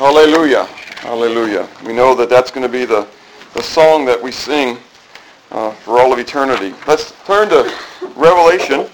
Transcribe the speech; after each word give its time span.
Hallelujah. 0.00 0.64
Hallelujah. 1.02 1.68
We 1.84 1.92
know 1.92 2.14
that 2.14 2.30
that's 2.30 2.50
going 2.50 2.62
to 2.62 2.70
be 2.70 2.86
the, 2.86 3.06
the 3.52 3.62
song 3.62 4.06
that 4.06 4.20
we 4.20 4.32
sing 4.32 4.78
uh, 5.50 5.72
for 5.72 6.00
all 6.00 6.10
of 6.10 6.18
eternity. 6.18 6.74
Let's 6.86 7.12
turn 7.26 7.50
to 7.50 7.70
Revelation. 8.16 8.88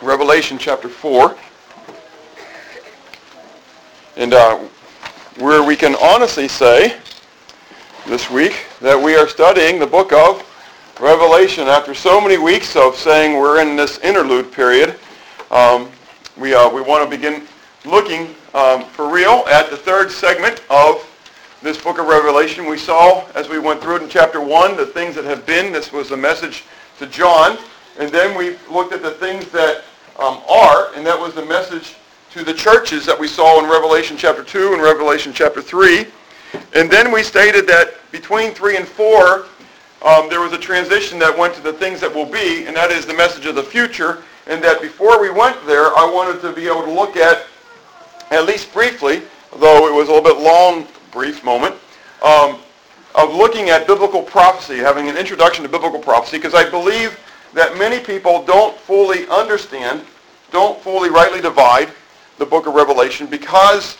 Revelation 0.00 0.56
chapter 0.56 0.88
4. 0.88 1.36
And 4.16 4.32
uh, 4.32 4.56
where 5.36 5.62
we 5.62 5.76
can 5.76 5.94
honestly 5.96 6.48
say 6.48 6.96
this 8.06 8.30
week 8.30 8.64
that 8.80 8.98
we 8.98 9.16
are 9.16 9.28
studying 9.28 9.80
the 9.80 9.86
book 9.86 10.14
of 10.14 10.42
Revelation. 10.98 11.68
After 11.68 11.92
so 11.92 12.22
many 12.22 12.38
weeks 12.38 12.74
of 12.74 12.96
saying 12.96 13.38
we're 13.38 13.60
in 13.60 13.76
this 13.76 13.98
interlude 13.98 14.50
period, 14.50 14.98
um, 15.50 15.90
we, 16.38 16.54
uh, 16.54 16.70
we 16.70 16.80
want 16.80 17.04
to 17.04 17.14
begin 17.14 17.46
looking 17.84 18.34
um, 18.54 18.84
for 18.84 19.10
real 19.10 19.44
at 19.48 19.70
the 19.70 19.76
third 19.76 20.10
segment 20.10 20.62
of 20.70 21.08
this 21.62 21.80
book 21.80 21.98
of 21.98 22.06
Revelation. 22.06 22.66
We 22.66 22.78
saw 22.78 23.26
as 23.34 23.48
we 23.48 23.58
went 23.58 23.80
through 23.80 23.96
it 23.96 24.02
in 24.02 24.08
chapter 24.08 24.40
1 24.40 24.76
the 24.76 24.86
things 24.86 25.14
that 25.14 25.24
have 25.24 25.46
been. 25.46 25.72
This 25.72 25.92
was 25.92 26.10
a 26.10 26.16
message 26.16 26.64
to 26.98 27.06
John. 27.06 27.58
And 27.98 28.10
then 28.10 28.36
we 28.36 28.56
looked 28.70 28.92
at 28.92 29.02
the 29.02 29.12
things 29.12 29.48
that 29.50 29.84
um, 30.18 30.42
are, 30.48 30.94
and 30.94 31.06
that 31.06 31.18
was 31.18 31.34
the 31.34 31.44
message 31.44 31.96
to 32.32 32.42
the 32.42 32.54
churches 32.54 33.04
that 33.06 33.18
we 33.18 33.28
saw 33.28 33.62
in 33.62 33.70
Revelation 33.70 34.16
chapter 34.16 34.42
2 34.42 34.72
and 34.72 34.82
Revelation 34.82 35.32
chapter 35.32 35.60
3. 35.60 36.06
And 36.74 36.90
then 36.90 37.12
we 37.12 37.22
stated 37.22 37.66
that 37.68 37.94
between 38.10 38.52
3 38.52 38.78
and 38.78 38.88
4, 38.88 39.46
um, 40.02 40.28
there 40.28 40.40
was 40.40 40.52
a 40.52 40.58
transition 40.58 41.18
that 41.18 41.36
went 41.36 41.54
to 41.54 41.60
the 41.60 41.72
things 41.72 42.00
that 42.00 42.12
will 42.12 42.26
be, 42.26 42.66
and 42.66 42.76
that 42.76 42.90
is 42.90 43.06
the 43.06 43.14
message 43.14 43.46
of 43.46 43.54
the 43.54 43.62
future. 43.62 44.22
And 44.46 44.62
that 44.64 44.82
before 44.82 45.20
we 45.20 45.30
went 45.30 45.64
there, 45.66 45.96
I 45.96 46.10
wanted 46.12 46.40
to 46.42 46.52
be 46.52 46.66
able 46.66 46.82
to 46.82 46.90
look 46.90 47.16
at, 47.16 47.46
at 48.32 48.46
least 48.46 48.72
briefly, 48.72 49.22
though 49.58 49.86
it 49.86 49.94
was 49.94 50.08
a 50.08 50.12
little 50.12 50.22
bit 50.22 50.42
long, 50.42 50.86
brief 51.10 51.44
moment, 51.44 51.74
um, 52.22 52.58
of 53.14 53.34
looking 53.34 53.68
at 53.68 53.86
biblical 53.86 54.22
prophecy, 54.22 54.78
having 54.78 55.08
an 55.08 55.16
introduction 55.16 55.62
to 55.62 55.68
biblical 55.68 55.98
prophecy, 55.98 56.38
because 56.38 56.54
I 56.54 56.68
believe 56.68 57.18
that 57.52 57.76
many 57.76 58.00
people 58.00 58.42
don't 58.44 58.76
fully 58.78 59.28
understand, 59.28 60.02
don't 60.50 60.80
fully 60.80 61.10
rightly 61.10 61.40
divide 61.40 61.90
the 62.38 62.46
book 62.46 62.66
of 62.66 62.74
Revelation 62.74 63.26
because 63.26 63.98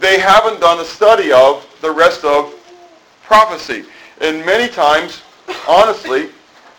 they 0.00 0.18
haven't 0.18 0.60
done 0.60 0.80
a 0.80 0.84
study 0.84 1.32
of 1.32 1.66
the 1.82 1.90
rest 1.90 2.24
of 2.24 2.54
prophecy. 3.22 3.84
And 4.20 4.44
many 4.46 4.72
times, 4.72 5.22
honestly, 5.68 6.30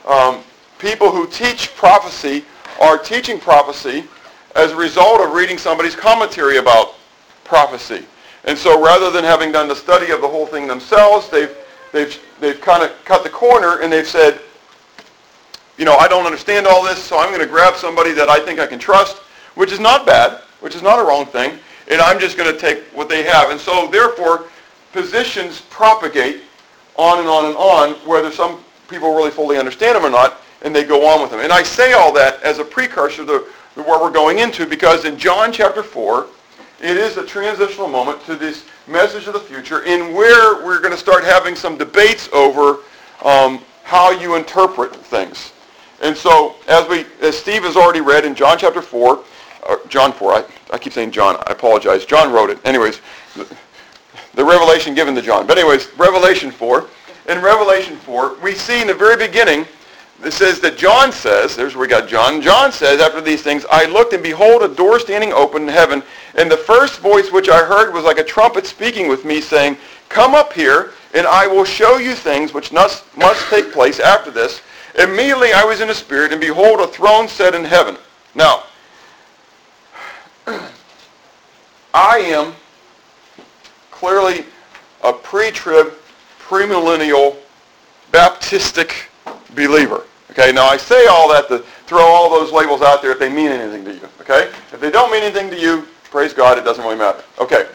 um, 0.07 0.39
people 0.79 1.11
who 1.11 1.27
teach 1.27 1.75
prophecy 1.75 2.43
are 2.81 2.97
teaching 2.97 3.39
prophecy 3.39 4.05
as 4.55 4.71
a 4.71 4.75
result 4.75 5.21
of 5.21 5.33
reading 5.33 5.57
somebody's 5.57 5.95
commentary 5.95 6.57
about 6.57 6.95
prophecy. 7.43 8.05
And 8.45 8.57
so 8.57 8.83
rather 8.83 9.09
than 9.09 9.23
having 9.23 9.51
done 9.51 9.67
the 9.67 9.75
study 9.75 10.11
of 10.11 10.21
the 10.21 10.27
whole 10.27 10.45
thing 10.45 10.67
themselves, 10.67 11.29
they've, 11.29 11.55
they've, 11.91 12.19
they've 12.39 12.59
kind 12.59 12.83
of 12.83 12.91
cut 13.05 13.23
the 13.23 13.29
corner 13.29 13.81
and 13.81 13.91
they've 13.91 14.07
said, 14.07 14.39
you 15.77 15.85
know, 15.85 15.95
I 15.95 16.07
don't 16.07 16.25
understand 16.25 16.67
all 16.67 16.83
this, 16.83 17.01
so 17.01 17.17
I'm 17.17 17.29
going 17.29 17.41
to 17.41 17.47
grab 17.47 17.75
somebody 17.75 18.11
that 18.13 18.29
I 18.29 18.39
think 18.39 18.59
I 18.59 18.67
can 18.67 18.79
trust, 18.79 19.17
which 19.55 19.71
is 19.71 19.79
not 19.79 20.05
bad, 20.05 20.41
which 20.59 20.75
is 20.75 20.83
not 20.83 20.99
a 20.99 21.03
wrong 21.03 21.25
thing, 21.25 21.57
and 21.89 21.99
I'm 21.99 22.19
just 22.19 22.37
going 22.37 22.53
to 22.53 22.59
take 22.59 22.83
what 22.93 23.09
they 23.09 23.23
have. 23.23 23.49
And 23.49 23.59
so 23.59 23.87
therefore, 23.87 24.45
positions 24.91 25.61
propagate 25.69 26.43
on 26.95 27.19
and 27.19 27.27
on 27.27 27.45
and 27.45 27.55
on, 27.55 27.93
whether 28.07 28.31
some 28.31 28.63
people 28.87 29.15
really 29.15 29.31
fully 29.31 29.57
understand 29.57 29.95
them 29.95 30.05
or 30.05 30.11
not, 30.11 30.41
and 30.61 30.75
they 30.75 30.83
go 30.83 31.07
on 31.07 31.21
with 31.21 31.31
them. 31.31 31.39
And 31.39 31.51
I 31.51 31.63
say 31.63 31.93
all 31.93 32.13
that 32.13 32.41
as 32.43 32.59
a 32.59 32.63
precursor 32.63 33.25
to 33.25 33.45
what 33.75 34.01
we're 34.01 34.11
going 34.11 34.39
into 34.39 34.65
because 34.65 35.05
in 35.05 35.17
John 35.17 35.51
chapter 35.51 35.83
4, 35.83 36.27
it 36.81 36.97
is 36.97 37.17
a 37.17 37.25
transitional 37.25 37.87
moment 37.87 38.23
to 38.25 38.35
this 38.35 38.65
message 38.87 39.27
of 39.27 39.33
the 39.33 39.39
future 39.39 39.83
in 39.83 40.13
where 40.13 40.63
we're 40.65 40.79
going 40.79 40.91
to 40.91 40.97
start 40.97 41.23
having 41.23 41.55
some 41.55 41.77
debates 41.77 42.29
over 42.33 42.79
um, 43.23 43.59
how 43.83 44.11
you 44.11 44.35
interpret 44.35 44.95
things. 44.95 45.53
And 46.01 46.15
so, 46.15 46.55
as 46.67 46.87
we, 46.89 47.05
as 47.21 47.37
Steve 47.37 47.63
has 47.63 47.77
already 47.77 48.01
read 48.01 48.25
in 48.25 48.35
John 48.35 48.57
chapter 48.57 48.81
4, 48.81 49.23
uh, 49.65 49.77
John 49.87 50.11
4, 50.11 50.33
I, 50.33 50.45
I 50.73 50.77
keep 50.77 50.91
saying 50.91 51.11
John, 51.11 51.37
I 51.47 51.53
apologize. 51.53 52.05
John 52.05 52.33
wrote 52.33 52.49
it. 52.49 52.59
Anyways, 52.65 52.99
the 54.33 54.43
revelation 54.43 54.93
given 54.93 55.15
to 55.15 55.21
John. 55.21 55.47
But 55.47 55.57
anyways, 55.57 55.87
Revelation 55.97 56.51
4. 56.51 56.87
In 57.29 57.41
Revelation 57.41 57.95
4, 57.95 58.35
we 58.43 58.53
see 58.53 58.81
in 58.81 58.87
the 58.87 58.93
very 58.93 59.15
beginning, 59.15 59.65
it 60.25 60.33
says 60.33 60.59
that 60.61 60.77
John 60.77 61.11
says, 61.11 61.55
there's 61.55 61.75
where 61.75 61.81
we 61.81 61.87
got 61.87 62.07
John. 62.07 62.41
John 62.41 62.71
says, 62.71 63.01
after 63.01 63.21
these 63.21 63.41
things, 63.41 63.65
I 63.69 63.85
looked 63.85 64.13
and 64.13 64.23
behold 64.23 64.61
a 64.61 64.67
door 64.67 64.99
standing 64.99 65.33
open 65.33 65.63
in 65.63 65.67
heaven. 65.67 66.03
And 66.35 66.51
the 66.51 66.57
first 66.57 66.99
voice 66.99 67.31
which 67.31 67.49
I 67.49 67.63
heard 67.63 67.93
was 67.93 68.03
like 68.03 68.19
a 68.19 68.23
trumpet 68.23 68.65
speaking 68.65 69.07
with 69.07 69.25
me, 69.25 69.41
saying, 69.41 69.77
Come 70.09 70.35
up 70.35 70.53
here, 70.53 70.91
and 71.13 71.25
I 71.25 71.47
will 71.47 71.65
show 71.65 71.97
you 71.97 72.15
things 72.15 72.53
which 72.53 72.71
must, 72.71 73.03
must 73.17 73.47
take 73.49 73.71
place 73.71 73.99
after 73.99 74.31
this. 74.31 74.61
Immediately 74.99 75.53
I 75.53 75.63
was 75.63 75.81
in 75.81 75.87
the 75.87 75.95
Spirit, 75.95 76.31
and 76.31 76.39
behold, 76.39 76.79
a 76.79 76.87
throne 76.87 77.27
set 77.27 77.55
in 77.55 77.65
heaven. 77.65 77.97
Now, 78.35 78.63
I 81.93 82.17
am 82.19 82.53
clearly 83.91 84.45
a 85.03 85.13
pre-trib, 85.13 85.93
premillennial, 86.39 87.37
Baptistic 88.11 89.07
believer. 89.55 90.03
Okay, 90.33 90.51
now 90.51 90.65
I 90.65 90.77
say 90.77 91.05
all 91.05 91.29
that 91.29 91.47
to 91.49 91.59
throw 91.85 92.01
all 92.01 92.27
those 92.27 92.51
labels 92.51 92.81
out 92.81 93.03
there 93.03 93.11
if 93.11 93.19
they 93.19 93.29
mean 93.29 93.51
anything 93.51 93.85
to 93.85 93.93
you. 93.93 94.09
Okay, 94.21 94.49
if 94.71 94.79
they 94.79 94.89
don't 94.89 95.11
mean 95.11 95.21
anything 95.21 95.51
to 95.51 95.59
you, 95.59 95.87
praise 96.05 96.33
God, 96.33 96.57
it 96.57 96.63
doesn't 96.63 96.83
really 96.83 96.97
matter. 96.97 97.23
Okay, 97.37 97.67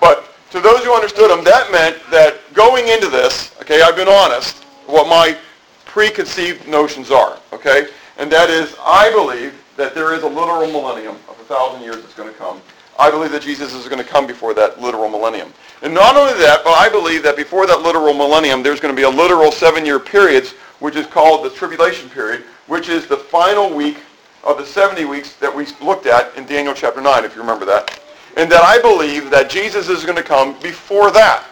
but 0.00 0.28
to 0.50 0.60
those 0.60 0.82
who 0.84 0.92
understood 0.92 1.30
them, 1.30 1.44
that 1.44 1.70
meant 1.70 1.96
that 2.10 2.40
going 2.54 2.88
into 2.88 3.06
this, 3.06 3.54
okay, 3.60 3.82
I've 3.82 3.94
been 3.94 4.08
honest, 4.08 4.64
what 4.86 5.06
my 5.06 5.38
preconceived 5.84 6.66
notions 6.66 7.12
are. 7.12 7.38
Okay, 7.52 7.86
and 8.18 8.32
that 8.32 8.50
is, 8.50 8.74
I 8.80 9.12
believe 9.12 9.54
that 9.76 9.94
there 9.94 10.12
is 10.12 10.24
a 10.24 10.28
literal 10.28 10.66
millennium 10.72 11.14
of 11.28 11.38
a 11.38 11.44
thousand 11.44 11.82
years 11.82 11.96
that's 11.96 12.14
going 12.14 12.28
to 12.28 12.36
come. 12.36 12.60
I 12.98 13.12
believe 13.12 13.30
that 13.30 13.42
Jesus 13.42 13.74
is 13.74 13.88
going 13.88 14.02
to 14.02 14.08
come 14.08 14.26
before 14.26 14.54
that 14.54 14.80
literal 14.80 15.08
millennium. 15.08 15.52
And 15.82 15.94
not 15.94 16.16
only 16.16 16.34
that, 16.34 16.62
but 16.64 16.72
I 16.72 16.88
believe 16.88 17.22
that 17.22 17.36
before 17.36 17.66
that 17.66 17.80
literal 17.80 18.12
millennium, 18.12 18.62
there's 18.62 18.80
going 18.80 18.94
to 18.94 19.00
be 19.00 19.04
a 19.06 19.10
literal 19.10 19.50
seven-year 19.52 19.98
period, 19.98 20.52
which 20.82 20.96
is 20.96 21.06
called 21.06 21.44
the 21.44 21.50
tribulation 21.50 22.10
period, 22.10 22.42
which 22.66 22.88
is 22.88 23.06
the 23.06 23.16
final 23.16 23.72
week 23.72 23.98
of 24.42 24.58
the 24.58 24.66
70 24.66 25.04
weeks 25.04 25.34
that 25.34 25.54
we 25.54 25.64
looked 25.80 26.06
at 26.06 26.36
in 26.36 26.44
Daniel 26.44 26.74
chapter 26.74 27.00
9, 27.00 27.24
if 27.24 27.36
you 27.36 27.40
remember 27.40 27.64
that. 27.64 28.00
And 28.36 28.50
that 28.50 28.62
I 28.64 28.82
believe 28.82 29.30
that 29.30 29.48
Jesus 29.48 29.88
is 29.88 30.04
going 30.04 30.16
to 30.16 30.24
come 30.24 30.58
before 30.60 31.12
that. 31.12 31.44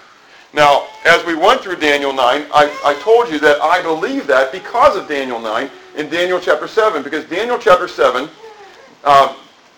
Now, 0.53 0.89
as 1.05 1.25
we 1.25 1.37
went 1.37 1.61
through 1.61 1.77
Daniel 1.77 2.13
9, 2.13 2.19
I, 2.53 2.77
I 2.85 2.95
told 3.05 3.31
you 3.31 3.39
that 3.39 3.61
I 3.63 3.81
believe 3.81 4.27
that 4.27 4.51
because 4.51 4.97
of 4.97 5.07
Daniel 5.07 5.39
9 5.39 5.71
in 5.97 6.11
Daniel 6.11 6.41
chapter 6.41 6.67
7, 6.67 7.05
because 7.05 7.25
Daniel 7.27 7.57
chapter 7.57 7.87
7, 7.87 8.29
uh, 9.05 9.37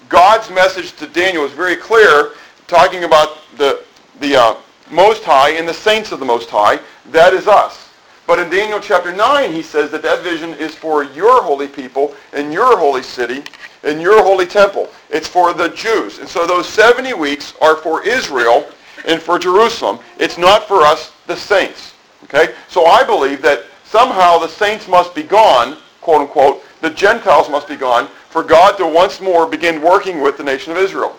God's 0.08 0.48
message 0.48 0.96
to 0.96 1.06
Daniel 1.06 1.44
is 1.44 1.52
very 1.52 1.76
clear, 1.76 2.30
talking 2.68 3.04
about 3.04 3.36
the, 3.58 3.84
the 4.18 4.34
uh, 4.34 4.56
Most 4.91 5.24
High 5.24 5.50
and 5.50 5.68
the 5.68 5.74
saints 5.74 6.10
of 6.10 6.20
the 6.20 6.26
Most 6.26 6.48
High. 6.48 6.80
That 7.10 7.34
is 7.34 7.46
us. 7.46 7.91
But 8.27 8.38
in 8.38 8.50
Daniel 8.50 8.81
chapter 8.81 9.12
9, 9.15 9.53
he 9.53 9.62
says 9.62 9.91
that 9.91 10.03
that 10.03 10.22
vision 10.22 10.50
is 10.55 10.75
for 10.75 11.05
your 11.05 11.43
holy 11.43 11.69
people 11.69 12.15
and 12.33 12.53
your 12.53 12.78
holy 12.78 13.03
city 13.03 13.43
and 13.83 14.00
your 14.00 14.22
holy 14.22 14.47
temple. 14.47 14.88
It's 15.10 15.28
for 15.28 15.53
the 15.53 15.69
Jews. 15.71 16.19
And 16.19 16.28
so 16.28 16.47
those 16.47 16.69
70 16.69 17.15
weeks 17.15 17.55
are 17.60 17.77
for 17.77 18.06
Israel 18.06 18.66
and 19.06 19.21
for 19.21 19.38
Jerusalem. 19.38 19.99
It's 20.19 20.38
not 20.38 20.69
for 20.69 20.83
us, 20.83 21.12
the 21.27 21.37
saints. 21.37 21.94
Okay? 22.25 22.55
So 22.69 22.87
I 22.87 23.03
believe 23.05 23.43
that 23.43 23.65
somehow 23.84 24.39
the 24.39 24.49
saints 24.49 24.87
must 24.87 25.15
be 25.15 25.25
gone, 25.25 25.77
quote 26.00 26.22
unquote, 26.22 26.62
the 26.81 26.91
Gentiles 26.91 27.49
must 27.49 27.69
be 27.69 27.77
gone, 27.77 28.09
for 28.28 28.43
God 28.43 28.77
to 28.78 28.87
once 28.87 29.21
more 29.21 29.47
begin 29.47 29.83
working 29.83 30.21
with 30.21 30.37
the 30.37 30.44
nation 30.44 30.72
of 30.72 30.78
Israel. 30.78 31.16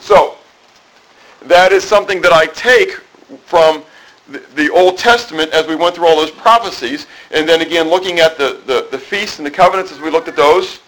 So, 0.00 0.36
that 1.42 1.72
is 1.72 1.84
something 1.84 2.20
that 2.22 2.32
I 2.32 2.46
take 2.46 2.92
from 3.44 3.84
the, 4.28 4.70
Old 4.72 4.98
Testament 4.98 5.52
as 5.52 5.66
we 5.66 5.76
went 5.76 5.94
through 5.94 6.06
all 6.06 6.16
those 6.16 6.30
prophecies, 6.30 7.06
and 7.30 7.48
then 7.48 7.60
again 7.60 7.88
looking 7.88 8.20
at 8.20 8.38
the, 8.38 8.60
the, 8.66 8.88
the 8.90 8.98
feasts 8.98 9.38
and 9.38 9.46
the 9.46 9.50
covenants 9.50 9.92
as 9.92 10.00
we 10.00 10.10
looked 10.10 10.28
at 10.28 10.36
those, 10.36 10.80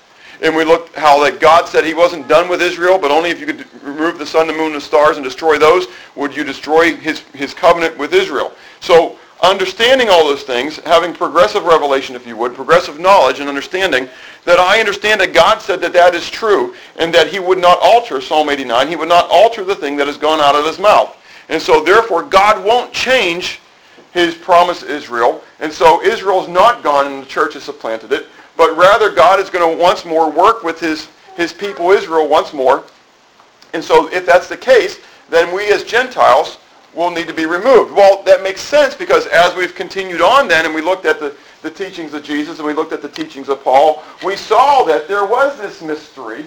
and 0.43 0.55
we 0.55 0.65
looked 0.65 0.95
how 0.95 1.23
that 1.25 1.41
God 1.41 1.67
said 1.69 1.85
he 1.85 1.95
wasn't 1.95 2.29
done 2.29 2.49
with 2.49 2.61
Israel, 2.61 2.99
but 2.99 3.11
only 3.11 3.31
if 3.31 3.41
you 3.41 3.47
could 3.47 3.67
remove 3.83 4.19
the 4.19 4.27
sun, 4.27 4.47
the 4.47 4.53
moon, 4.53 4.67
and 4.67 4.77
the 4.77 4.81
stars 4.81 5.17
and 5.17 5.25
destroy 5.25 5.59
those, 5.59 5.87
would 6.15 6.37
you 6.37 6.45
destroy 6.45 6.95
his, 6.97 7.21
his 7.33 7.55
covenant 7.55 7.97
with 7.97 8.13
Israel. 8.13 8.53
So 8.81 9.19
understanding 9.43 10.09
all 10.09 10.27
those 10.27 10.43
things, 10.43 10.79
having 10.81 11.15
progressive 11.15 11.65
revelation, 11.65 12.17
if 12.17 12.27
you 12.27 12.37
would, 12.37 12.55
progressive 12.55 12.99
knowledge 12.99 13.41
and 13.41 13.49
understanding, 13.49 14.09
that 14.45 14.59
I 14.59 14.79
understand 14.81 15.21
that 15.21 15.33
God 15.33 15.61
said 15.61 15.81
that 15.81 15.93
that 15.93 16.15
is 16.15 16.29
true, 16.29 16.75
and 16.97 17.13
that 17.15 17.29
he 17.29 17.39
would 17.39 17.59
not 17.59 17.79
alter, 17.81 18.21
Psalm 18.21 18.49
89, 18.49 18.89
he 18.89 18.97
would 18.97 19.09
not 19.09 19.29
alter 19.31 19.65
the 19.65 19.75
thing 19.75 19.97
that 19.97 20.07
has 20.07 20.17
gone 20.17 20.41
out 20.41 20.55
of 20.55 20.65
his 20.67 20.79
mouth. 20.79 21.17
And 21.49 21.61
so 21.61 21.83
therefore 21.85 22.23
God 22.23 22.65
won't 22.65 22.93
change 22.93 23.61
his 24.13 24.35
promise 24.35 24.81
to 24.81 24.89
Israel. 24.89 25.43
And 25.61 25.73
so 25.73 26.03
Israel's 26.03 26.49
not 26.49 26.83
gone 26.83 27.07
and 27.07 27.23
the 27.23 27.27
church 27.27 27.55
has 27.55 27.63
supplanted 27.63 28.13
it 28.13 28.27
but 28.57 28.77
rather 28.77 29.11
God 29.11 29.39
is 29.39 29.51
going 29.51 29.77
to 29.77 29.83
once 29.83 30.05
more 30.05 30.31
work 30.31 30.63
with 30.63 30.81
his, 30.81 31.09
his 31.37 31.53
people 31.53 31.91
Israel 31.91 32.29
once 32.29 32.53
more. 32.53 32.85
And 33.75 33.85
so 33.85 34.13
if 34.13 34.25
that's 34.25 34.49
the 34.49 34.57
case, 34.57 34.99
then 35.29 35.55
we 35.55 35.71
as 35.73 35.85
Gentiles 35.85 36.59
will 36.95 37.11
need 37.11 37.27
to 37.29 37.35
be 37.35 37.45
removed. 37.45 37.93
Well, 37.93 38.23
that 38.23 38.43
makes 38.43 38.63
sense 38.63 38.95
because 38.95 39.27
as 39.27 39.55
we've 39.55 39.75
continued 39.75 40.23
on 40.23 40.49
then 40.49 40.65
and 40.65 40.75
we 40.75 40.81
looked 40.81 41.05
at 41.05 41.21
the, 41.21 41.37
the 41.61 41.71
teachings 41.71 42.15
of 42.15 42.23
Jesus 42.23 42.59
and 42.59 42.67
we 42.67 42.73
looked 42.73 42.93
at 42.93 43.03
the 43.03 43.09
teachings 43.09 43.51
of 43.51 43.63
Paul, 43.63 44.03
we 44.25 44.37
saw 44.37 44.83
that 44.85 45.07
there 45.07 45.27
was 45.27 45.59
this 45.59 45.83
mystery 45.83 46.47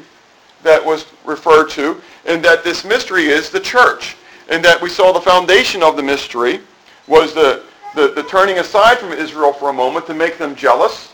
that 0.64 0.84
was 0.84 1.06
referred 1.24 1.70
to 1.72 2.02
and 2.26 2.44
that 2.44 2.64
this 2.64 2.84
mystery 2.84 3.26
is 3.26 3.52
the 3.52 3.60
church. 3.60 4.16
And 4.50 4.64
that 4.66 4.82
we 4.82 4.90
saw 4.90 5.12
the 5.12 5.22
foundation 5.22 5.84
of 5.84 5.96
the 5.96 6.04
mystery 6.04 6.60
was 7.08 7.34
the, 7.34 7.64
the, 7.96 8.10
the 8.10 8.24
turning 8.24 8.60
aside 8.60 8.98
from 8.98 9.12
Israel 9.12 9.54
for 9.54 9.70
a 9.70 9.74
moment 9.74 10.06
to 10.08 10.14
make 10.14 10.38
them 10.38 10.56
jealous 10.56 11.14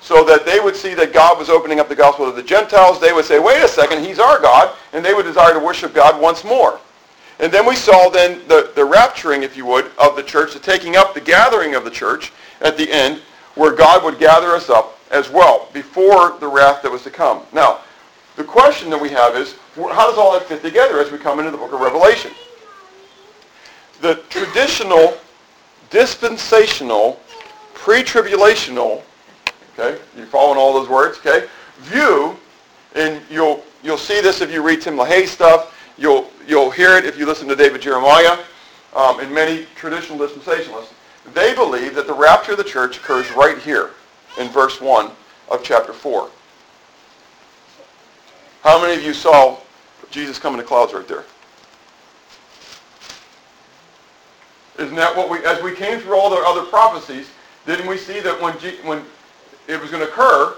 so 0.00 0.24
that 0.24 0.46
they 0.46 0.60
would 0.60 0.76
see 0.76 0.94
that 0.94 1.12
God 1.12 1.36
was 1.36 1.48
opening 1.48 1.80
up 1.80 1.88
the 1.88 1.96
gospel 1.96 2.26
to 2.26 2.32
the 2.32 2.42
Gentiles. 2.42 3.00
They 3.00 3.12
would 3.12 3.24
say, 3.24 3.40
wait 3.40 3.62
a 3.62 3.68
second, 3.68 4.04
he's 4.04 4.20
our 4.20 4.40
God, 4.40 4.76
and 4.92 5.04
they 5.04 5.14
would 5.14 5.24
desire 5.24 5.52
to 5.52 5.58
worship 5.58 5.94
God 5.94 6.20
once 6.20 6.44
more. 6.44 6.78
And 7.40 7.52
then 7.52 7.66
we 7.66 7.74
saw 7.74 8.08
then 8.08 8.46
the, 8.46 8.70
the 8.76 8.82
rapturing, 8.82 9.42
if 9.42 9.56
you 9.56 9.66
would, 9.66 9.90
of 9.98 10.14
the 10.14 10.22
church, 10.22 10.54
the 10.54 10.60
taking 10.60 10.96
up, 10.96 11.12
the 11.12 11.20
gathering 11.20 11.74
of 11.74 11.84
the 11.84 11.90
church 11.90 12.32
at 12.60 12.76
the 12.76 12.90
end, 12.90 13.20
where 13.56 13.72
God 13.72 14.04
would 14.04 14.18
gather 14.18 14.54
us 14.54 14.70
up 14.70 14.98
as 15.10 15.28
well 15.28 15.68
before 15.72 16.36
the 16.38 16.46
wrath 16.46 16.82
that 16.82 16.90
was 16.92 17.02
to 17.02 17.10
come. 17.10 17.42
Now, 17.52 17.80
the 18.36 18.44
question 18.44 18.90
that 18.90 19.00
we 19.00 19.08
have 19.10 19.34
is, 19.34 19.56
how 19.74 20.08
does 20.08 20.18
all 20.18 20.32
that 20.34 20.44
fit 20.44 20.62
together 20.62 21.00
as 21.00 21.10
we 21.10 21.18
come 21.18 21.40
into 21.40 21.50
the 21.50 21.56
book 21.56 21.72
of 21.72 21.80
Revelation? 21.80 22.30
The 24.00 24.16
traditional, 24.28 25.16
dispensational, 25.90 27.20
pre-tribulational 27.74 29.02
Okay, 29.78 30.00
you 30.16 30.24
following 30.24 30.58
all 30.58 30.72
those 30.72 30.88
words? 30.88 31.18
Okay, 31.18 31.46
view, 31.80 32.34
and 32.94 33.20
you'll 33.30 33.62
you'll 33.82 33.98
see 33.98 34.22
this 34.22 34.40
if 34.40 34.50
you 34.50 34.62
read 34.62 34.80
Tim 34.80 34.96
LaHaye 34.96 35.26
stuff. 35.26 35.78
You'll 35.98 36.30
you'll 36.46 36.70
hear 36.70 36.96
it 36.96 37.04
if 37.04 37.18
you 37.18 37.26
listen 37.26 37.46
to 37.48 37.56
David 37.56 37.82
Jeremiah 37.82 38.38
um, 38.94 39.20
and 39.20 39.32
many 39.32 39.66
traditional 39.74 40.18
dispensationalists. 40.18 40.94
They 41.34 41.54
believe 41.54 41.94
that 41.94 42.06
the 42.06 42.14
rapture 42.14 42.52
of 42.52 42.58
the 42.58 42.64
church 42.64 42.96
occurs 42.96 43.30
right 43.32 43.58
here 43.58 43.90
in 44.38 44.48
verse 44.48 44.80
one 44.80 45.10
of 45.50 45.62
chapter 45.62 45.92
four. 45.92 46.30
How 48.62 48.80
many 48.80 48.94
of 48.94 49.04
you 49.04 49.12
saw 49.12 49.58
Jesus 50.10 50.38
come 50.38 50.58
in 50.58 50.64
clouds 50.64 50.94
right 50.94 51.06
there? 51.06 51.24
Isn't 54.78 54.96
that 54.96 55.16
what 55.16 55.30
we, 55.30 55.38
as 55.44 55.62
we 55.62 55.74
came 55.74 56.00
through 56.00 56.16
all 56.16 56.28
the 56.28 56.36
other 56.36 56.62
prophecies, 56.68 57.30
didn't 57.66 57.86
we 57.86 57.96
see 57.96 58.20
that 58.20 58.40
when, 58.40 58.58
G, 58.58 58.76
when 58.82 59.02
it 59.68 59.80
was 59.80 59.90
going 59.90 60.04
to 60.04 60.08
occur 60.08 60.54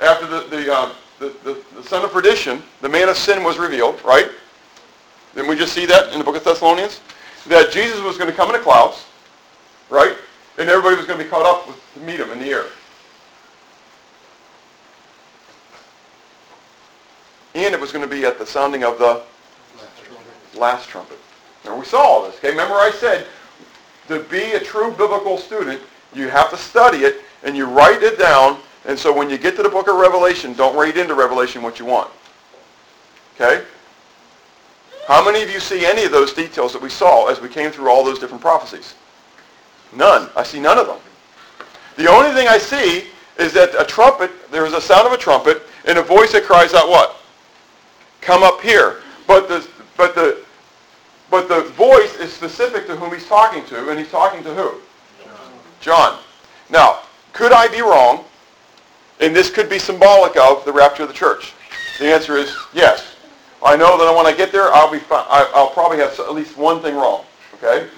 after 0.00 0.26
the, 0.26 0.40
the, 0.48 0.72
uh, 0.72 0.92
the, 1.18 1.34
the, 1.44 1.62
the 1.74 1.82
son 1.82 2.04
of 2.04 2.12
perdition, 2.12 2.62
the 2.80 2.88
man 2.88 3.08
of 3.08 3.16
sin 3.16 3.44
was 3.44 3.58
revealed, 3.58 4.02
right? 4.04 4.30
Didn't 5.34 5.50
we 5.50 5.56
just 5.56 5.72
see 5.72 5.86
that 5.86 6.12
in 6.12 6.18
the 6.18 6.24
book 6.24 6.36
of 6.36 6.44
Thessalonians? 6.44 7.00
That 7.46 7.70
Jesus 7.70 8.00
was 8.00 8.16
going 8.16 8.30
to 8.30 8.36
come 8.36 8.48
in 8.48 8.54
the 8.54 8.62
clouds, 8.62 9.06
right? 9.90 10.16
And 10.58 10.68
everybody 10.68 10.96
was 10.96 11.06
going 11.06 11.18
to 11.18 11.24
be 11.24 11.30
caught 11.30 11.46
up 11.46 11.68
with, 11.68 11.76
to 11.94 12.00
meet 12.00 12.18
him 12.18 12.30
in 12.30 12.38
the 12.38 12.46
air. 12.46 12.64
And 17.54 17.74
it 17.74 17.80
was 17.80 17.92
going 17.92 18.08
to 18.08 18.10
be 18.10 18.24
at 18.24 18.38
the 18.38 18.46
sounding 18.46 18.84
of 18.84 18.98
the 18.98 19.22
last 19.78 19.98
trumpet. 20.02 20.58
Last 20.58 20.88
trumpet. 20.88 21.18
And 21.64 21.78
we 21.78 21.84
saw 21.84 22.00
all 22.00 22.22
this. 22.24 22.36
Okay, 22.36 22.50
remember 22.50 22.74
I 22.74 22.90
said 22.90 23.26
to 24.08 24.20
be 24.20 24.52
a 24.52 24.60
true 24.60 24.90
biblical 24.90 25.38
student, 25.38 25.80
you 26.14 26.28
have 26.28 26.50
to 26.50 26.56
study 26.56 26.98
it 26.98 27.22
and 27.44 27.56
you 27.56 27.66
write 27.66 28.02
it 28.02 28.18
down. 28.18 28.58
And 28.86 28.98
so 28.98 29.16
when 29.16 29.28
you 29.30 29.38
get 29.38 29.56
to 29.56 29.62
the 29.62 29.68
book 29.68 29.88
of 29.88 29.96
Revelation, 29.96 30.54
don't 30.54 30.76
read 30.76 30.96
into 30.96 31.14
Revelation 31.14 31.62
what 31.62 31.78
you 31.78 31.84
want. 31.84 32.10
Okay? 33.34 33.64
How 35.06 35.24
many 35.24 35.42
of 35.42 35.50
you 35.50 35.60
see 35.60 35.86
any 35.86 36.04
of 36.04 36.10
those 36.10 36.32
details 36.32 36.72
that 36.72 36.82
we 36.82 36.90
saw 36.90 37.28
as 37.28 37.40
we 37.40 37.48
came 37.48 37.70
through 37.70 37.88
all 37.88 38.04
those 38.04 38.18
different 38.18 38.42
prophecies? 38.42 38.94
None. 39.94 40.28
I 40.36 40.42
see 40.42 40.60
none 40.60 40.78
of 40.78 40.86
them. 40.86 40.98
The 41.96 42.08
only 42.10 42.32
thing 42.34 42.48
I 42.48 42.58
see 42.58 43.08
is 43.38 43.52
that 43.54 43.74
a 43.80 43.84
trumpet, 43.84 44.30
there 44.50 44.66
is 44.66 44.72
a 44.72 44.80
sound 44.80 45.06
of 45.06 45.12
a 45.12 45.16
trumpet, 45.16 45.62
and 45.86 45.98
a 45.98 46.02
voice 46.02 46.32
that 46.32 46.44
cries 46.44 46.74
out 46.74 46.88
what? 46.88 47.16
Come 48.20 48.42
up 48.42 48.60
here. 48.60 49.02
But 49.26 49.48
the, 49.48 49.66
but 49.96 50.14
the, 50.14 50.44
but 51.30 51.48
the 51.48 51.62
voice 51.70 52.16
is 52.16 52.32
specific 52.32 52.86
to 52.86 52.96
whom 52.96 53.12
he's 53.12 53.26
talking 53.26 53.64
to, 53.66 53.90
and 53.90 53.98
he's 53.98 54.10
talking 54.10 54.42
to 54.44 54.54
who? 54.54 54.74
John. 55.24 55.50
John. 55.80 56.18
Now, 56.70 57.00
could 57.32 57.52
I 57.52 57.68
be 57.68 57.82
wrong? 57.82 58.24
And 59.20 59.34
this 59.34 59.50
could 59.50 59.68
be 59.68 59.78
symbolic 59.78 60.36
of 60.36 60.64
the 60.64 60.72
rapture 60.72 61.02
of 61.02 61.08
the 61.08 61.14
church. 61.14 61.52
The 61.98 62.06
answer 62.06 62.36
is 62.36 62.56
yes. 62.72 63.16
I 63.64 63.76
know 63.76 63.98
that 63.98 64.16
when 64.16 64.26
I 64.26 64.36
get 64.36 64.52
there, 64.52 64.72
I'll 64.72 64.90
be 64.90 65.00
I'll 65.10 65.70
probably 65.70 65.98
have 65.98 66.18
at 66.20 66.34
least 66.34 66.56
one 66.56 66.80
thing 66.80 66.94
wrong. 66.94 67.24
Okay, 67.54 67.88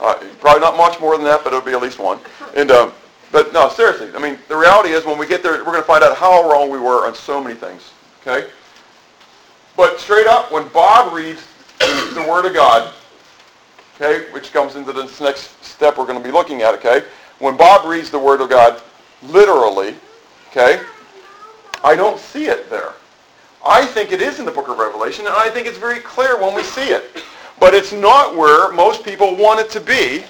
uh, 0.00 0.14
probably 0.40 0.60
not 0.60 0.76
much 0.76 0.98
more 0.98 1.16
than 1.16 1.24
that, 1.26 1.44
but 1.44 1.52
it'll 1.52 1.64
be 1.64 1.72
at 1.72 1.80
least 1.80 2.00
one. 2.00 2.18
And 2.56 2.72
um, 2.72 2.92
but 3.30 3.52
no, 3.52 3.68
seriously. 3.68 4.10
I 4.14 4.18
mean, 4.18 4.38
the 4.48 4.56
reality 4.56 4.90
is 4.90 5.04
when 5.04 5.18
we 5.18 5.26
get 5.26 5.42
there, 5.42 5.52
we're 5.52 5.64
going 5.64 5.76
to 5.76 5.82
find 5.82 6.02
out 6.02 6.16
how 6.16 6.50
wrong 6.50 6.70
we 6.70 6.78
were 6.78 7.06
on 7.06 7.14
so 7.14 7.42
many 7.42 7.54
things. 7.54 7.92
Okay. 8.20 8.48
But 9.76 10.00
straight 10.00 10.26
up, 10.26 10.52
when 10.52 10.66
Bob 10.68 11.12
reads 11.12 11.46
the 11.78 12.26
Word 12.28 12.46
of 12.46 12.54
God, 12.54 12.92
okay, 13.94 14.30
which 14.32 14.52
comes 14.52 14.76
into 14.76 14.92
this 14.92 15.20
next 15.20 15.64
step 15.64 15.98
we're 15.98 16.06
going 16.06 16.18
to 16.18 16.24
be 16.24 16.32
looking 16.32 16.62
at, 16.62 16.74
okay, 16.74 17.02
when 17.38 17.56
Bob 17.56 17.86
reads 17.86 18.10
the 18.10 18.18
Word 18.18 18.40
of 18.40 18.48
God 18.48 18.80
literally, 19.22 19.94
okay, 20.50 20.80
I 21.82 21.94
don't 21.94 22.18
see 22.18 22.46
it 22.46 22.70
there. 22.70 22.92
I 23.66 23.86
think 23.86 24.12
it 24.12 24.20
is 24.20 24.38
in 24.38 24.44
the 24.44 24.52
book 24.52 24.68
of 24.68 24.78
Revelation, 24.78 25.26
and 25.26 25.34
I 25.34 25.50
think 25.50 25.66
it's 25.66 25.78
very 25.78 26.00
clear 26.00 26.40
when 26.40 26.54
we 26.54 26.62
see 26.62 26.90
it. 26.90 27.22
But 27.58 27.72
it's 27.72 27.92
not 27.92 28.36
where 28.36 28.72
most 28.72 29.04
people 29.04 29.36
want 29.36 29.60
it 29.60 29.70
to 29.70 29.80
be, 29.80 30.24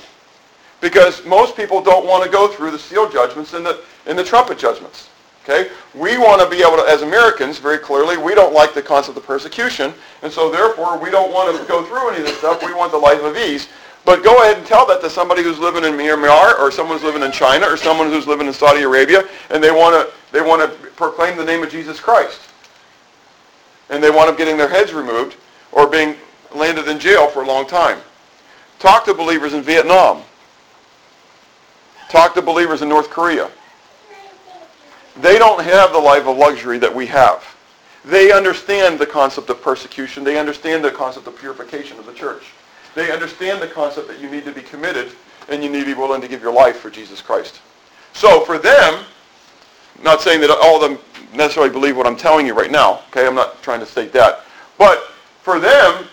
because 0.80 1.24
most 1.24 1.56
people 1.56 1.80
don't 1.80 2.06
want 2.06 2.24
to 2.24 2.30
go 2.30 2.46
through 2.48 2.70
the 2.70 2.78
seal 2.78 3.08
judgments 3.10 3.54
and 3.54 3.64
the, 3.64 3.80
and 4.06 4.18
the 4.18 4.24
trumpet 4.24 4.58
judgments. 4.58 5.08
Okay? 5.44 5.70
We 5.94 6.16
want 6.16 6.40
to 6.40 6.48
be 6.48 6.62
able 6.62 6.82
to, 6.82 6.88
as 6.88 7.02
Americans, 7.02 7.58
very 7.58 7.78
clearly, 7.78 8.16
we 8.16 8.34
don't 8.34 8.54
like 8.54 8.74
the 8.74 8.82
concept 8.82 9.16
of 9.18 9.24
persecution, 9.24 9.92
and 10.22 10.32
so 10.32 10.50
therefore 10.50 10.98
we 10.98 11.10
don't 11.10 11.32
want 11.32 11.56
to 11.56 11.64
go 11.68 11.84
through 11.84 12.10
any 12.10 12.18
of 12.20 12.24
this 12.24 12.38
stuff. 12.38 12.64
We 12.64 12.72
want 12.72 12.92
the 12.92 12.98
life 12.98 13.22
of 13.22 13.36
ease. 13.36 13.68
But 14.04 14.22
go 14.22 14.42
ahead 14.42 14.58
and 14.58 14.66
tell 14.66 14.86
that 14.86 15.00
to 15.00 15.08
somebody 15.08 15.42
who's 15.42 15.58
living 15.58 15.84
in 15.84 15.92
Myanmar 15.92 16.58
or 16.58 16.70
someone 16.70 16.98
who's 16.98 17.04
living 17.04 17.22
in 17.22 17.32
China 17.32 17.66
or 17.66 17.76
someone 17.76 18.08
who's 18.08 18.26
living 18.26 18.46
in 18.46 18.52
Saudi 18.52 18.82
Arabia 18.82 19.26
and 19.48 19.64
they 19.64 19.70
want 19.70 19.94
to 19.94 20.14
they 20.30 20.42
want 20.42 20.60
to 20.60 20.88
proclaim 20.90 21.38
the 21.38 21.44
name 21.44 21.62
of 21.62 21.70
Jesus 21.70 22.00
Christ. 22.00 22.40
And 23.88 24.02
they 24.02 24.10
want 24.10 24.28
them 24.28 24.36
getting 24.36 24.56
their 24.56 24.68
heads 24.68 24.92
removed 24.92 25.36
or 25.72 25.86
being 25.86 26.16
landed 26.54 26.88
in 26.88 26.98
jail 26.98 27.28
for 27.28 27.42
a 27.42 27.46
long 27.46 27.66
time. 27.66 27.98
Talk 28.78 29.04
to 29.06 29.14
believers 29.14 29.54
in 29.54 29.62
Vietnam. 29.62 30.22
Talk 32.10 32.34
to 32.34 32.42
believers 32.42 32.82
in 32.82 32.88
North 32.88 33.10
Korea. 33.10 33.50
They 35.16 35.38
don't 35.38 35.62
have 35.62 35.92
the 35.92 35.98
life 35.98 36.26
of 36.26 36.36
luxury 36.36 36.78
that 36.78 36.94
we 36.94 37.06
have. 37.06 37.44
They 38.04 38.32
understand 38.32 38.98
the 38.98 39.06
concept 39.06 39.48
of 39.48 39.62
persecution. 39.62 40.24
They 40.24 40.38
understand 40.38 40.84
the 40.84 40.90
concept 40.90 41.26
of 41.26 41.38
purification 41.38 41.98
of 41.98 42.06
the 42.06 42.12
church. 42.12 42.52
They 42.94 43.10
understand 43.10 43.62
the 43.62 43.68
concept 43.68 44.08
that 44.08 44.20
you 44.20 44.30
need 44.30 44.44
to 44.44 44.52
be 44.52 44.62
committed 44.62 45.12
and 45.48 45.62
you 45.62 45.70
need 45.70 45.80
to 45.80 45.86
be 45.86 45.94
willing 45.94 46.20
to 46.20 46.28
give 46.28 46.42
your 46.42 46.52
life 46.52 46.78
for 46.78 46.90
Jesus 46.90 47.20
Christ. 47.20 47.60
So 48.12 48.44
for 48.44 48.58
them, 48.58 49.04
not 50.02 50.20
saying 50.20 50.40
that 50.40 50.50
all 50.50 50.82
of 50.82 50.90
them 50.90 50.98
necessarily 51.34 51.72
believe 51.72 51.96
what 51.96 52.06
I'm 52.06 52.16
telling 52.16 52.46
you 52.46 52.54
right 52.54 52.70
now. 52.70 53.00
Okay, 53.08 53.26
I'm 53.26 53.34
not 53.34 53.62
trying 53.62 53.80
to 53.80 53.86
state 53.86 54.12
that. 54.12 54.40
But 54.78 55.08
for 55.42 55.58
them 55.58 56.06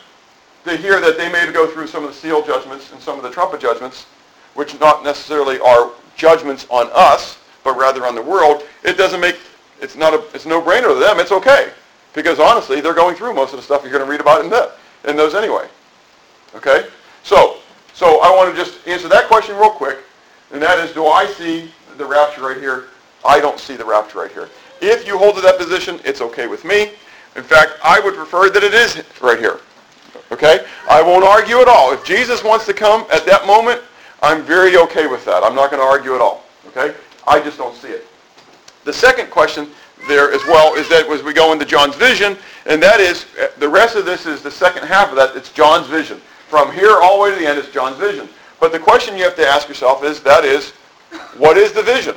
to 0.65 0.77
hear 0.77 0.99
that 1.01 1.17
they 1.17 1.31
may 1.31 1.51
go 1.51 1.67
through 1.67 1.87
some 1.87 2.03
of 2.03 2.09
the 2.09 2.15
seal 2.15 2.45
judgments 2.45 2.91
and 2.91 3.01
some 3.01 3.17
of 3.17 3.23
the 3.23 3.31
trumpet 3.31 3.59
judgments, 3.59 4.05
which 4.53 4.79
not 4.79 5.03
necessarily 5.03 5.59
are 5.59 5.91
judgments 6.15 6.67
on 6.69 6.89
us, 6.93 7.37
but 7.63 7.77
rather 7.77 8.05
on 8.05 8.15
the 8.15 8.21
world, 8.21 8.63
it 8.83 8.97
doesn't 8.97 9.19
make 9.19 9.37
it's 9.81 9.95
not 9.95 10.13
a 10.13 10.23
it's 10.33 10.45
no 10.45 10.61
brainer 10.61 10.93
to 10.93 10.99
them. 10.99 11.19
It's 11.19 11.31
okay 11.31 11.71
because 12.13 12.39
honestly, 12.39 12.81
they're 12.81 12.93
going 12.93 13.15
through 13.15 13.33
most 13.33 13.53
of 13.53 13.57
the 13.57 13.63
stuff 13.63 13.83
you're 13.83 13.91
going 13.91 14.03
to 14.03 14.09
read 14.09 14.21
about 14.21 14.43
in 14.43 14.49
that 14.51 14.77
in 15.07 15.15
those 15.15 15.35
anyway. 15.35 15.67
Okay? 16.55 16.85
So, 17.23 17.57
so 17.93 18.21
I 18.21 18.29
want 18.29 18.53
to 18.55 18.61
just 18.61 18.85
answer 18.87 19.07
that 19.09 19.27
question 19.27 19.55
real 19.55 19.71
quick, 19.71 19.99
and 20.51 20.61
that 20.61 20.79
is, 20.79 20.93
do 20.93 21.07
I 21.07 21.25
see 21.25 21.71
the 21.97 22.05
rapture 22.05 22.41
right 22.41 22.57
here? 22.57 22.85
I 23.25 23.39
don't 23.39 23.59
see 23.59 23.75
the 23.75 23.85
rapture 23.85 24.19
right 24.19 24.31
here. 24.31 24.49
If 24.81 25.05
you 25.07 25.17
hold 25.17 25.35
to 25.35 25.41
that 25.41 25.57
position, 25.57 25.99
it's 26.03 26.21
okay 26.21 26.47
with 26.47 26.65
me. 26.65 26.91
In 27.35 27.43
fact, 27.43 27.73
I 27.83 27.99
would 27.99 28.15
prefer 28.15 28.49
that 28.49 28.63
it 28.63 28.73
is 28.73 29.03
right 29.21 29.39
here. 29.39 29.59
Okay? 30.31 30.65
I 30.89 31.01
won't 31.01 31.23
argue 31.23 31.59
at 31.59 31.67
all. 31.67 31.93
If 31.93 32.03
Jesus 32.03 32.43
wants 32.43 32.65
to 32.65 32.73
come 32.73 33.05
at 33.13 33.25
that 33.25 33.45
moment, 33.45 33.81
I'm 34.21 34.43
very 34.43 34.77
okay 34.77 35.07
with 35.07 35.23
that. 35.25 35.43
I'm 35.43 35.55
not 35.55 35.71
going 35.71 35.81
to 35.81 35.87
argue 35.87 36.15
at 36.15 36.21
all. 36.21 36.43
Okay? 36.67 36.95
I 37.27 37.39
just 37.39 37.57
don't 37.57 37.75
see 37.75 37.89
it. 37.89 38.07
The 38.83 38.93
second 38.93 39.29
question 39.29 39.69
there 40.07 40.31
as 40.31 40.41
well 40.45 40.75
is 40.75 40.89
that 40.89 41.07
as 41.07 41.23
we 41.23 41.33
go 41.33 41.53
into 41.53 41.65
John's 41.65 41.95
vision, 41.95 42.37
and 42.65 42.81
that 42.81 42.99
is, 42.99 43.25
eh, 43.39 43.47
the 43.59 43.69
rest 43.69 43.95
of 43.95 44.05
this 44.05 44.25
is 44.25 44.41
the 44.41 44.51
second 44.51 44.87
half 44.87 45.09
of 45.09 45.15
that. 45.15 45.35
It's 45.35 45.51
John's 45.51 45.87
vision. 45.87 46.19
From 46.47 46.71
here 46.71 46.97
all 47.01 47.17
the 47.17 47.23
way 47.23 47.33
to 47.33 47.39
the 47.39 47.47
end 47.47 47.59
is 47.59 47.69
John's 47.69 47.97
vision. 47.97 48.27
But 48.59 48.71
the 48.71 48.79
question 48.79 49.17
you 49.17 49.23
have 49.23 49.35
to 49.35 49.47
ask 49.47 49.67
yourself 49.67 50.03
is, 50.03 50.21
that 50.21 50.43
is, 50.43 50.71
what 51.37 51.57
is 51.57 51.71
the 51.71 51.83
vision? 51.83 52.15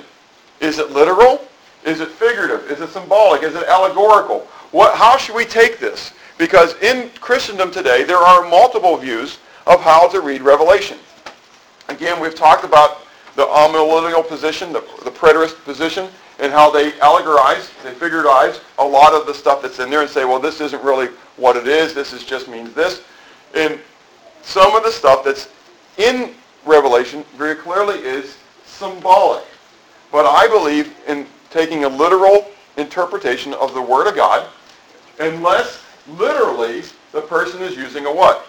Is 0.61 0.79
it 0.79 0.91
literal? 0.91 1.47
Is 1.85 2.01
it 2.01 2.09
figurative? 2.09 2.71
Is 2.71 2.81
it 2.81 2.91
symbolic? 2.91 3.43
Is 3.43 3.55
it 3.55 3.67
allegorical? 3.69 4.41
What, 4.71 4.97
how 4.97 5.17
should 5.17 5.37
we 5.37 5.45
take 5.45 5.79
this? 5.79 6.13
Because 6.39 6.75
in 6.83 7.11
Christendom 7.21 7.71
today, 7.71 8.05
there 8.05 8.19
are 8.19 8.49
multiple 8.49 8.97
views 8.97 9.39
of 9.67 9.81
how 9.81 10.09
to 10.09 10.21
read 10.21 10.43
Revelation. 10.43 10.99
Again, 11.89 12.21
we've 12.21 12.35
talked 12.35 12.65
about 12.65 13.04
the 13.37 13.45
amillennial 13.45 14.27
position, 14.27 14.73
the, 14.73 14.81
the 15.05 15.11
preterist 15.11 15.63
position, 15.65 16.09
and 16.39 16.53
how 16.53 16.71
they 16.71 16.93
allegorize, 16.93 17.71
they 17.83 17.93
figurize 17.93 18.61
a 18.79 18.85
lot 18.85 19.13
of 19.13 19.27
the 19.27 19.35
stuff 19.35 19.63
that's 19.63 19.79
in 19.79 19.91
there 19.91 20.03
and 20.03 20.11
say, 20.11 20.25
well, 20.25 20.41
this 20.41 20.61
isn't 20.61 20.83
really 20.83 21.09
what 21.37 21.57
it 21.57 21.67
is. 21.67 21.95
This 21.95 22.13
is 22.13 22.25
just 22.25 22.49
means 22.49 22.73
this. 22.75 23.03
And 23.55 23.79
some 24.43 24.75
of 24.75 24.83
the 24.83 24.91
stuff 24.91 25.25
that's 25.25 25.49
in 25.97 26.35
Revelation 26.65 27.25
very 27.37 27.55
clearly 27.55 27.99
is 27.99 28.37
symbolic. 28.65 29.45
But 30.11 30.27
I 30.27 30.49
believe 30.49 30.95
in 31.07 31.27
taking 31.51 31.85
a 31.85 31.89
literal 31.89 32.51
interpretation 32.77 33.55
of 33.55 33.75
the 33.75 33.83
Word 33.83 34.09
of 34.09 34.17
God 34.17 34.49
unless 35.21 35.85
literally 36.09 36.83
the 37.13 37.21
person 37.21 37.63
is 37.63 37.77
using 37.77 38.07
a 38.07 38.13
what? 38.13 38.47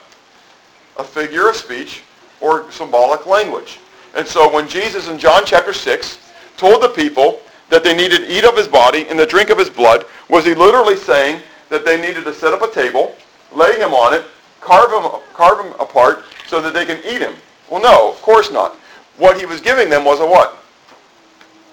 A 0.97 1.03
figure 1.03 1.49
of 1.49 1.55
speech 1.55 2.01
or 2.41 2.71
symbolic 2.71 3.25
language. 3.25 3.79
And 4.15 4.25
so 4.25 4.51
when 4.51 4.67
Jesus 4.67 5.09
in 5.09 5.19
John 5.19 5.43
chapter 5.45 5.73
6 5.73 6.19
told 6.57 6.81
the 6.81 6.89
people 6.89 7.41
that 7.69 7.83
they 7.83 7.95
needed 7.95 8.19
to 8.19 8.31
eat 8.31 8.45
of 8.45 8.55
his 8.55 8.67
body 8.67 9.05
and 9.09 9.19
to 9.19 9.25
drink 9.25 9.49
of 9.49 9.57
his 9.57 9.69
blood, 9.69 10.05
was 10.29 10.45
he 10.45 10.55
literally 10.55 10.95
saying 10.95 11.41
that 11.69 11.83
they 11.85 11.99
needed 11.99 12.23
to 12.23 12.33
set 12.33 12.53
up 12.53 12.61
a 12.61 12.71
table, 12.71 13.15
lay 13.53 13.77
him 13.77 13.93
on 13.93 14.13
it, 14.13 14.23
carve 14.61 14.91
him, 14.91 15.21
carve 15.33 15.65
him 15.65 15.73
apart 15.79 16.23
so 16.47 16.61
that 16.61 16.73
they 16.73 16.85
can 16.85 16.97
eat 16.99 17.21
him? 17.21 17.33
Well, 17.69 17.81
no, 17.81 18.11
of 18.11 18.21
course 18.21 18.51
not. 18.51 18.75
What 19.17 19.39
he 19.39 19.45
was 19.45 19.59
giving 19.59 19.89
them 19.89 20.05
was 20.05 20.19
a 20.19 20.25
what? 20.25 20.57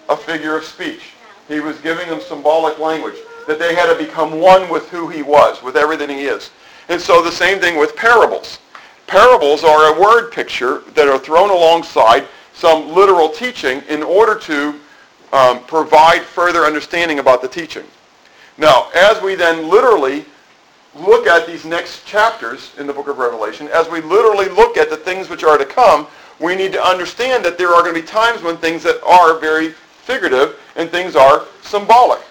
A 0.08 0.16
figure 0.16 0.56
of 0.56 0.64
speech. 0.64 1.12
He 1.48 1.60
was 1.60 1.78
giving 1.78 2.08
them 2.08 2.20
symbolic 2.20 2.78
language, 2.78 3.16
that 3.46 3.58
they 3.58 3.74
had 3.74 3.92
to 3.92 4.04
become 4.04 4.40
one 4.40 4.68
with 4.70 4.88
who 4.88 5.08
he 5.08 5.22
was, 5.22 5.62
with 5.62 5.76
everything 5.76 6.08
he 6.08 6.24
is. 6.24 6.50
And 6.88 7.00
so 7.00 7.22
the 7.22 7.30
same 7.30 7.60
thing 7.60 7.78
with 7.78 7.94
parables. 7.96 8.58
Parables 9.12 9.62
are 9.62 9.94
a 9.94 10.00
word 10.00 10.32
picture 10.32 10.78
that 10.94 11.06
are 11.06 11.18
thrown 11.18 11.50
alongside 11.50 12.26
some 12.54 12.94
literal 12.94 13.28
teaching 13.28 13.82
in 13.90 14.02
order 14.02 14.34
to 14.38 14.80
um, 15.34 15.62
provide 15.64 16.22
further 16.22 16.60
understanding 16.60 17.18
about 17.18 17.42
the 17.42 17.48
teaching. 17.48 17.84
Now, 18.56 18.88
as 18.94 19.20
we 19.20 19.34
then 19.34 19.68
literally 19.68 20.24
look 20.94 21.26
at 21.26 21.46
these 21.46 21.66
next 21.66 22.06
chapters 22.06 22.72
in 22.78 22.86
the 22.86 22.92
book 22.94 23.06
of 23.06 23.18
Revelation, 23.18 23.68
as 23.68 23.86
we 23.90 24.00
literally 24.00 24.48
look 24.48 24.78
at 24.78 24.88
the 24.88 24.96
things 24.96 25.28
which 25.28 25.44
are 25.44 25.58
to 25.58 25.66
come, 25.66 26.06
we 26.40 26.56
need 26.56 26.72
to 26.72 26.82
understand 26.82 27.44
that 27.44 27.58
there 27.58 27.68
are 27.68 27.82
going 27.82 27.94
to 27.94 28.00
be 28.00 28.06
times 28.06 28.40
when 28.40 28.56
things 28.56 28.82
that 28.82 28.98
are 29.04 29.38
very 29.38 29.72
figurative 29.72 30.58
and 30.76 30.88
things 30.88 31.16
are 31.16 31.44
symbolic. 31.60 32.22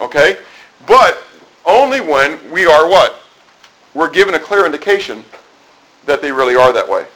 Okay? 0.00 0.38
But 0.86 1.22
only 1.66 2.00
when 2.00 2.50
we 2.50 2.64
are 2.64 2.88
what? 2.88 3.20
We're 3.92 4.10
given 4.10 4.32
a 4.32 4.40
clear 4.40 4.64
indication 4.64 5.26
that 6.06 6.22
they 6.22 6.32
really 6.32 6.56
are 6.56 6.72
that 6.72 6.88
way. 6.88 7.06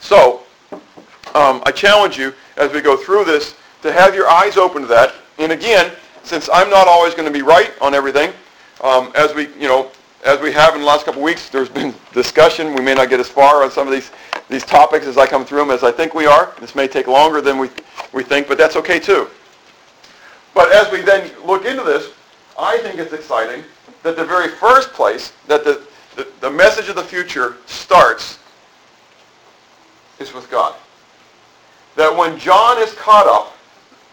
So, 0.00 0.42
um, 1.34 1.62
I 1.66 1.72
challenge 1.72 2.18
you 2.18 2.34
as 2.56 2.72
we 2.72 2.80
go 2.80 2.96
through 2.96 3.24
this 3.24 3.54
to 3.82 3.92
have 3.92 4.14
your 4.14 4.28
eyes 4.28 4.56
open 4.56 4.82
to 4.82 4.88
that. 4.88 5.14
And 5.38 5.52
again, 5.52 5.92
since 6.22 6.48
I'm 6.52 6.70
not 6.70 6.88
always 6.88 7.14
going 7.14 7.26
to 7.26 7.32
be 7.32 7.42
right 7.42 7.72
on 7.80 7.94
everything, 7.94 8.32
um, 8.82 9.12
as 9.14 9.34
we, 9.34 9.48
you 9.58 9.68
know, 9.68 9.90
as 10.24 10.40
we 10.40 10.52
have 10.52 10.74
in 10.74 10.80
the 10.80 10.86
last 10.86 11.04
couple 11.04 11.20
of 11.20 11.24
weeks, 11.24 11.48
there's 11.48 11.68
been 11.68 11.94
discussion. 12.12 12.74
We 12.74 12.82
may 12.82 12.94
not 12.94 13.10
get 13.10 13.20
as 13.20 13.28
far 13.28 13.62
on 13.62 13.70
some 13.70 13.86
of 13.86 13.92
these 13.92 14.10
these 14.50 14.64
topics 14.64 15.06
as 15.06 15.16
I 15.16 15.26
come 15.26 15.44
through 15.44 15.60
them 15.60 15.70
as 15.70 15.82
I 15.82 15.90
think 15.90 16.14
we 16.14 16.26
are. 16.26 16.52
This 16.60 16.74
may 16.74 16.86
take 16.86 17.06
longer 17.06 17.40
than 17.40 17.58
we 17.58 17.70
we 18.12 18.22
think, 18.22 18.46
but 18.46 18.58
that's 18.58 18.76
okay 18.76 18.98
too. 18.98 19.28
But 20.54 20.70
as 20.72 20.90
we 20.92 21.00
then 21.00 21.30
look 21.44 21.64
into 21.64 21.82
this, 21.82 22.12
I 22.58 22.78
think 22.78 22.98
it's 22.98 23.12
exciting 23.12 23.64
that 24.02 24.16
the 24.16 24.24
very 24.24 24.48
first 24.48 24.92
place 24.92 25.32
that 25.48 25.64
the, 25.64 25.82
the, 26.16 26.28
the 26.40 26.50
message 26.50 26.88
of 26.88 26.96
the 26.96 27.02
future 27.02 27.56
starts 27.66 28.38
is 30.18 30.32
with 30.32 30.50
God. 30.50 30.74
That 31.96 32.14
when 32.16 32.38
John 32.38 32.78
is 32.78 32.92
caught 32.94 33.26
up 33.26 33.56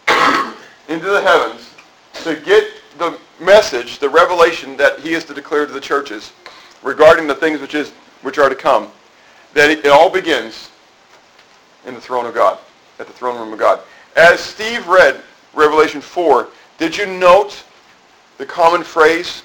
into 0.88 1.06
the 1.06 1.20
heavens 1.20 1.74
to 2.24 2.36
get 2.44 2.68
the 2.98 3.18
message, 3.40 3.98
the 3.98 4.08
revelation 4.08 4.76
that 4.76 5.00
he 5.00 5.14
is 5.14 5.24
to 5.24 5.34
declare 5.34 5.66
to 5.66 5.72
the 5.72 5.80
churches 5.80 6.32
regarding 6.82 7.26
the 7.26 7.34
things 7.34 7.60
which 7.60 7.74
is 7.74 7.90
which 8.22 8.38
are 8.38 8.48
to 8.48 8.54
come, 8.54 8.90
that 9.54 9.70
it, 9.70 9.84
it 9.84 9.88
all 9.88 10.08
begins 10.08 10.70
in 11.86 11.94
the 11.94 12.00
throne 12.00 12.24
of 12.26 12.34
God, 12.34 12.58
at 12.98 13.06
the 13.06 13.12
throne 13.12 13.38
room 13.38 13.52
of 13.52 13.58
God. 13.58 13.80
As 14.16 14.38
Steve 14.38 14.86
read 14.86 15.20
Revelation 15.54 16.00
4, 16.00 16.48
did 16.78 16.96
you 16.96 17.06
note 17.06 17.64
the 18.38 18.46
common 18.46 18.82
phrase 18.82 19.42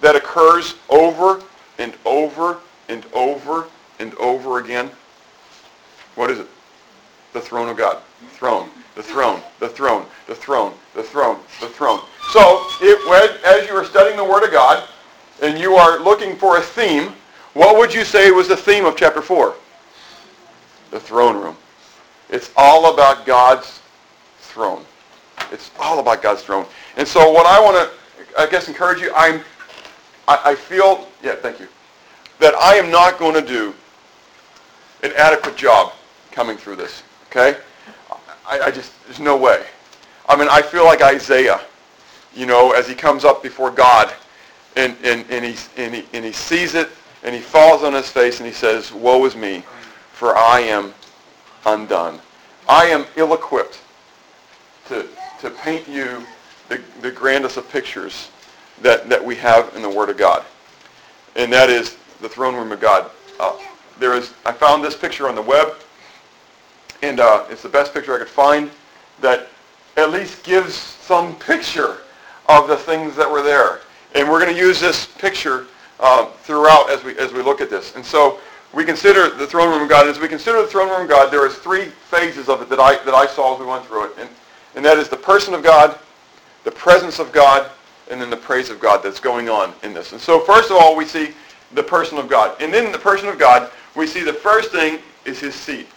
that 0.00 0.16
occurs 0.16 0.74
over 0.88 1.42
and 1.78 1.94
over 2.04 2.58
and 2.88 3.04
over 3.12 3.66
and 3.98 4.14
over 4.14 4.58
again? 4.58 4.90
What 6.14 6.30
is 6.30 6.38
it? 6.38 6.46
The 7.32 7.40
throne 7.40 7.68
of 7.68 7.76
God. 7.76 8.02
Throne. 8.30 8.70
The 8.94 9.02
throne. 9.02 9.40
The 9.60 9.68
throne. 9.68 10.06
The 10.26 10.34
throne. 10.34 10.74
The 10.94 11.02
throne. 11.02 11.38
The 11.60 11.68
throne. 11.68 12.00
So, 12.32 12.64
it, 12.80 13.44
as 13.44 13.68
you 13.68 13.74
are 13.74 13.84
studying 13.84 14.16
the 14.16 14.24
Word 14.24 14.44
of 14.44 14.50
God 14.50 14.88
and 15.42 15.58
you 15.58 15.74
are 15.74 16.00
looking 16.00 16.36
for 16.36 16.58
a 16.58 16.62
theme, 16.62 17.12
what 17.52 17.76
would 17.76 17.92
you 17.94 18.04
say 18.04 18.30
was 18.30 18.48
the 18.48 18.56
theme 18.56 18.84
of 18.84 18.96
chapter 18.96 19.22
4? 19.22 19.54
The 20.90 21.00
throne 21.00 21.36
room. 21.36 21.56
It's 22.30 22.50
all 22.56 22.92
about 22.92 23.26
God's 23.26 23.80
throne. 24.38 24.84
It's 25.52 25.70
all 25.78 26.00
about 26.00 26.22
God's 26.22 26.42
throne. 26.42 26.66
And 26.96 27.06
so 27.06 27.30
what 27.30 27.46
I 27.46 27.60
want 27.60 27.76
to, 27.76 28.40
I 28.40 28.46
guess, 28.46 28.68
encourage 28.68 29.00
you, 29.00 29.12
I'm, 29.14 29.42
I, 30.28 30.52
I 30.52 30.54
feel, 30.54 31.08
yeah, 31.22 31.34
thank 31.36 31.60
you, 31.60 31.68
that 32.38 32.54
I 32.54 32.74
am 32.74 32.90
not 32.90 33.18
going 33.18 33.34
to 33.34 33.46
do 33.46 33.74
an 35.02 35.12
adequate 35.16 35.56
job 35.56 35.92
coming 36.32 36.56
through 36.56 36.76
this. 36.76 37.02
Okay? 37.30 37.56
I, 38.46 38.60
I 38.60 38.70
just, 38.70 38.92
there's 39.04 39.20
no 39.20 39.36
way. 39.36 39.64
I 40.28 40.36
mean, 40.36 40.48
I 40.50 40.62
feel 40.62 40.84
like 40.84 41.02
Isaiah, 41.02 41.60
you 42.34 42.46
know, 42.46 42.72
as 42.72 42.88
he 42.88 42.94
comes 42.94 43.24
up 43.24 43.42
before 43.42 43.70
God 43.70 44.12
and, 44.76 44.96
and, 45.04 45.24
and, 45.30 45.44
he, 45.44 45.56
and, 45.76 45.94
he, 45.94 46.04
and 46.12 46.24
he 46.24 46.32
sees 46.32 46.74
it 46.74 46.90
and 47.22 47.34
he 47.34 47.40
falls 47.40 47.82
on 47.82 47.92
his 47.92 48.10
face 48.10 48.38
and 48.38 48.46
he 48.46 48.52
says, 48.52 48.92
woe 48.92 49.24
is 49.24 49.36
me, 49.36 49.64
for 50.12 50.36
I 50.36 50.60
am 50.60 50.92
undone. 51.64 52.20
I 52.68 52.86
am 52.86 53.06
ill-equipped 53.16 53.80
to, 54.88 55.06
to 55.40 55.50
paint 55.50 55.88
you 55.88 56.24
the, 56.68 56.80
the 57.00 57.10
grandest 57.10 57.56
of 57.56 57.68
pictures 57.70 58.30
that, 58.82 59.08
that 59.08 59.24
we 59.24 59.36
have 59.36 59.74
in 59.74 59.82
the 59.82 59.90
Word 59.90 60.10
of 60.10 60.16
God. 60.16 60.44
And 61.34 61.52
that 61.52 61.70
is 61.70 61.96
the 62.20 62.28
throne 62.28 62.54
room 62.54 62.72
of 62.72 62.80
God. 62.80 63.10
Uh, 63.38 63.58
there 63.98 64.14
is, 64.14 64.34
I 64.44 64.52
found 64.52 64.84
this 64.84 64.96
picture 64.96 65.28
on 65.28 65.34
the 65.34 65.42
web, 65.42 65.74
and 67.02 67.20
uh, 67.20 67.44
it's 67.50 67.62
the 67.62 67.68
best 67.68 67.92
picture 67.92 68.14
I 68.14 68.18
could 68.18 68.28
find 68.28 68.70
that 69.20 69.48
at 69.96 70.10
least 70.10 70.44
gives 70.44 70.74
some 70.74 71.36
picture 71.36 71.98
of 72.48 72.68
the 72.68 72.76
things 72.76 73.16
that 73.16 73.30
were 73.30 73.42
there. 73.42 73.80
And 74.14 74.30
we're 74.30 74.40
going 74.40 74.54
to 74.54 74.58
use 74.58 74.80
this 74.80 75.06
picture 75.06 75.66
uh, 76.00 76.26
throughout 76.42 76.90
as 76.90 77.02
we, 77.04 77.16
as 77.18 77.32
we 77.32 77.42
look 77.42 77.60
at 77.60 77.70
this. 77.70 77.94
And 77.96 78.04
so 78.04 78.38
we 78.72 78.84
consider 78.84 79.30
the 79.30 79.46
throne 79.46 79.70
room 79.70 79.82
of 79.82 79.88
God. 79.88 80.06
As 80.06 80.18
we 80.18 80.28
consider 80.28 80.60
the 80.60 80.68
throne 80.68 80.88
room 80.88 81.02
of 81.02 81.08
God, 81.08 81.32
there 81.32 81.46
is 81.46 81.54
three 81.56 81.86
phases 81.86 82.48
of 82.48 82.60
it 82.62 82.68
that 82.68 82.80
I, 82.80 83.02
that 83.04 83.14
I 83.14 83.26
saw 83.26 83.54
as 83.54 83.60
we 83.60 83.66
went 83.66 83.84
through 83.86 84.06
it. 84.06 84.12
And, 84.18 84.28
and 84.74 84.84
that 84.84 84.98
is 84.98 85.08
the 85.08 85.16
person 85.16 85.54
of 85.54 85.62
God, 85.62 85.98
the 86.64 86.70
presence 86.70 87.18
of 87.18 87.32
God, 87.32 87.70
and 88.10 88.20
then 88.20 88.30
the 88.30 88.36
praise 88.36 88.70
of 88.70 88.80
God 88.80 89.02
that's 89.02 89.20
going 89.20 89.48
on 89.48 89.72
in 89.82 89.92
this. 89.92 90.12
And 90.12 90.20
so 90.20 90.40
first 90.40 90.70
of 90.70 90.76
all, 90.76 90.96
we 90.96 91.04
see 91.04 91.30
the 91.72 91.82
person 91.82 92.18
of 92.18 92.28
God. 92.28 92.60
And 92.60 92.74
in 92.74 92.92
the 92.92 92.98
person 92.98 93.28
of 93.28 93.38
God, 93.38 93.70
we 93.94 94.06
see 94.06 94.22
the 94.22 94.32
first 94.32 94.70
thing 94.70 94.98
is 95.24 95.40
his 95.40 95.54
seat. 95.54 95.88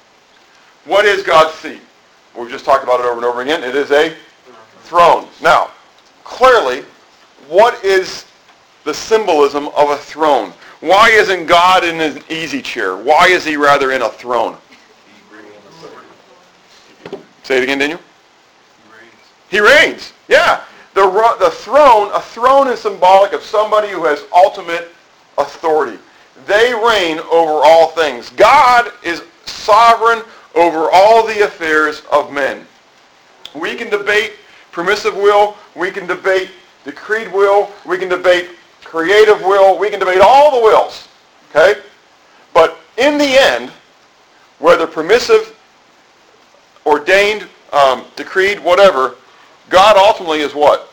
What 0.85 1.05
is 1.05 1.23
God's 1.23 1.53
seat? 1.55 1.81
We've 2.35 2.49
just 2.49 2.65
talked 2.65 2.83
about 2.83 2.99
it 2.99 3.05
over 3.05 3.17
and 3.17 3.25
over 3.25 3.41
again. 3.41 3.63
It 3.63 3.75
is 3.75 3.91
a 3.91 4.15
throne. 4.81 5.27
Now, 5.41 5.71
clearly, 6.23 6.83
what 7.47 7.83
is 7.83 8.25
the 8.85 8.93
symbolism 8.93 9.67
of 9.69 9.89
a 9.89 9.97
throne? 9.97 10.53
Why 10.79 11.09
isn't 11.09 11.45
God 11.45 11.83
in 11.83 11.99
an 11.99 12.23
easy 12.29 12.61
chair? 12.61 12.95
Why 12.95 13.27
is 13.27 13.43
he 13.43 13.57
rather 13.57 13.91
in 13.91 14.01
a 14.01 14.09
throne? 14.09 14.57
Say 17.43 17.57
it 17.57 17.63
again, 17.63 17.79
Daniel. 17.79 17.99
He 19.49 19.59
reigns. 19.59 19.81
He 19.81 19.87
reigns. 19.87 20.13
Yeah. 20.27 20.63
The, 20.99 21.35
the 21.39 21.49
throne, 21.49 22.11
a 22.13 22.19
throne 22.19 22.67
is 22.67 22.81
symbolic 22.81 23.31
of 23.31 23.41
somebody 23.41 23.87
who 23.87 24.03
has 24.03 24.25
ultimate 24.35 24.89
authority. 25.37 25.97
They 26.45 26.73
reign 26.73 27.19
over 27.19 27.61
all 27.63 27.91
things. 27.91 28.29
God 28.31 28.91
is 29.01 29.23
sovereign 29.45 30.23
over 30.55 30.89
all 30.91 31.25
the 31.25 31.45
affairs 31.45 32.01
of 32.11 32.33
men. 32.33 32.67
We 33.55 33.77
can 33.77 33.89
debate 33.89 34.33
permissive 34.73 35.15
will. 35.15 35.55
We 35.73 35.89
can 35.89 36.05
debate 36.05 36.49
decreed 36.83 37.31
will. 37.31 37.71
We 37.85 37.97
can 37.97 38.09
debate 38.09 38.49
creative 38.83 39.39
will. 39.39 39.79
We 39.79 39.89
can 39.89 40.01
debate 40.01 40.19
all 40.21 40.59
the 40.59 40.61
wills. 40.61 41.07
Okay? 41.49 41.79
But 42.53 42.77
in 42.97 43.17
the 43.17 43.39
end, 43.39 43.71
whether 44.57 44.85
permissive, 44.85 45.57
ordained, 46.85 47.47
um, 47.71 48.03
decreed, 48.17 48.59
whatever, 48.59 49.15
God 49.69 49.95
ultimately 49.95 50.41
is 50.41 50.53
what? 50.53 50.88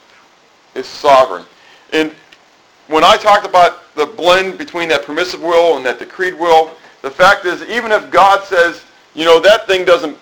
Is 0.76 0.87
sovereign. 0.87 1.45
And 1.92 2.14
when 2.88 3.02
I 3.02 3.16
talked 3.16 3.47
about 3.47 3.95
the 3.95 4.04
blend 4.04 4.59
between 4.59 4.88
that 4.90 5.04
permissive 5.04 5.40
will 5.40 5.76
and 5.76 5.87
that 5.87 5.99
decreed 5.99 6.35
will, 6.35 6.73
the 7.00 7.11
fact 7.11 7.47
is, 7.47 7.62
even 7.62 7.92
if 7.92 8.11
God 8.11 8.45
says, 8.45 8.85
you 9.14 9.25
know, 9.25 9.40
that 9.40 9.66
thing 9.66 9.87
doesn't, 9.87 10.16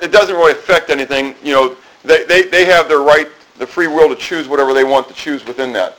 it 0.00 0.12
doesn't 0.12 0.34
really 0.34 0.52
affect 0.52 0.88
anything, 0.88 1.34
you 1.42 1.52
know, 1.52 1.76
they, 2.04 2.24
they, 2.24 2.42
they 2.44 2.64
have 2.64 2.88
their 2.88 3.00
right, 3.00 3.28
the 3.58 3.66
free 3.66 3.86
will 3.86 4.08
to 4.08 4.16
choose 4.16 4.48
whatever 4.48 4.72
they 4.72 4.84
want 4.84 5.08
to 5.08 5.14
choose 5.14 5.44
within 5.44 5.72
that. 5.74 5.98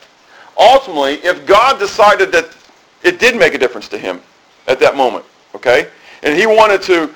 Ultimately, 0.60 1.16
if 1.24 1.46
God 1.46 1.78
decided 1.78 2.32
that 2.32 2.56
it 3.04 3.20
did 3.20 3.38
make 3.38 3.54
a 3.54 3.58
difference 3.60 3.88
to 3.90 3.98
him 3.98 4.22
at 4.68 4.80
that 4.80 4.96
moment, 4.96 5.24
okay, 5.54 5.88
and 6.24 6.36
he 6.36 6.48
wanted 6.48 6.82
to 6.84 7.14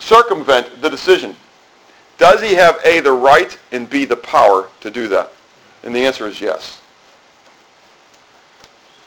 circumvent 0.00 0.82
the 0.82 0.90
decision, 0.90 1.36
does 2.18 2.42
he 2.42 2.54
have 2.54 2.80
A, 2.84 3.00
the 3.00 3.12
right, 3.12 3.56
and 3.70 3.88
B, 3.88 4.04
the 4.04 4.16
power 4.16 4.68
to 4.80 4.90
do 4.90 5.06
that? 5.08 5.32
And 5.82 5.94
the 5.94 6.04
answer 6.04 6.26
is 6.26 6.40
yes. 6.40 6.80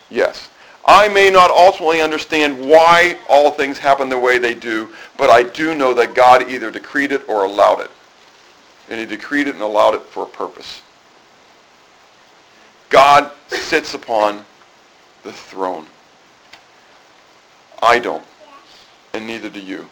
Yes. 0.09 0.49
I 0.85 1.07
may 1.07 1.29
not 1.29 1.49
ultimately 1.49 2.01
understand 2.01 2.59
why 2.59 3.17
all 3.29 3.51
things 3.51 3.77
happen 3.77 4.09
the 4.09 4.19
way 4.19 4.37
they 4.37 4.53
do, 4.53 4.89
but 5.17 5.29
I 5.29 5.43
do 5.43 5.75
know 5.75 5.93
that 5.93 6.13
God 6.13 6.49
either 6.49 6.71
decreed 6.71 7.11
it 7.11 7.27
or 7.29 7.45
allowed 7.45 7.81
it. 7.81 7.91
And 8.89 8.99
he 8.99 9.05
decreed 9.05 9.47
it 9.47 9.53
and 9.53 9.63
allowed 9.63 9.95
it 9.95 10.01
for 10.01 10.23
a 10.23 10.27
purpose. 10.27 10.81
God 12.89 13.31
sits 13.47 13.93
upon 13.93 14.45
the 15.23 15.31
throne. 15.31 15.87
I 17.81 17.99
don't, 17.99 18.23
and 19.13 19.25
neither 19.25 19.49
do 19.49 19.59
you. 19.59 19.87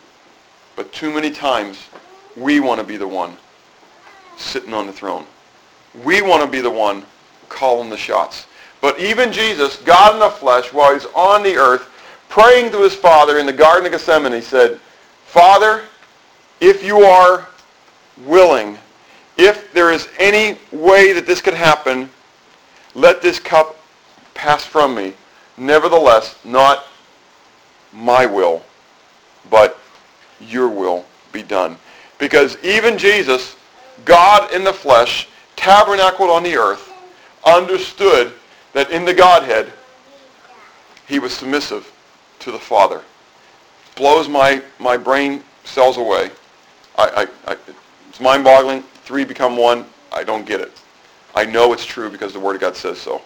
But 0.75 0.91
too 0.93 1.11
many 1.13 1.31
times, 1.31 1.77
we 2.35 2.59
want 2.59 2.79
to 2.79 2.85
be 2.85 2.97
the 2.97 3.07
one 3.07 3.37
sitting 4.37 4.73
on 4.73 4.87
the 4.87 4.93
throne. 4.93 5.25
We 6.03 6.21
want 6.21 6.43
to 6.43 6.49
be 6.49 6.61
the 6.61 6.69
one 6.69 7.05
calling 7.49 7.89
the 7.89 7.97
shots. 7.97 8.45
But 8.79 8.99
even 8.99 9.31
Jesus, 9.31 9.77
God 9.77 10.13
in 10.13 10.19
the 10.19 10.29
flesh, 10.29 10.73
while 10.73 10.93
he's 10.93 11.05
on 11.15 11.43
the 11.43 11.55
earth, 11.55 11.87
praying 12.29 12.71
to 12.71 12.81
his 12.81 12.95
Father 12.95 13.37
in 13.37 13.45
the 13.45 13.53
Garden 13.53 13.85
of 13.85 13.91
Gethsemane, 13.91 14.33
he 14.33 14.41
said, 14.41 14.79
Father, 15.25 15.83
if 16.59 16.83
you 16.83 16.99
are 17.01 17.47
willing, 18.25 18.77
if 19.37 19.71
there 19.73 19.91
is 19.91 20.07
any 20.19 20.57
way 20.71 21.13
that 21.13 21.25
this 21.25 21.41
could 21.41 21.53
happen, 21.53 22.09
let 22.95 23.21
this 23.21 23.39
cup 23.39 23.77
pass 24.33 24.65
from 24.65 24.95
me. 24.95 25.13
Nevertheless, 25.57 26.37
not 26.43 26.85
my 27.93 28.25
will, 28.25 28.63
but 29.49 29.77
your 30.39 30.67
will 30.69 31.05
be 31.31 31.43
done. 31.43 31.77
Because 32.17 32.57
even 32.63 32.97
Jesus, 32.97 33.55
God 34.05 34.51
in 34.53 34.63
the 34.63 34.73
flesh, 34.73 35.27
tabernacled 35.61 36.31
on 36.31 36.41
the 36.41 36.57
earth, 36.57 36.91
understood 37.45 38.33
that 38.73 38.89
in 38.89 39.05
the 39.05 39.13
Godhead, 39.13 39.71
he 41.07 41.19
was 41.19 41.33
submissive 41.33 41.91
to 42.39 42.51
the 42.51 42.57
Father. 42.59 43.01
Blows 43.95 44.27
my, 44.27 44.63
my 44.79 44.97
brain 44.97 45.43
cells 45.63 45.97
away. 45.97 46.31
I, 46.97 47.27
I, 47.45 47.51
I, 47.51 47.57
it's 48.09 48.19
mind-boggling. 48.19 48.81
Three 49.03 49.23
become 49.23 49.55
one. 49.55 49.85
I 50.11 50.23
don't 50.23 50.45
get 50.45 50.61
it. 50.61 50.71
I 51.35 51.45
know 51.45 51.73
it's 51.73 51.85
true 51.85 52.09
because 52.09 52.33
the 52.33 52.39
Word 52.39 52.55
of 52.55 52.61
God 52.61 52.75
says 52.75 52.97
so. 52.97 53.21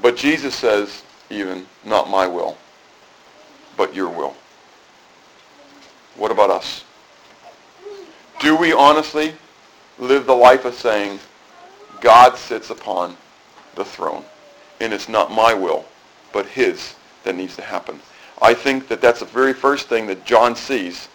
But 0.00 0.16
Jesus 0.16 0.54
says 0.54 1.02
even, 1.30 1.66
not 1.84 2.08
my 2.08 2.28
will, 2.28 2.56
but 3.76 3.92
your 3.92 4.08
will. 4.08 4.36
What 6.16 6.30
about 6.30 6.50
us? 6.50 6.84
Do 8.38 8.56
we 8.56 8.72
honestly 8.72 9.34
live 9.98 10.26
the 10.26 10.34
life 10.34 10.64
of 10.64 10.74
saying, 10.74 11.18
God 12.00 12.36
sits 12.36 12.70
upon 12.70 13.16
the 13.74 13.84
throne, 13.84 14.24
and 14.80 14.92
it's 14.92 15.08
not 15.08 15.30
my 15.32 15.54
will, 15.54 15.84
but 16.32 16.46
his 16.46 16.94
that 17.24 17.34
needs 17.34 17.56
to 17.56 17.62
happen. 17.62 18.00
I 18.42 18.54
think 18.54 18.88
that 18.88 19.00
that's 19.00 19.20
the 19.20 19.26
very 19.26 19.54
first 19.54 19.88
thing 19.88 20.06
that 20.08 20.24
John 20.24 20.54
sees 20.54 21.08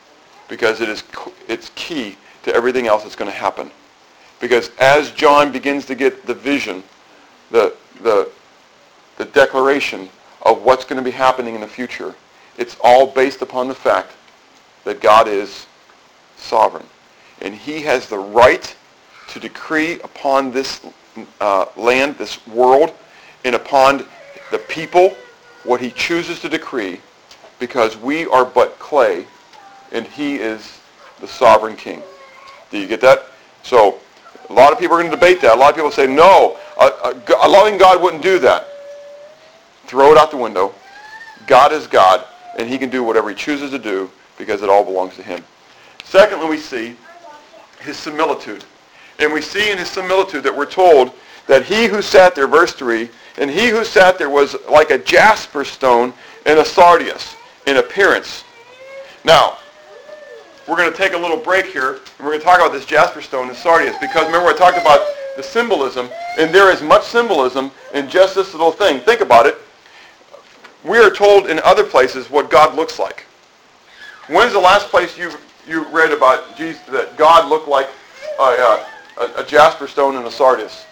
because 0.48 0.82
it 0.82 0.90
is 0.90 1.04
it's 1.48 1.72
key 1.76 2.18
to 2.44 2.54
everything 2.54 2.88
else 2.88 3.04
that's 3.04 3.16
going 3.16 3.32
to 3.32 3.38
happen. 3.38 3.70
Because 4.40 4.72
as 4.80 5.12
John 5.12 5.52
begins 5.52 5.86
to 5.86 5.96
get 5.96 6.26
the 6.26 6.34
vision, 6.34 6.84
the, 7.52 7.76
the, 8.02 8.30
the 9.18 9.26
declaration 9.26 10.10
of 10.44 10.64
what's 10.64 10.86
going 10.86 10.98
to 10.98 11.04
be 11.04 11.12
happening 11.12 11.56
in 11.56 11.62
the 11.62 11.68
future, 11.68 12.16
it's 12.58 12.78
all 12.82 13.08
based 13.08 13.42
upon 13.42 13.68
the 13.68 13.76
fact 13.76 14.14
that 14.86 15.02
God 15.02 15.28
is 15.28 15.68
sovereign. 16.38 16.86
And 17.42 17.56
he 17.56 17.82
has 17.82 18.08
the 18.08 18.18
right 18.18 18.76
to 19.30 19.40
decree 19.40 20.00
upon 20.02 20.52
this 20.52 20.82
uh, 21.40 21.66
land, 21.78 22.18
this 22.18 22.46
world, 22.48 22.94
and 23.46 23.56
upon 23.56 24.06
the 24.52 24.58
people 24.58 25.16
what 25.64 25.82
he 25.82 25.92
chooses 25.92 26.40
to 26.42 26.50
decree 26.50 27.00
because 27.60 27.98
we 27.98 28.26
are 28.28 28.46
but 28.46 28.80
clay 28.80 29.26
and 29.92 30.06
he 30.08 30.36
is 30.36 30.80
the 31.20 31.28
sovereign 31.28 31.76
king. 31.76 32.02
Do 32.72 32.78
you 32.78 32.88
get 32.88 33.02
that? 33.02 33.26
So 33.64 34.00
a 34.50 34.54
lot 34.54 34.72
of 34.72 34.80
people 34.80 34.96
are 34.96 35.00
going 35.00 35.12
to 35.12 35.16
debate 35.16 35.42
that. 35.42 35.56
A 35.56 35.60
lot 35.60 35.70
of 35.70 35.76
people 35.76 35.92
say, 35.92 36.08
no, 36.08 36.58
a, 36.80 36.86
a, 36.86 37.24
a 37.44 37.48
loving 37.48 37.78
God 37.78 38.02
wouldn't 38.02 38.24
do 38.24 38.40
that. 38.40 38.68
Throw 39.86 40.12
it 40.12 40.18
out 40.18 40.32
the 40.32 40.38
window. 40.38 40.74
God 41.48 41.72
is 41.72 41.88
God, 41.88 42.26
and 42.58 42.70
he 42.70 42.78
can 42.78 42.90
do 42.90 43.04
whatever 43.04 43.30
he 43.30 43.36
chooses 43.36 43.72
to 43.72 43.80
do 43.80 44.10
because 44.38 44.62
it 44.62 44.70
all 44.70 44.84
belongs 44.84 45.16
to 45.16 45.24
him. 45.24 45.44
Secondly, 46.04 46.48
we 46.48 46.58
see 46.58 46.96
his 47.80 47.98
similitude. 47.98 48.64
And 49.20 49.34
we 49.34 49.42
see 49.42 49.72
in 49.72 49.78
his 49.78 49.90
similitude 49.90 50.44
that 50.44 50.56
we're 50.56 50.66
told 50.66 51.14
that 51.48 51.66
he 51.66 51.88
who 51.88 52.02
sat 52.02 52.36
there, 52.36 52.48
verse 52.48 52.74
3, 52.74 53.10
and 53.38 53.50
he 53.50 53.70
who 53.70 53.84
sat 53.84 54.18
there 54.18 54.30
was 54.30 54.56
like 54.70 54.92
a 54.92 54.98
jasper 54.98 55.66
stone 55.66 56.14
and 56.46 56.60
a 56.60 56.66
sardius 56.66 57.36
in 57.68 57.78
appearance. 57.78 58.44
Now, 59.26 59.58
we're 60.68 60.78
going 60.78 60.92
to 60.92 60.98
take 60.98 61.14
a 61.14 61.18
little 61.18 61.38
break 61.38 61.66
here, 61.66 61.94
and 61.94 62.20
we're 62.20 62.32
going 62.32 62.40
to 62.40 62.46
talk 62.46 62.60
about 62.60 62.72
this 62.72 62.86
jasper 62.86 63.22
stone 63.22 63.48
and 63.48 63.58
sardius, 63.58 63.96
because 64.00 64.26
remember 64.28 64.50
I 64.50 64.54
talked 64.54 64.78
about 64.78 65.02
the 65.36 65.44
symbolism, 65.44 66.10
and 66.38 66.54
there 66.54 66.72
is 66.72 66.82
much 66.82 67.04
symbolism 67.04 67.72
in 67.94 68.10
just 68.10 68.36
this 68.36 68.54
little 68.54 68.72
thing. 68.72 69.00
Think 69.00 69.22
about 69.22 69.46
it. 69.46 69.58
We 70.84 70.98
are 70.98 71.10
told 71.10 71.48
in 71.50 71.60
other 71.60 71.84
places 71.84 72.30
what 72.30 72.50
God 72.50 72.76
looks 72.76 73.00
like. 73.00 73.26
When's 74.28 74.54
the 74.54 74.60
last 74.60 74.90
place 74.90 75.18
you 75.18 75.32
you 75.70 75.84
read 75.86 76.12
about 76.12 76.58
Jesus 76.58 76.82
that 76.88 77.16
God 77.18 77.48
looked 77.48 77.68
like 77.68 77.88
a, 78.40 78.86
a, 79.20 79.32
a 79.38 79.44
jasper 79.46 79.88
stone 79.88 80.16
and 80.16 80.26
a 80.26 80.32
sardius? 80.32 80.86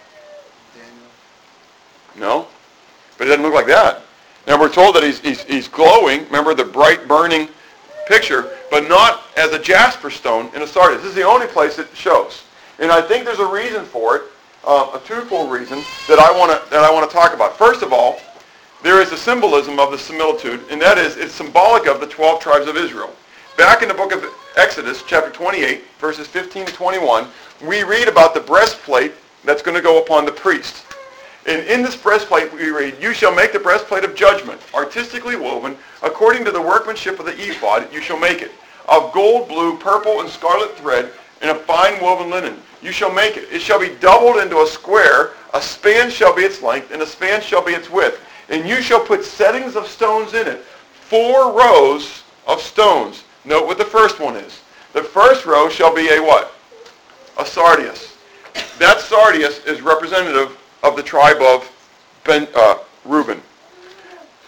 No, 2.15 2.47
but 3.17 3.27
it 3.27 3.29
doesn't 3.29 3.43
look 3.43 3.53
like 3.53 3.67
that. 3.67 4.01
Now 4.47 4.59
we're 4.59 4.71
told 4.71 4.95
that 4.95 5.03
he's, 5.03 5.19
he's, 5.19 5.43
he's 5.43 5.67
glowing. 5.67 6.23
Remember 6.25 6.53
the 6.53 6.63
bright 6.63 7.07
burning 7.07 7.49
picture, 8.07 8.49
but 8.71 8.87
not 8.87 9.23
as 9.35 9.51
a 9.51 9.59
jasper 9.59 10.09
stone 10.09 10.49
in 10.55 10.61
a 10.61 10.67
sardius. 10.67 11.01
This 11.01 11.09
is 11.09 11.15
the 11.15 11.23
only 11.23 11.47
place 11.47 11.77
it 11.79 11.87
shows. 11.93 12.43
And 12.79 12.91
I 12.91 13.01
think 13.01 13.25
there's 13.25 13.39
a 13.39 13.45
reason 13.45 13.83
for 13.85 14.15
it, 14.15 14.21
uh, 14.63 14.91
a 14.93 15.05
twofold 15.05 15.51
reason 15.51 15.79
that 16.07 16.19
I 16.19 16.31
want 16.37 16.51
to 16.51 16.69
that 16.69 16.83
I 16.83 16.91
want 16.91 17.09
to 17.09 17.15
talk 17.15 17.33
about. 17.33 17.57
First 17.57 17.81
of 17.81 17.91
all, 17.91 18.19
there 18.83 19.01
is 19.01 19.11
a 19.11 19.17
symbolism 19.17 19.79
of 19.79 19.91
the 19.91 19.97
similitude, 19.97 20.63
and 20.69 20.81
that 20.81 20.97
is 20.97 21.17
it's 21.17 21.33
symbolic 21.33 21.87
of 21.87 21.99
the 21.99 22.07
12 22.07 22.39
tribes 22.39 22.67
of 22.67 22.77
Israel. 22.77 23.13
Back 23.57 23.81
in 23.81 23.87
the 23.87 23.95
book 23.95 24.13
of 24.13 24.23
Exodus, 24.55 25.01
chapter 25.07 25.31
28, 25.31 25.83
verses 25.97 26.27
15 26.27 26.67
to 26.67 26.73
21, 26.73 27.27
we 27.65 27.81
read 27.81 28.07
about 28.07 28.35
the 28.35 28.39
breastplate 28.39 29.13
that's 29.43 29.63
going 29.63 29.75
to 29.75 29.81
go 29.81 29.99
upon 29.99 30.25
the 30.25 30.31
priest. 30.31 30.85
And 31.47 31.65
in 31.65 31.81
this 31.81 31.95
breastplate 31.95 32.53
we 32.53 32.69
read, 32.69 33.01
You 33.01 33.13
shall 33.13 33.33
make 33.33 33.53
the 33.53 33.59
breastplate 33.59 34.03
of 34.03 34.13
judgment, 34.13 34.61
artistically 34.75 35.35
woven, 35.35 35.75
according 36.03 36.45
to 36.45 36.51
the 36.51 36.61
workmanship 36.61 37.19
of 37.19 37.25
the 37.25 37.33
ephod, 37.33 37.91
you 37.91 37.99
shall 37.99 38.19
make 38.19 38.43
it, 38.43 38.51
of 38.87 39.11
gold, 39.11 39.47
blue, 39.47 39.75
purple, 39.79 40.21
and 40.21 40.29
scarlet 40.29 40.77
thread, 40.77 41.11
and 41.41 41.49
of 41.49 41.59
fine 41.61 41.99
woven 41.99 42.29
linen. 42.29 42.61
You 42.83 42.91
shall 42.91 43.11
make 43.11 43.37
it. 43.37 43.51
It 43.51 43.63
shall 43.63 43.79
be 43.79 43.95
doubled 43.95 44.37
into 44.37 44.61
a 44.61 44.67
square, 44.67 45.31
a 45.55 45.61
span 45.63 46.11
shall 46.11 46.35
be 46.35 46.43
its 46.43 46.61
length, 46.61 46.91
and 46.91 47.01
a 47.01 47.07
span 47.07 47.41
shall 47.41 47.65
be 47.65 47.73
its 47.73 47.89
width. 47.89 48.21
And 48.49 48.69
you 48.69 48.83
shall 48.83 49.03
put 49.03 49.23
settings 49.25 49.75
of 49.75 49.87
stones 49.87 50.35
in 50.35 50.45
it, 50.45 50.63
four 50.93 51.51
rows 51.57 52.21
of 52.45 52.61
stones 52.61 53.23
Note 53.47 53.65
what 53.65 53.77
the 53.77 53.85
first 53.85 54.19
one 54.19 54.35
is. 54.35 54.59
The 54.91 55.01
first 55.01 55.45
row 55.45 55.69
shall 55.69 55.95
be 55.95 56.09
a 56.09 56.19
what? 56.19 56.53
A 57.37 57.45
sardius. 57.45 58.17
That 58.77 58.99
sardius 58.99 59.65
is 59.65 59.81
representative 59.81 60.57
of 60.83 60.97
the 60.97 61.03
tribe 61.03 61.41
of 61.41 61.71
ben, 62.25 62.47
uh, 62.53 62.79
Reuben. 63.05 63.41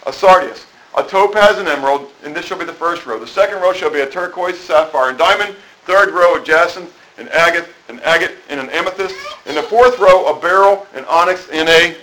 A 0.06 0.12
sardius. 0.12 0.66
A 0.98 1.02
topaz 1.02 1.58
and 1.58 1.66
emerald, 1.66 2.10
and 2.24 2.36
this 2.36 2.44
shall 2.44 2.58
be 2.58 2.64
the 2.66 2.72
first 2.74 3.06
row. 3.06 3.18
The 3.18 3.26
second 3.26 3.62
row 3.62 3.72
shall 3.72 3.90
be 3.90 4.00
a 4.00 4.06
turquoise, 4.06 4.60
sapphire, 4.60 5.08
and 5.08 5.18
diamond. 5.18 5.56
Third 5.84 6.12
row 6.12 6.36
a 6.36 6.44
jacinth, 6.44 6.94
an 7.16 7.28
agate, 7.32 7.68
an 7.88 8.00
agate, 8.00 8.36
and 8.50 8.60
an 8.60 8.68
amethyst. 8.68 9.14
In 9.46 9.54
the 9.54 9.62
fourth 9.62 9.98
row 9.98 10.26
a 10.26 10.38
beryl, 10.38 10.86
an 10.94 11.06
onyx, 11.06 11.48
and 11.50 11.68
a 11.70 11.96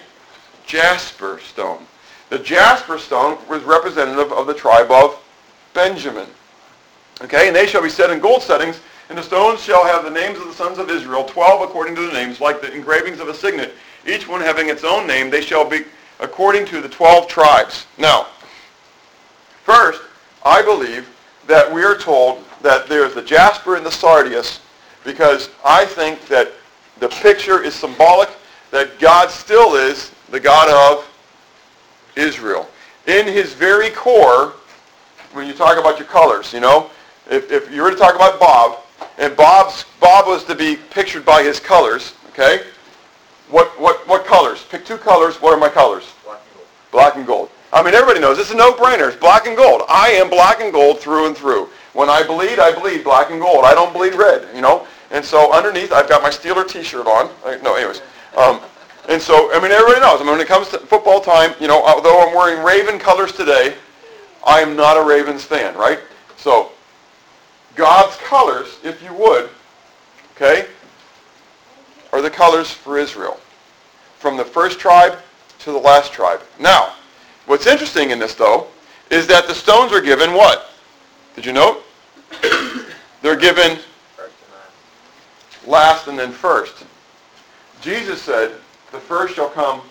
jasper 0.65 1.39
stone. 1.43 1.85
The 2.29 2.39
jasper 2.39 2.97
stone 2.97 3.37
was 3.47 3.61
representative 3.63 4.31
of 4.31 4.47
the 4.47 4.53
tribe 4.53 4.89
of 4.89 5.21
Benjamin. 5.73 6.27
Okay, 7.21 7.47
and 7.47 7.55
they 7.55 7.65
shall 7.65 7.81
be 7.81 7.89
set 7.89 8.09
in 8.11 8.19
gold 8.19 8.43
settings, 8.43 8.79
And 9.09 9.17
the 9.17 9.23
stones 9.23 9.61
shall 9.61 9.85
have 9.85 10.03
the 10.03 10.09
names 10.09 10.37
of 10.37 10.47
the 10.47 10.53
sons 10.53 10.79
of 10.79 10.89
Israel, 10.89 11.23
twelve 11.23 11.61
according 11.61 11.95
to 11.95 12.01
the 12.01 12.11
names, 12.11 12.41
like 12.41 12.61
the 12.61 12.71
engravings 12.73 13.19
of 13.19 13.29
a 13.29 13.33
signet, 13.33 13.73
each 14.05 14.27
one 14.27 14.41
having 14.41 14.69
its 14.69 14.83
own 14.83 15.07
name. 15.07 15.29
They 15.29 15.41
shall 15.41 15.67
be 15.67 15.85
according 16.19 16.65
to 16.67 16.81
the 16.81 16.89
twelve 16.89 17.27
tribes. 17.27 17.85
Now, 17.97 18.27
first, 19.63 20.01
I 20.43 20.61
believe 20.61 21.07
that 21.47 21.71
we 21.71 21.83
are 21.83 21.97
told 21.97 22.43
that 22.61 22.87
there's 22.87 23.13
the 23.13 23.21
jasper 23.21 23.77
and 23.77 23.85
the 23.85 23.91
sardius 23.91 24.59
because 25.05 25.51
I 25.63 25.85
think 25.85 26.27
that 26.27 26.51
the 26.99 27.07
picture 27.07 27.63
is 27.63 27.73
symbolic 27.73 28.29
that 28.71 28.99
God 28.99 29.29
still 29.29 29.75
is 29.75 30.11
the 30.29 30.39
God 30.39 30.69
of 30.69 31.09
Israel. 32.17 32.67
In 33.05 33.25
his 33.25 33.53
very 33.53 33.89
core, 33.91 34.53
when 35.31 35.47
you 35.47 35.53
talk 35.53 35.77
about 35.77 35.97
your 35.97 36.07
colors, 36.07 36.51
you 36.51 36.59
know, 36.59 36.89
if, 37.29 37.51
if 37.51 37.71
you 37.71 37.81
were 37.81 37.91
to 37.91 37.97
talk 37.97 38.15
about 38.15 38.39
Bob, 38.39 38.79
and 39.17 39.35
Bob's, 39.35 39.85
Bob 39.99 40.27
was 40.27 40.43
to 40.45 40.55
be 40.55 40.75
pictured 40.75 41.25
by 41.25 41.43
his 41.43 41.59
colors, 41.59 42.13
okay? 42.29 42.61
What, 43.49 43.79
what, 43.79 44.07
what 44.07 44.25
colors? 44.25 44.65
Pick 44.69 44.85
two 44.85 44.97
colors. 44.97 45.41
What 45.41 45.53
are 45.53 45.59
my 45.59 45.69
colors? 45.69 46.13
Black 46.23 46.41
and 46.45 46.55
gold. 46.55 46.67
Black 46.91 47.15
and 47.15 47.27
gold. 47.27 47.49
I 47.73 47.83
mean, 47.83 47.93
everybody 47.93 48.19
knows. 48.19 48.37
It's 48.39 48.51
a 48.51 48.55
no-brainer. 48.55 49.07
It's 49.07 49.17
black 49.17 49.47
and 49.47 49.55
gold. 49.55 49.83
I 49.89 50.09
am 50.09 50.29
black 50.29 50.59
and 50.61 50.71
gold 50.71 50.99
through 50.99 51.27
and 51.27 51.35
through. 51.35 51.69
When 51.93 52.09
I 52.09 52.25
bleed, 52.25 52.59
I 52.59 52.77
bleed 52.77 53.03
black 53.03 53.31
and 53.31 53.41
gold. 53.41 53.65
I 53.65 53.73
don't 53.73 53.93
bleed 53.93 54.15
red, 54.15 54.47
you 54.55 54.61
know? 54.61 54.85
And 55.11 55.23
so 55.23 55.53
underneath, 55.53 55.91
I've 55.93 56.09
got 56.09 56.21
my 56.21 56.29
Steeler 56.29 56.67
T-shirt 56.67 57.07
on. 57.07 57.29
No, 57.63 57.75
anyways. 57.75 58.01
Um, 58.35 58.59
and 59.09 59.21
so, 59.21 59.53
I 59.53 59.61
mean, 59.61 59.71
everybody 59.71 60.01
knows. 60.01 60.19
I 60.19 60.23
mean, 60.23 60.33
when 60.33 60.41
it 60.41 60.47
comes 60.47 60.67
to 60.69 60.79
football 60.79 61.21
time, 61.21 61.53
you 61.59 61.67
know, 61.67 61.83
although 61.85 62.27
I'm 62.27 62.35
wearing 62.35 62.63
Raven 62.63 62.99
colors 62.99 63.31
today, 63.31 63.73
I 64.45 64.59
am 64.59 64.75
not 64.75 64.97
a 64.97 65.03
Ravens 65.03 65.43
fan, 65.43 65.75
right? 65.75 65.99
So, 66.35 66.71
God's 67.77 68.17
colors, 68.17 68.79
if 68.83 69.01
you 69.03 69.13
would, 69.13 69.49
okay, 70.35 70.65
are 72.11 72.21
the 72.21 72.29
colors 72.29 72.71
for 72.71 72.97
Israel. 72.97 73.39
From 74.17 74.35
the 74.35 74.43
first 74.43 74.79
tribe 74.79 75.19
to 75.59 75.71
the 75.71 75.77
last 75.77 76.11
tribe. 76.11 76.41
Now, 76.59 76.93
what's 77.45 77.67
interesting 77.67 78.09
in 78.09 78.17
this, 78.17 78.33
though, 78.33 78.67
is 79.11 79.27
that 79.27 79.47
the 79.47 79.53
stones 79.53 79.93
are 79.93 80.01
given 80.01 80.33
what? 80.33 80.71
Did 81.35 81.45
you 81.45 81.53
note? 81.53 81.83
They're 83.21 83.35
given 83.35 83.77
last 85.67 86.07
and 86.07 86.17
then 86.17 86.31
first. 86.31 86.83
Jesus 87.81 88.19
said, 88.21 88.53
the 88.91 88.99
first 88.99 89.35
shall 89.35 89.49
come 89.49 89.81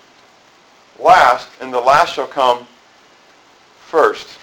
last, 0.98 1.48
and 1.60 1.72
the 1.72 1.80
last 1.80 2.14
shall 2.14 2.26
come 2.26 2.66
first. 3.78 4.38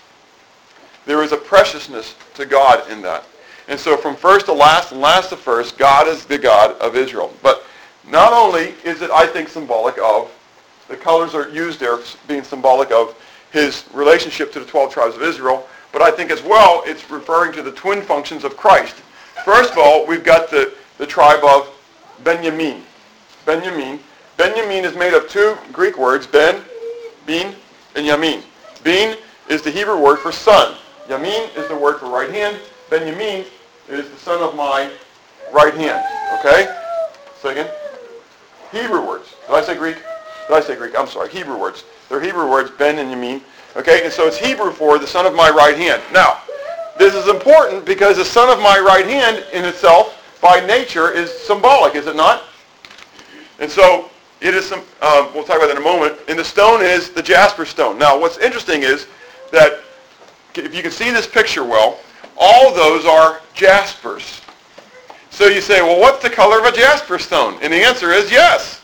There 1.06 1.24
is 1.24 1.34
a 1.34 1.38
preciousness 1.38 2.16
to 2.36 2.46
God 2.46 2.90
in 2.90 3.02
that. 3.02 3.26
And 3.68 3.80
so 3.80 3.96
from 3.96 4.16
first 4.16 4.46
to 4.48 4.54
last 4.54 4.92
and 4.92 5.02
last 5.02 5.30
to 5.30 5.38
first, 5.38 5.78
God 5.78 6.08
is 6.08 6.26
the 6.26 6.38
God 6.38 6.78
of 6.80 6.96
Israel. 6.96 7.34
But 7.42 7.64
not 8.10 8.34
only 8.34 8.74
is 8.84 9.02
it, 9.02 9.12
I 9.12 9.26
think, 9.26 9.50
symbolic 9.50 9.98
of, 9.98 10.32
the 10.90 10.98
colors 10.98 11.34
are 11.34 11.50
used 11.50 11.80
there 11.80 11.98
being 12.28 12.44
symbolic 12.44 12.92
of 12.92 13.16
his 13.52 13.86
relationship 13.94 14.52
to 14.54 14.60
the 14.60 14.66
12 14.66 14.94
tribes 14.94 15.16
of 15.16 15.22
Israel, 15.22 15.68
but 15.92 16.02
I 16.02 16.12
think 16.12 16.32
as 16.32 16.42
well 16.42 16.84
it's 16.86 17.10
referring 17.10 17.54
to 17.54 17.62
the 17.62 17.72
twin 17.72 18.02
functions 18.02 18.44
of 18.44 18.58
Christ. 18.58 18.96
First 19.46 19.74
of 19.74 19.78
all, 19.78 20.06
we've 20.06 20.24
got 20.24 20.50
the, 20.50 20.74
the 20.98 21.06
tribe 21.06 21.44
of 21.44 21.70
Benjamin. 22.24 22.82
Benjamin. 23.46 24.00
Benjamin 24.38 24.84
is 24.84 24.96
made 24.96 25.14
of 25.14 25.30
two 25.30 25.58
Greek 25.72 25.98
words, 25.98 26.26
Ben, 26.26 26.64
Bin, 27.26 27.56
and 27.96 28.06
Yamin. 28.06 28.42
Bin 28.84 29.18
is 29.50 29.62
the 29.62 29.72
Hebrew 29.72 29.98
word 29.98 30.18
for 30.18 30.32
son. 30.32 30.76
Yamin 31.08 31.56
is 31.56 31.68
the 31.68 31.76
word 31.76 32.00
for 32.00 32.10
right 32.10 32.32
hand. 32.32 32.58
Benjamin 32.94 33.44
is 33.90 34.08
the 34.08 34.18
son 34.18 34.44
of 34.44 34.56
my 34.56 34.88
right 35.52 35.74
hand. 35.74 36.06
Okay? 36.40 36.68
Second. 37.42 37.68
Hebrew 38.72 39.04
words. 39.04 39.34
Did 39.48 39.56
I 39.56 39.64
say 39.64 39.76
Greek? 39.76 39.96
Did 40.48 40.54
I 40.56 40.62
say 40.62 40.76
Greek? 40.76 40.94
I'm 40.96 41.08
sorry. 41.08 41.30
Hebrew 41.30 41.58
words. 41.58 41.86
They're 42.08 42.22
Hebrew 42.22 42.48
words, 42.48 42.70
Ben 42.70 43.00
and 43.00 43.10
Yamin. 43.10 43.42
Okay? 43.76 44.04
And 44.04 44.14
so 44.14 44.28
it's 44.28 44.38
Hebrew 44.38 44.72
for 44.72 45.00
the 45.00 45.08
son 45.08 45.26
of 45.26 45.34
my 45.34 45.50
right 45.50 45.76
hand. 45.76 46.04
Now, 46.14 46.38
this 47.00 47.16
is 47.16 47.28
important 47.30 47.84
because 47.84 48.18
the 48.18 48.26
son 48.26 48.56
of 48.56 48.60
my 48.60 48.78
right 48.78 49.08
hand 49.08 49.44
in 49.54 49.66
itself, 49.66 50.40
by 50.40 50.64
nature, 50.64 51.10
is 51.10 51.32
symbolic, 51.32 51.96
is 51.96 52.06
it 52.06 52.16
not? 52.16 52.44
And 53.58 53.72
so 53.72 54.12
it 54.40 54.54
is 54.54 54.70
some, 54.70 54.82
um, 55.02 55.34
we'll 55.34 55.46
talk 55.46 55.58
about 55.58 55.70
that 55.70 55.78
in 55.78 55.78
a 55.78 55.82
moment. 55.82 56.20
And 56.28 56.38
the 56.38 56.46
stone 56.46 56.84
is 56.84 57.10
the 57.10 57.24
jasper 57.24 57.66
stone. 57.66 57.98
Now, 57.98 58.20
what's 58.20 58.38
interesting 58.38 58.84
is 58.84 59.08
that 59.52 59.80
if 60.54 60.76
you 60.76 60.84
can 60.84 60.92
see 60.92 61.10
this 61.10 61.26
picture 61.26 61.64
well, 61.64 61.98
all 62.38 62.74
those 62.74 63.06
are 63.06 63.42
jaspers. 63.54 64.42
So 65.30 65.48
you 65.48 65.62
say, 65.62 65.82
well, 65.82 66.00
what's 66.00 66.22
the 66.22 66.30
color 66.30 66.60
of 66.60 66.66
a 66.66 66.76
jasper 66.76 67.18
stone? 67.18 67.58
And 67.62 67.74
the 67.74 67.84
answer 67.84 68.12
is 68.12 68.32
yes. 68.32 68.82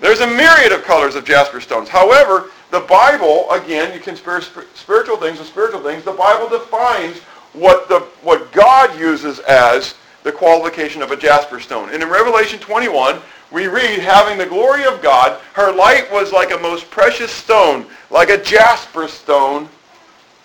There's 0.00 0.20
a 0.20 0.26
myriad 0.26 0.72
of 0.72 0.84
colors 0.84 1.14
of 1.14 1.24
jasper 1.24 1.60
stones. 1.60 1.88
However, 1.88 2.50
the 2.70 2.80
Bible, 2.80 3.50
again, 3.50 3.94
you 3.94 4.00
can 4.00 4.14
compare 4.14 4.40
spiritual 4.40 5.16
things 5.16 5.38
with 5.38 5.48
spiritual 5.48 5.80
things. 5.80 6.04
The 6.04 6.12
Bible 6.12 6.48
defines 6.48 7.18
what, 7.54 7.88
the, 7.88 8.00
what 8.22 8.52
God 8.52 8.98
uses 8.98 9.38
as 9.40 9.94
the 10.22 10.30
qualification 10.30 11.02
of 11.02 11.10
a 11.10 11.16
jasper 11.16 11.60
stone. 11.60 11.88
And 11.90 12.02
in 12.02 12.08
Revelation 12.08 12.58
21, 12.58 13.20
we 13.50 13.66
read, 13.66 14.00
having 14.00 14.36
the 14.36 14.46
glory 14.46 14.84
of 14.84 15.00
God, 15.02 15.40
her 15.54 15.72
light 15.72 16.12
was 16.12 16.32
like 16.32 16.52
a 16.52 16.58
most 16.58 16.90
precious 16.90 17.32
stone, 17.32 17.86
like 18.10 18.28
a 18.28 18.36
jasper 18.42 19.08
stone, 19.08 19.68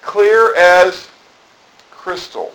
clear 0.01 0.55
as 0.55 1.09
crystal. 2.03 2.51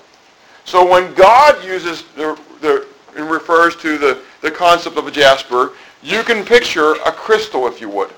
So 0.64 0.86
when 0.86 1.14
God 1.14 1.64
uses 1.64 2.02
the, 2.14 2.38
the 2.60 2.86
and 3.16 3.30
refers 3.30 3.74
to 3.76 3.96
the, 3.96 4.20
the 4.42 4.50
concept 4.50 4.98
of 4.98 5.06
a 5.06 5.10
jasper, 5.10 5.72
you 6.02 6.22
can 6.22 6.44
picture 6.44 6.92
a 7.06 7.12
crystal 7.12 7.66
if 7.66 7.80
you 7.80 7.88
would. 7.88 8.10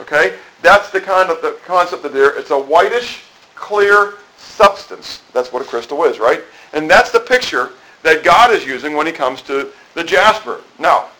Okay? 0.00 0.36
That's 0.60 0.90
the 0.90 1.00
kind 1.00 1.30
of 1.30 1.40
the 1.40 1.58
concept 1.64 2.04
of 2.04 2.12
there. 2.12 2.36
It's 2.36 2.50
a 2.50 2.58
whitish, 2.58 3.22
clear 3.54 4.14
substance. 4.36 5.22
That's 5.32 5.52
what 5.52 5.62
a 5.62 5.64
crystal 5.64 6.02
is, 6.02 6.18
right? 6.18 6.42
And 6.72 6.90
that's 6.90 7.12
the 7.12 7.20
picture 7.20 7.70
that 8.02 8.24
God 8.24 8.52
is 8.52 8.66
using 8.66 8.94
when 8.96 9.06
he 9.06 9.12
comes 9.12 9.40
to 9.42 9.70
the 9.94 10.02
jasper. 10.02 10.62
Now, 10.80 11.10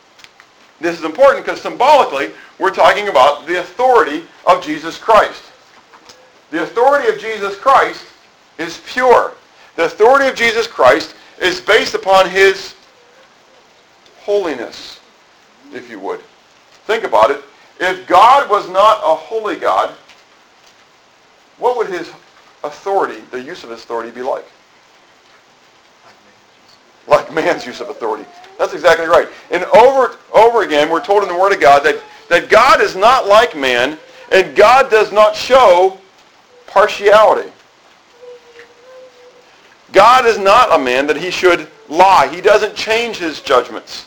this 0.80 0.98
is 0.98 1.04
important 1.04 1.44
because 1.44 1.61
symbolically, 1.61 2.32
we're 2.59 2.74
talking 2.74 3.09
about 3.09 3.46
the 3.46 3.61
authority 3.61 4.24
of 4.44 4.62
Jesus 4.62 4.98
Christ. 4.98 5.44
The 6.50 6.64
authority 6.64 7.09
of 7.09 7.20
Jesus 7.20 7.56
Christ 7.56 8.04
is 8.59 8.81
pure. 8.87 9.35
The 9.77 9.85
authority 9.85 10.29
of 10.29 10.35
Jesus 10.35 10.66
Christ 10.66 11.14
is 11.40 11.61
based 11.61 11.95
upon 11.95 12.29
his 12.29 12.75
holiness, 14.21 15.01
if 15.73 15.90
you 15.90 16.01
would. 16.01 16.21
Think 16.87 17.05
about 17.05 17.31
it. 17.31 17.42
If 17.79 18.07
God 18.07 18.49
was 18.49 18.69
not 18.71 18.99
a 18.99 19.14
holy 19.14 19.57
God, 19.57 19.90
what 21.59 21.77
would 21.77 21.88
his 21.88 22.11
authority, 22.64 23.21
the 23.31 23.40
use 23.40 23.64
of 23.64 23.71
his 23.71 23.83
authority, 23.83 24.11
be 24.11 24.23
like? 24.23 24.47
Like 27.07 27.33
man's 27.33 27.66
use 27.66 27.81
of 27.81 27.90
authority. 27.90 28.25
That's 28.59 28.73
exactly 28.73 29.07
right. 29.07 29.29
And 29.51 29.64
over 29.66 30.16
over 30.33 30.62
again, 30.62 30.90
we're 30.90 31.05
told 31.05 31.23
in 31.23 31.29
the 31.29 31.38
Word 31.38 31.53
of 31.53 31.61
God 31.61 31.85
that, 31.85 32.03
that 32.29 32.49
God 32.49 32.81
is 32.81 32.97
not 32.97 33.27
like 33.27 33.57
man, 33.57 33.99
and 34.33 34.57
God 34.57 34.90
does 34.90 35.12
not 35.12 35.37
show 35.37 35.99
partiality. 36.66 37.51
God 39.92 40.27
is 40.27 40.38
not 40.38 40.75
a 40.75 40.83
man 40.83 41.07
that 41.07 41.16
he 41.16 41.31
should 41.31 41.68
lie. 41.88 42.29
He 42.29 42.40
doesn't 42.40 42.75
change 42.75 43.16
his 43.18 43.40
judgments. 43.40 44.07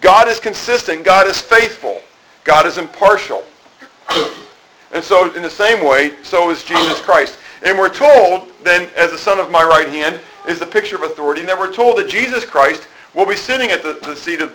God 0.00 0.28
is 0.28 0.40
consistent. 0.40 1.04
God 1.04 1.26
is 1.26 1.40
faithful. 1.40 2.00
God 2.44 2.66
is 2.66 2.78
impartial. 2.78 3.44
And 4.92 5.04
so 5.04 5.32
in 5.34 5.42
the 5.42 5.50
same 5.50 5.84
way, 5.84 6.12
so 6.22 6.50
is 6.50 6.64
Jesus 6.64 7.00
Christ. 7.00 7.38
And 7.62 7.78
we're 7.78 7.92
told 7.92 8.50
then, 8.62 8.88
as 8.96 9.10
the 9.10 9.18
son 9.18 9.38
of 9.38 9.50
my 9.50 9.62
right 9.62 9.88
hand, 9.88 10.20
is 10.48 10.58
the 10.58 10.66
picture 10.66 10.96
of 10.96 11.02
authority. 11.02 11.40
And 11.40 11.48
then 11.48 11.58
we're 11.58 11.72
told 11.72 11.98
that 11.98 12.08
Jesus 12.08 12.44
Christ 12.44 12.88
will 13.14 13.26
be 13.26 13.36
sitting 13.36 13.70
at 13.70 13.82
the, 13.82 13.98
the 14.02 14.16
seat 14.16 14.40
of, 14.40 14.52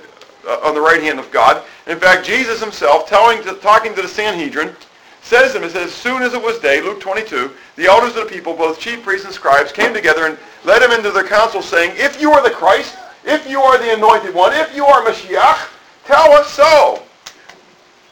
uh, 0.47 0.59
on 0.63 0.73
the 0.73 0.81
right 0.81 1.01
hand 1.01 1.19
of 1.19 1.29
God. 1.31 1.63
In 1.85 1.99
fact, 1.99 2.25
Jesus 2.25 2.59
himself, 2.59 3.07
telling 3.07 3.43
to, 3.43 3.53
talking 3.55 3.93
to 3.93 4.01
the 4.01 4.07
Sanhedrin, 4.07 4.75
says 5.21 5.53
to 5.53 5.59
them, 5.59 5.69
says, 5.69 5.87
as 5.87 5.93
soon 5.93 6.21
as 6.23 6.33
it 6.33 6.41
was 6.41 6.59
day, 6.59 6.81
Luke 6.81 6.99
22, 6.99 7.51
the 7.75 7.85
elders 7.85 8.15
of 8.15 8.27
the 8.27 8.33
people, 8.33 8.53
both 8.53 8.79
chief 8.79 9.03
priests 9.03 9.25
and 9.25 9.33
scribes, 9.33 9.71
came 9.71 9.93
together 9.93 10.25
and 10.25 10.37
led 10.65 10.81
him 10.81 10.91
into 10.91 11.11
their 11.11 11.23
council, 11.23 11.61
saying, 11.61 11.93
if 11.95 12.19
you 12.21 12.31
are 12.31 12.43
the 12.43 12.53
Christ, 12.53 12.97
if 13.25 13.49
you 13.49 13.61
are 13.61 13.77
the 13.77 13.93
anointed 13.93 14.33
one, 14.33 14.53
if 14.53 14.75
you 14.75 14.85
are 14.85 15.03
Mashiach, 15.03 15.69
tell 16.05 16.31
us 16.31 16.49
so. 16.49 17.03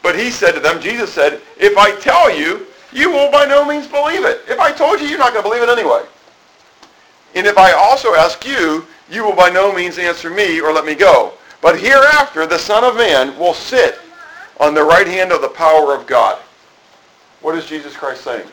But 0.02 0.18
he 0.18 0.30
said 0.30 0.52
to 0.52 0.60
them, 0.60 0.80
Jesus 0.80 1.12
said, 1.12 1.40
if 1.58 1.76
I 1.76 1.98
tell 2.00 2.34
you, 2.34 2.66
you 2.92 3.10
will 3.10 3.30
by 3.30 3.46
no 3.46 3.64
means 3.64 3.86
believe 3.86 4.24
it. 4.24 4.42
If 4.48 4.58
I 4.58 4.72
told 4.72 5.00
you, 5.00 5.06
you're 5.06 5.18
not 5.18 5.32
going 5.32 5.44
to 5.44 5.48
believe 5.48 5.62
it 5.62 5.68
anyway. 5.68 6.02
And 7.34 7.46
if 7.46 7.56
I 7.56 7.72
also 7.72 8.14
ask 8.14 8.46
you, 8.46 8.86
you 9.10 9.24
will 9.24 9.34
by 9.34 9.48
no 9.48 9.72
means 9.72 9.98
answer 9.98 10.28
me 10.28 10.60
or 10.60 10.72
let 10.72 10.84
me 10.84 10.94
go. 10.94 11.32
But 11.60 11.78
hereafter 11.78 12.46
the 12.46 12.58
Son 12.58 12.84
of 12.84 12.96
Man 12.96 13.38
will 13.38 13.54
sit 13.54 13.98
on 14.58 14.74
the 14.74 14.82
right 14.82 15.06
hand 15.06 15.32
of 15.32 15.40
the 15.40 15.48
power 15.48 15.94
of 15.94 16.06
God. 16.06 16.38
What 17.40 17.56
is 17.56 17.66
Jesus 17.66 17.96
Christ 17.96 18.24
saying? 18.24 18.48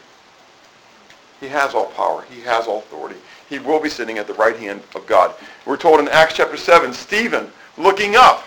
He 1.39 1.47
has 1.47 1.73
all 1.73 1.87
power. 1.87 2.23
He 2.29 2.41
has 2.41 2.67
all 2.67 2.79
authority. 2.79 3.19
He 3.49 3.59
will 3.59 3.79
be 3.79 3.89
sitting 3.89 4.17
at 4.17 4.27
the 4.27 4.33
right 4.35 4.57
hand 4.57 4.81
of 4.95 5.05
God. 5.07 5.33
We're 5.65 5.77
told 5.77 5.99
in 5.99 6.07
Acts 6.07 6.35
chapter 6.35 6.55
7, 6.55 6.93
Stephen, 6.93 7.51
looking 7.77 8.15
up, 8.15 8.43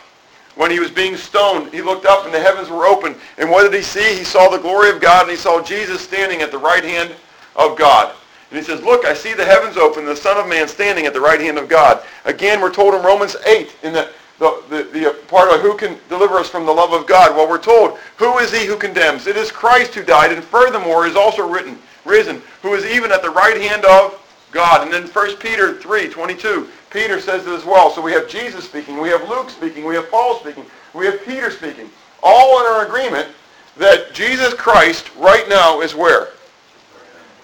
when 0.55 0.71
he 0.71 0.81
was 0.81 0.91
being 0.91 1.17
stoned, 1.17 1.73
he 1.73 1.83
looked 1.83 2.05
up 2.05 2.25
and 2.25 2.33
the 2.33 2.41
heavens 2.41 2.69
were 2.69 2.87
open. 2.87 3.15
And 3.39 3.51
what 3.51 3.63
did 3.63 3.75
he 3.75 3.83
see? 3.83 4.19
He 4.19 4.25
saw 4.25 4.49
the 4.49 4.59
glory 4.59 4.91
of 4.91 5.01
God 5.01 5.23
and 5.23 5.31
he 5.31 5.37
saw 5.37 5.63
Jesus 5.63 6.03
standing 6.03 6.43
at 6.43 6.51
the 6.51 6.59
right 6.59 6.85
hand 6.85 7.15
of 7.57 7.77
God. 7.77 8.15
And 8.51 8.59
he 8.59 8.65
says, 8.65 8.83
look, 8.83 9.07
I 9.07 9.15
see 9.15 9.33
the 9.33 9.47
heavens 9.47 9.79
open, 9.79 10.05
the 10.05 10.15
Son 10.15 10.37
of 10.37 10.47
Man 10.47 10.69
standing 10.69 11.07
at 11.07 11.15
the 11.15 11.21
right 11.21 11.41
hand 11.41 11.57
of 11.57 11.71
God. 11.71 12.05
Again, 12.27 12.61
we're 12.61 12.73
told 12.73 12.95
in 12.95 13.03
Romans 13.03 13.35
8, 13.47 13.77
in 13.83 13.95
the, 13.95 14.11
the, 14.39 14.63
the, 14.69 14.83
the 14.93 15.17
part 15.27 15.55
of 15.55 15.63
who 15.63 15.75
can 15.75 15.97
deliver 16.11 16.35
us 16.35 16.51
from 16.51 16.67
the 16.67 16.73
love 16.73 16.93
of 16.93 17.07
God. 17.07 17.35
Well, 17.35 17.49
we're 17.49 17.57
told, 17.57 17.99
who 18.19 18.37
is 18.39 18.53
he 18.53 18.67
who 18.67 18.77
condemns? 18.77 19.27
It 19.27 19.39
is 19.39 19.51
Christ 19.51 19.95
who 19.95 20.05
died, 20.05 20.33
and 20.33 20.45
furthermore 20.45 21.07
is 21.07 21.17
also 21.17 21.51
written, 21.51 21.79
risen, 22.05 22.43
who 22.61 22.75
is 22.75 22.85
even 22.85 23.11
at 23.11 23.23
the 23.23 23.31
right 23.31 23.59
hand 23.59 23.87
of 23.87 24.22
God. 24.53 24.83
And 24.83 24.93
then 24.93 25.09
1 25.09 25.37
Peter 25.39 25.79
3, 25.79 26.09
22, 26.09 26.69
Peter 26.91 27.21
says 27.21 27.47
it 27.47 27.53
as 27.53 27.65
well. 27.65 27.91
So 27.91 28.01
we 28.01 28.13
have 28.13 28.29
Jesus 28.29 28.65
speaking, 28.65 29.01
we 29.01 29.09
have 29.09 29.29
Luke 29.29 29.51
speaking, 29.51 29.85
we 29.85 29.95
have 29.95 30.11
Paul 30.11 30.39
speaking, 30.39 30.65
we 30.95 31.07
have 31.07 31.25
Peter 31.25 31.51
speaking. 31.51 31.91
All 32.23 32.61
in 32.61 32.67
our 32.67 32.87
agreement 32.87 33.29
that 33.77 34.13
Jesus 34.13 34.55
Christ 34.55 35.11
right 35.17 35.49
now 35.49 35.81
is 35.81 35.95
where? 35.95 36.29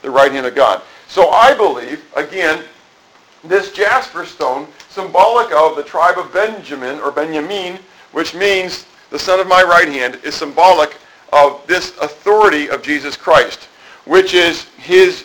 The 0.02 0.10
right 0.10 0.30
hand 0.30 0.46
of 0.46 0.54
God. 0.54 0.82
So 1.08 1.30
I 1.30 1.54
believe, 1.54 2.04
again, 2.14 2.62
this 3.42 3.72
jasper 3.72 4.26
stone, 4.26 4.68
symbolic 4.90 5.52
of 5.52 5.76
the 5.76 5.82
tribe 5.82 6.18
of 6.18 6.32
Benjamin 6.32 7.00
or 7.00 7.10
Benjamin, 7.10 7.78
which 8.12 8.34
means 8.34 8.86
the 9.10 9.18
son 9.18 9.40
of 9.40 9.48
my 9.48 9.62
right 9.62 9.88
hand, 9.88 10.20
is 10.22 10.34
symbolic 10.34 10.96
of 11.32 11.66
this 11.66 11.96
authority 11.98 12.68
of 12.68 12.82
Jesus 12.82 13.16
Christ, 13.16 13.64
which 14.04 14.34
is 14.34 14.64
his 14.76 15.24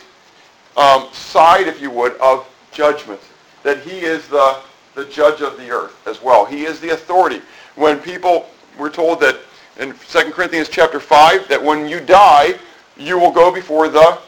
um, 0.76 1.08
side, 1.12 1.66
if 1.66 1.80
you 1.80 1.90
would, 1.90 2.16
of 2.18 2.46
judgment. 2.72 3.20
That 3.62 3.80
he 3.80 4.00
is 4.00 4.28
the, 4.28 4.58
the 4.94 5.04
judge 5.06 5.40
of 5.40 5.56
the 5.56 5.70
earth 5.70 6.06
as 6.06 6.22
well. 6.22 6.44
He 6.44 6.64
is 6.64 6.80
the 6.80 6.90
authority. 6.90 7.40
When 7.76 7.98
people, 7.98 8.46
we're 8.78 8.90
told 8.90 9.20
that 9.20 9.38
in 9.78 9.94
2 10.08 10.32
Corinthians 10.32 10.68
chapter 10.68 11.00
5, 11.00 11.48
that 11.48 11.62
when 11.62 11.88
you 11.88 12.00
die, 12.00 12.54
you 12.96 13.18
will 13.18 13.32
go 13.32 13.52
before 13.52 13.88
the 13.88 14.18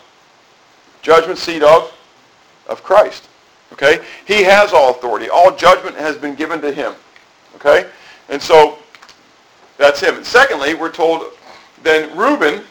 judgment 1.02 1.38
seat 1.38 1.62
of, 1.62 1.92
of 2.68 2.82
Christ. 2.82 3.28
Okay? 3.72 4.04
He 4.26 4.42
has 4.42 4.72
all 4.72 4.90
authority. 4.90 5.28
All 5.28 5.54
judgment 5.54 5.96
has 5.96 6.16
been 6.16 6.34
given 6.34 6.60
to 6.62 6.72
him. 6.72 6.94
Okay? 7.56 7.88
And 8.28 8.40
so 8.40 8.78
that's 9.78 10.00
him. 10.00 10.16
And 10.16 10.26
secondly, 10.26 10.74
we're 10.74 10.90
told 10.90 11.32
then 11.82 12.16
Reuben, 12.16 12.62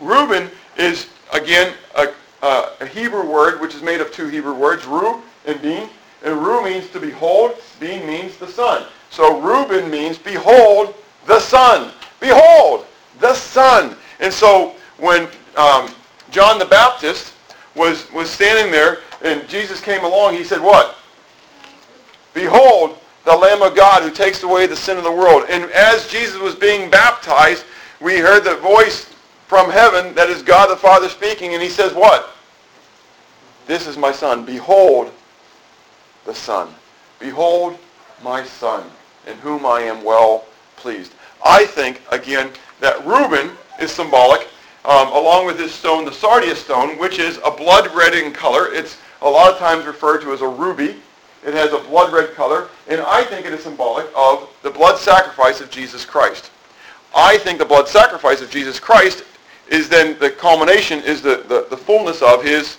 Reuben 0.00 0.50
is 0.76 1.08
again 1.32 1.72
a, 1.96 2.08
uh, 2.42 2.70
a 2.80 2.86
Hebrew 2.86 3.26
word 3.26 3.60
which 3.60 3.74
is 3.74 3.82
made 3.82 4.00
of 4.00 4.12
two 4.12 4.28
Hebrew 4.28 4.54
words, 4.54 4.86
Ru 4.86 5.22
and 5.46 5.60
Bean. 5.60 5.88
And 6.22 6.42
Ru 6.42 6.62
means 6.62 6.88
to 6.90 7.00
behold, 7.00 7.54
Bean 7.78 8.06
means 8.06 8.36
the 8.36 8.48
son. 8.48 8.86
So 9.10 9.40
Reuben 9.40 9.90
means 9.90 10.18
behold 10.18 10.94
the 11.26 11.40
son. 11.40 11.92
Behold 12.20 12.86
the 13.18 13.34
son. 13.34 13.96
And 14.20 14.32
so 14.32 14.74
when 14.98 15.28
um, 15.56 15.90
John 16.30 16.58
the 16.58 16.66
Baptist 16.66 17.34
was, 17.74 18.10
was 18.12 18.30
standing 18.30 18.70
there 18.70 18.98
and 19.22 19.48
Jesus 19.48 19.80
came 19.80 20.04
along, 20.04 20.34
he 20.34 20.44
said 20.44 20.60
what? 20.60 20.96
Behold 22.34 22.98
the 23.24 23.36
Lamb 23.36 23.62
of 23.62 23.76
God 23.76 24.02
who 24.02 24.10
takes 24.10 24.42
away 24.42 24.66
the 24.66 24.76
sin 24.76 24.96
of 24.96 25.04
the 25.04 25.12
world. 25.12 25.44
And 25.50 25.64
as 25.72 26.08
Jesus 26.08 26.40
was 26.40 26.54
being 26.54 26.90
baptized, 26.90 27.64
we 28.00 28.18
heard 28.18 28.44
the 28.44 28.56
voice 28.56 29.09
from 29.50 29.68
heaven 29.68 30.14
that 30.14 30.30
is 30.30 30.42
God 30.42 30.70
the 30.70 30.76
Father 30.76 31.08
speaking, 31.08 31.54
and 31.54 31.62
he 31.62 31.68
says 31.68 31.92
what? 31.92 32.36
This 33.66 33.88
is 33.88 33.96
my 33.96 34.12
son. 34.12 34.44
Behold 34.44 35.12
the 36.24 36.32
Son. 36.32 36.72
Behold 37.18 37.76
my 38.22 38.44
son, 38.44 38.88
in 39.26 39.36
whom 39.38 39.66
I 39.66 39.80
am 39.80 40.04
well 40.04 40.44
pleased. 40.76 41.14
I 41.44 41.66
think, 41.66 42.00
again, 42.12 42.52
that 42.78 43.04
Reuben 43.04 43.50
is 43.80 43.90
symbolic, 43.90 44.46
um, 44.84 45.08
along 45.08 45.46
with 45.46 45.58
this 45.58 45.74
stone, 45.74 46.04
the 46.04 46.12
sardius 46.12 46.60
stone, 46.60 46.96
which 46.96 47.18
is 47.18 47.40
a 47.44 47.50
blood 47.50 47.92
red 47.92 48.14
in 48.14 48.32
color. 48.32 48.72
It's 48.72 48.98
a 49.20 49.28
lot 49.28 49.52
of 49.52 49.58
times 49.58 49.84
referred 49.84 50.22
to 50.22 50.32
as 50.32 50.42
a 50.42 50.48
ruby. 50.48 50.94
It 51.44 51.54
has 51.54 51.72
a 51.72 51.80
blood 51.88 52.12
red 52.12 52.34
color, 52.34 52.68
and 52.86 53.00
I 53.00 53.24
think 53.24 53.46
it 53.46 53.52
is 53.52 53.64
symbolic 53.64 54.06
of 54.14 54.48
the 54.62 54.70
blood 54.70 54.96
sacrifice 54.96 55.60
of 55.60 55.70
Jesus 55.70 56.04
Christ. 56.04 56.52
I 57.12 57.36
think 57.38 57.58
the 57.58 57.64
blood 57.64 57.88
sacrifice 57.88 58.40
of 58.40 58.48
Jesus 58.48 58.78
Christ 58.78 59.24
is 59.70 59.88
then 59.88 60.18
the 60.18 60.30
culmination, 60.30 61.00
is 61.00 61.22
the, 61.22 61.44
the, 61.48 61.66
the 61.70 61.76
fullness 61.76 62.20
of 62.22 62.42
his, 62.42 62.76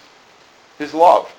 his 0.78 0.94
love. 0.94 1.34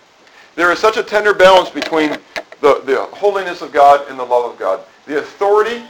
There 0.57 0.73
is 0.73 0.79
such 0.79 0.97
a 0.97 1.03
tender 1.03 1.35
balance 1.35 1.71
between 1.71 2.17
the, 2.61 2.81
the 2.85 3.09
holiness 3.13 3.63
of 3.63 3.73
God 3.73 4.09
and 4.09 4.19
the 4.19 4.25
love 4.25 4.51
of 4.51 4.59
God. 4.59 4.81
The 5.07 5.19
authority 5.19 5.83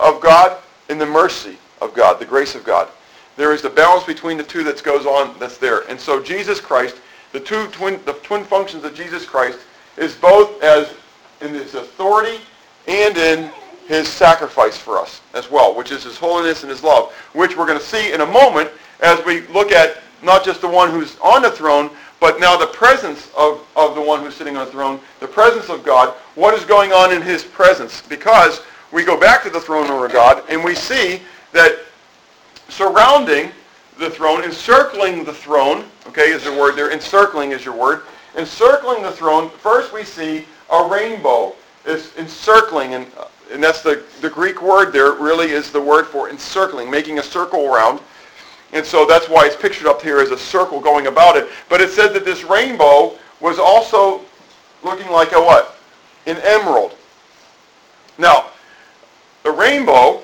of 0.00 0.20
God 0.20 0.58
and 0.88 1.00
the 1.00 1.06
mercy 1.06 1.56
of 1.80 1.94
God, 1.94 2.18
the 2.18 2.24
grace 2.24 2.54
of 2.54 2.64
God. 2.64 2.88
There 3.36 3.52
is 3.52 3.62
the 3.62 3.70
balance 3.70 4.04
between 4.04 4.38
the 4.38 4.44
two 4.44 4.64
that 4.64 4.82
goes 4.82 5.06
on 5.06 5.38
that's 5.38 5.58
there. 5.58 5.80
And 5.88 6.00
so 6.00 6.22
Jesus 6.22 6.60
Christ, 6.60 6.96
the 7.32 7.40
two 7.40 7.66
twin, 7.68 8.00
the 8.06 8.14
twin 8.14 8.44
functions 8.44 8.84
of 8.84 8.94
Jesus 8.94 9.24
Christ 9.24 9.58
is 9.96 10.14
both 10.14 10.62
as 10.62 10.94
in 11.40 11.52
his 11.52 11.74
authority 11.74 12.40
and 12.88 13.16
in 13.16 13.50
his 13.86 14.08
sacrifice 14.08 14.76
for 14.76 14.98
us 14.98 15.20
as 15.34 15.50
well, 15.50 15.74
which 15.74 15.92
is 15.92 16.02
his 16.02 16.16
holiness 16.16 16.62
and 16.62 16.70
his 16.70 16.82
love, 16.82 17.12
which 17.32 17.56
we're 17.56 17.66
going 17.66 17.78
to 17.78 17.84
see 17.84 18.12
in 18.12 18.20
a 18.20 18.26
moment 18.26 18.70
as 19.00 19.24
we 19.24 19.42
look 19.48 19.72
at 19.72 19.98
not 20.22 20.44
just 20.44 20.60
the 20.60 20.68
one 20.68 20.90
who's 20.90 21.18
on 21.20 21.42
the 21.42 21.50
throne, 21.50 21.90
but 22.20 22.40
now 22.40 22.56
the 22.56 22.66
presence 22.68 23.30
of, 23.36 23.66
of 23.76 23.94
the 23.94 24.00
one 24.00 24.20
who's 24.20 24.34
sitting 24.34 24.56
on 24.56 24.66
the 24.66 24.72
throne, 24.72 24.98
the 25.20 25.28
presence 25.28 25.68
of 25.68 25.84
God, 25.84 26.14
what 26.34 26.54
is 26.54 26.64
going 26.64 26.92
on 26.92 27.12
in 27.12 27.20
his 27.20 27.44
presence? 27.44 28.02
Because 28.02 28.62
we 28.90 29.04
go 29.04 29.18
back 29.18 29.42
to 29.42 29.50
the 29.50 29.60
throne 29.60 29.88
room 29.88 30.02
of 30.02 30.12
God 30.12 30.42
and 30.48 30.64
we 30.64 30.74
see 30.74 31.20
that 31.52 31.78
surrounding 32.68 33.50
the 33.98 34.10
throne, 34.10 34.44
encircling 34.44 35.24
the 35.24 35.32
throne, 35.32 35.84
okay, 36.06 36.30
is 36.30 36.44
the 36.44 36.52
word 36.52 36.76
there, 36.76 36.90
encircling 36.90 37.52
is 37.52 37.64
your 37.64 37.74
word, 37.76 38.02
encircling 38.36 39.02
the 39.02 39.12
throne, 39.12 39.50
first 39.50 39.92
we 39.92 40.04
see 40.04 40.44
a 40.70 40.88
rainbow. 40.88 41.54
It's 41.84 42.16
encircling, 42.16 42.94
and, 42.94 43.06
and 43.52 43.62
that's 43.62 43.82
the, 43.82 44.02
the 44.20 44.30
Greek 44.30 44.60
word 44.62 44.90
there 44.90 45.12
really 45.12 45.50
is 45.50 45.70
the 45.70 45.80
word 45.80 46.06
for 46.06 46.28
encircling, 46.30 46.90
making 46.90 47.18
a 47.18 47.22
circle 47.22 47.72
around. 47.72 48.00
And 48.72 48.84
so 48.84 49.06
that's 49.06 49.28
why 49.28 49.46
it's 49.46 49.56
pictured 49.56 49.86
up 49.86 50.02
here 50.02 50.18
as 50.18 50.30
a 50.30 50.38
circle 50.38 50.80
going 50.80 51.06
about 51.06 51.36
it. 51.36 51.48
But 51.68 51.80
it 51.80 51.90
said 51.90 52.12
that 52.14 52.24
this 52.24 52.44
rainbow 52.44 53.16
was 53.40 53.58
also 53.58 54.22
looking 54.82 55.10
like 55.10 55.32
a 55.32 55.40
what? 55.40 55.76
An 56.26 56.36
emerald. 56.42 56.96
Now, 58.18 58.46
the 59.42 59.52
rainbow 59.52 60.22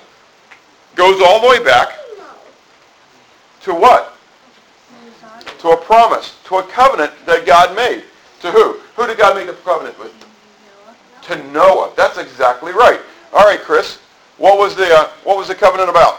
goes 0.97 1.23
all 1.23 1.41
the 1.41 1.49
way 1.49 1.63
back 1.63 1.99
to 3.63 3.73
what? 3.73 4.17
To 5.61 5.69
a 5.69 5.77
promise, 5.77 6.37
to 6.47 6.57
a 6.57 6.63
covenant 6.65 7.13
that 7.27 7.47
God 7.47 7.77
made. 7.77 8.03
To 8.41 8.51
who? 8.51 8.81
Who 8.97 9.07
did 9.07 9.19
God 9.19 9.37
make 9.37 9.47
the 9.47 9.53
covenant 9.53 9.97
with? 9.99 10.13
To 11.23 11.37
Noah. 11.53 11.93
That's 11.97 12.19
exactly 12.19 12.73
right. 12.73 13.01
All 13.33 13.45
right, 13.45 13.61
Chris. 13.61 13.99
What 14.39 14.59
was 14.59 14.77
the 14.77 14.93
uh, 14.93 15.09
what 15.25 15.37
was 15.37 15.49
the 15.49 15.55
covenant 15.55 15.89
about? 15.89 16.17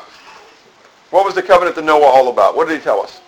What 1.11 1.25
was 1.25 1.35
the 1.35 1.43
covenant 1.43 1.75
to 1.75 1.81
Noah 1.81 2.05
all 2.05 2.29
about? 2.29 2.55
What 2.55 2.67
did 2.67 2.77
he 2.77 2.83
tell 2.83 3.01
us? 3.01 3.21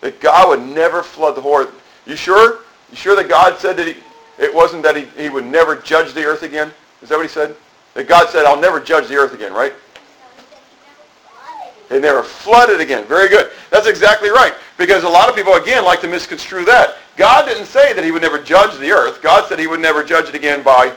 That 0.00 0.20
God 0.20 0.48
would 0.48 0.74
never 0.74 1.02
flood 1.02 1.36
the 1.36 1.42
whore. 1.42 1.70
You 2.06 2.16
sure? 2.16 2.60
You 2.90 2.96
sure 2.96 3.16
that 3.16 3.28
God 3.28 3.58
said 3.58 3.76
that 3.76 3.86
he, 3.86 3.96
it 4.38 4.54
wasn't 4.54 4.82
that 4.82 4.96
he, 4.96 5.04
he 5.20 5.28
would 5.28 5.44
never 5.44 5.76
judge 5.76 6.12
the 6.12 6.24
earth 6.24 6.42
again? 6.42 6.72
Is 7.02 7.08
that 7.08 7.16
what 7.16 7.24
he 7.24 7.28
said? 7.28 7.56
That 7.94 8.08
God 8.08 8.28
said, 8.28 8.44
I'll 8.44 8.60
never 8.60 8.80
judge 8.80 9.08
the 9.08 9.16
earth 9.16 9.34
again, 9.34 9.52
right? 9.52 9.72
They 11.88 12.00
never 12.00 12.22
flooded 12.22 12.80
again. 12.80 13.04
Very 13.04 13.28
good. 13.28 13.50
That's 13.70 13.86
exactly 13.86 14.30
right. 14.30 14.54
Because 14.78 15.04
a 15.04 15.08
lot 15.08 15.28
of 15.28 15.36
people, 15.36 15.54
again, 15.54 15.84
like 15.84 16.00
to 16.00 16.08
misconstrue 16.08 16.64
that. 16.64 16.96
God 17.16 17.46
didn't 17.46 17.66
say 17.66 17.92
that 17.92 18.04
he 18.04 18.10
would 18.10 18.22
never 18.22 18.38
judge 18.38 18.76
the 18.78 18.90
earth. 18.90 19.22
God 19.22 19.48
said 19.48 19.58
he 19.58 19.66
would 19.66 19.80
never 19.80 20.02
judge 20.02 20.28
it 20.28 20.34
again 20.34 20.62
by 20.62 20.92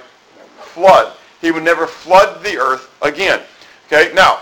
flood. 0.60 1.16
He 1.42 1.52
would 1.52 1.64
never 1.64 1.86
flood 1.86 2.44
the 2.44 2.58
earth 2.58 2.90
again. 3.02 3.42
Okay, 3.88 4.12
now, 4.14 4.40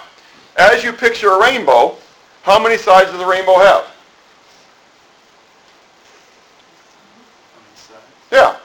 as 0.58 0.84
you 0.84 0.94
picture 0.94 1.32
a 1.32 1.40
rainbow, 1.40 1.98
how 2.44 2.62
many 2.62 2.78
sides 2.78 3.12
does 3.12 3.20
the 3.20 3.26
rainbow 3.26 3.58
have? 3.58 3.86
Yeah. 8.32 8.58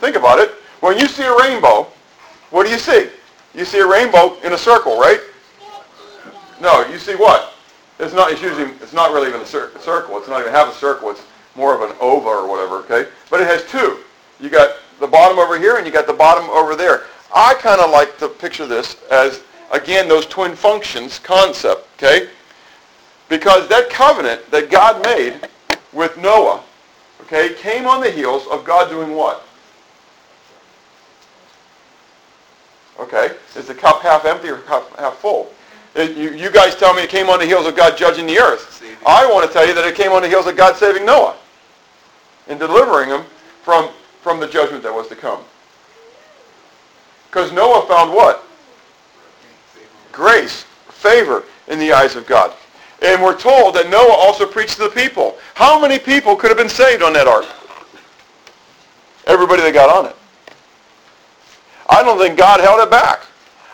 Think 0.00 0.16
about 0.16 0.38
it. 0.40 0.50
When 0.80 0.98
you 0.98 1.06
see 1.06 1.24
a 1.24 1.36
rainbow, 1.36 1.86
what 2.50 2.66
do 2.66 2.72
you 2.72 2.78
see? 2.78 3.08
You 3.54 3.64
see 3.64 3.78
a 3.78 3.86
rainbow 3.86 4.38
in 4.40 4.52
a 4.52 4.58
circle, 4.58 4.98
right? 4.98 5.20
No, 6.60 6.86
you 6.86 6.98
see 6.98 7.14
what? 7.14 7.51
It's 8.02 8.12
not. 8.12 8.32
It's 8.32 8.42
usually. 8.42 8.72
It's 8.82 8.92
not 8.92 9.12
really 9.12 9.28
even 9.28 9.40
a 9.40 9.46
cir- 9.46 9.70
circle. 9.78 10.18
It's 10.18 10.28
not 10.28 10.40
even 10.40 10.52
half 10.52 10.74
a 10.74 10.76
circle. 10.76 11.10
It's 11.10 11.22
more 11.54 11.74
of 11.74 11.88
an 11.88 11.96
ova 12.00 12.28
or 12.28 12.48
whatever. 12.48 12.78
Okay, 12.78 13.08
but 13.30 13.40
it 13.40 13.46
has 13.46 13.64
two. 13.70 13.98
You 14.40 14.50
got 14.50 14.76
the 14.98 15.06
bottom 15.06 15.38
over 15.38 15.58
here 15.58 15.76
and 15.76 15.86
you 15.86 15.92
got 15.92 16.06
the 16.08 16.12
bottom 16.12 16.50
over 16.50 16.74
there. 16.74 17.04
I 17.34 17.54
kind 17.54 17.80
of 17.80 17.90
like 17.90 18.18
to 18.18 18.28
picture 18.28 18.66
this 18.66 18.96
as, 19.10 19.42
again, 19.72 20.08
those 20.08 20.26
twin 20.26 20.54
functions 20.54 21.18
concept, 21.18 21.86
okay? 21.96 22.28
Because 23.28 23.68
that 23.68 23.88
covenant 23.88 24.50
that 24.50 24.70
God 24.70 25.02
made 25.02 25.48
with 25.92 26.16
Noah, 26.18 26.62
okay, 27.22 27.54
came 27.54 27.86
on 27.86 28.00
the 28.00 28.10
heels 28.10 28.46
of 28.48 28.64
God 28.64 28.90
doing 28.90 29.14
what? 29.14 29.46
Okay, 33.00 33.30
is 33.56 33.66
the 33.66 33.74
cup 33.74 34.02
half 34.02 34.24
empty 34.24 34.48
or 34.48 34.58
cup 34.58 34.94
half 34.98 35.16
full? 35.16 35.51
It, 35.94 36.16
you, 36.16 36.30
you 36.32 36.50
guys 36.50 36.74
tell 36.74 36.94
me 36.94 37.02
it 37.02 37.10
came 37.10 37.28
on 37.28 37.38
the 37.38 37.46
heels 37.46 37.66
of 37.66 37.76
God 37.76 37.96
judging 37.96 38.26
the 38.26 38.38
earth. 38.38 38.82
I 39.06 39.30
want 39.30 39.46
to 39.46 39.52
tell 39.52 39.66
you 39.66 39.74
that 39.74 39.84
it 39.86 39.94
came 39.94 40.12
on 40.12 40.22
the 40.22 40.28
heels 40.28 40.46
of 40.46 40.56
God 40.56 40.76
saving 40.76 41.04
Noah 41.04 41.36
and 42.48 42.58
delivering 42.58 43.10
him 43.10 43.22
from, 43.62 43.90
from 44.20 44.40
the 44.40 44.46
judgment 44.46 44.82
that 44.84 44.92
was 44.92 45.08
to 45.08 45.16
come. 45.16 45.42
Because 47.28 47.52
Noah 47.52 47.86
found 47.86 48.12
what? 48.12 48.44
Grace, 50.12 50.64
favor 50.88 51.44
in 51.68 51.78
the 51.78 51.92
eyes 51.92 52.16
of 52.16 52.26
God. 52.26 52.52
And 53.02 53.22
we're 53.22 53.38
told 53.38 53.74
that 53.74 53.90
Noah 53.90 54.14
also 54.14 54.46
preached 54.46 54.76
to 54.76 54.84
the 54.84 54.90
people. 54.90 55.36
How 55.54 55.80
many 55.80 55.98
people 55.98 56.36
could 56.36 56.50
have 56.50 56.58
been 56.58 56.68
saved 56.68 57.02
on 57.02 57.12
that 57.14 57.26
ark? 57.26 57.46
Everybody 59.26 59.62
that 59.62 59.72
got 59.74 59.90
on 59.90 60.10
it. 60.10 60.16
I 61.88 62.02
don't 62.02 62.18
think 62.18 62.38
God 62.38 62.60
held 62.60 62.80
it 62.80 62.90
back. 62.90 63.26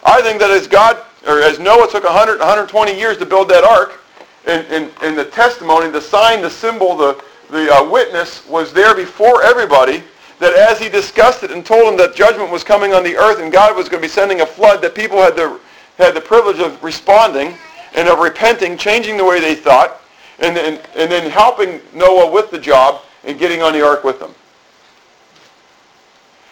I 0.05 0.23
think 0.23 0.39
that 0.41 0.51
as 0.51 0.67
God, 0.67 0.99
or 1.29 1.43
as 1.43 1.59
Noah 1.59 1.89
took 1.91 2.05
100, 2.05 2.39
120 2.39 2.99
years 2.99 3.19
to 3.19 3.27
build 3.27 3.49
that 3.51 3.63
ark, 3.63 4.01
and, 4.47 4.67
and, 4.69 4.91
and 5.03 5.17
the 5.17 5.27
testimony, 5.27 5.91
the 5.91 6.01
sign, 6.01 6.41
the 6.41 6.51
symbol, 6.51 6.97
the, 6.97 7.23
the 7.51 7.71
uh, 7.71 7.89
witness 7.89 8.47
was 8.49 8.73
there 8.73 8.95
before 8.95 9.43
everybody, 9.43 10.03
that 10.39 10.55
as 10.55 10.79
he 10.79 10.89
discussed 10.89 11.43
it 11.43 11.51
and 11.51 11.67
told 11.67 11.87
them 11.87 11.97
that 11.99 12.15
judgment 12.17 12.51
was 12.51 12.65
coming 12.65 12.95
on 12.95 13.03
the 13.03 13.17
earth 13.17 13.41
and 13.41 13.53
God 13.53 13.77
was 13.77 13.89
going 13.89 14.01
to 14.01 14.09
be 14.09 14.11
sending 14.11 14.41
a 14.41 14.47
flood, 14.47 14.81
that 14.81 14.95
people 14.95 15.19
had 15.19 15.37
the, 15.37 15.61
had 15.99 16.15
the 16.15 16.21
privilege 16.21 16.61
of 16.61 16.83
responding 16.83 17.55
and 17.95 18.09
of 18.09 18.21
repenting, 18.21 18.79
changing 18.79 19.17
the 19.17 19.25
way 19.25 19.41
they 19.41 19.55
thought, 19.55 20.01
and, 20.39 20.57
and, 20.57 20.81
and 20.97 21.11
then 21.11 21.31
helping 21.31 21.81
Noah 21.93 22.31
with 22.31 22.51
the 22.51 22.59
job 22.59 23.03
and 23.25 23.39
getting 23.39 23.63
on 23.63 23.73
the 23.73 23.85
ark 23.85 24.05
with 24.05 24.19
them. 24.19 24.35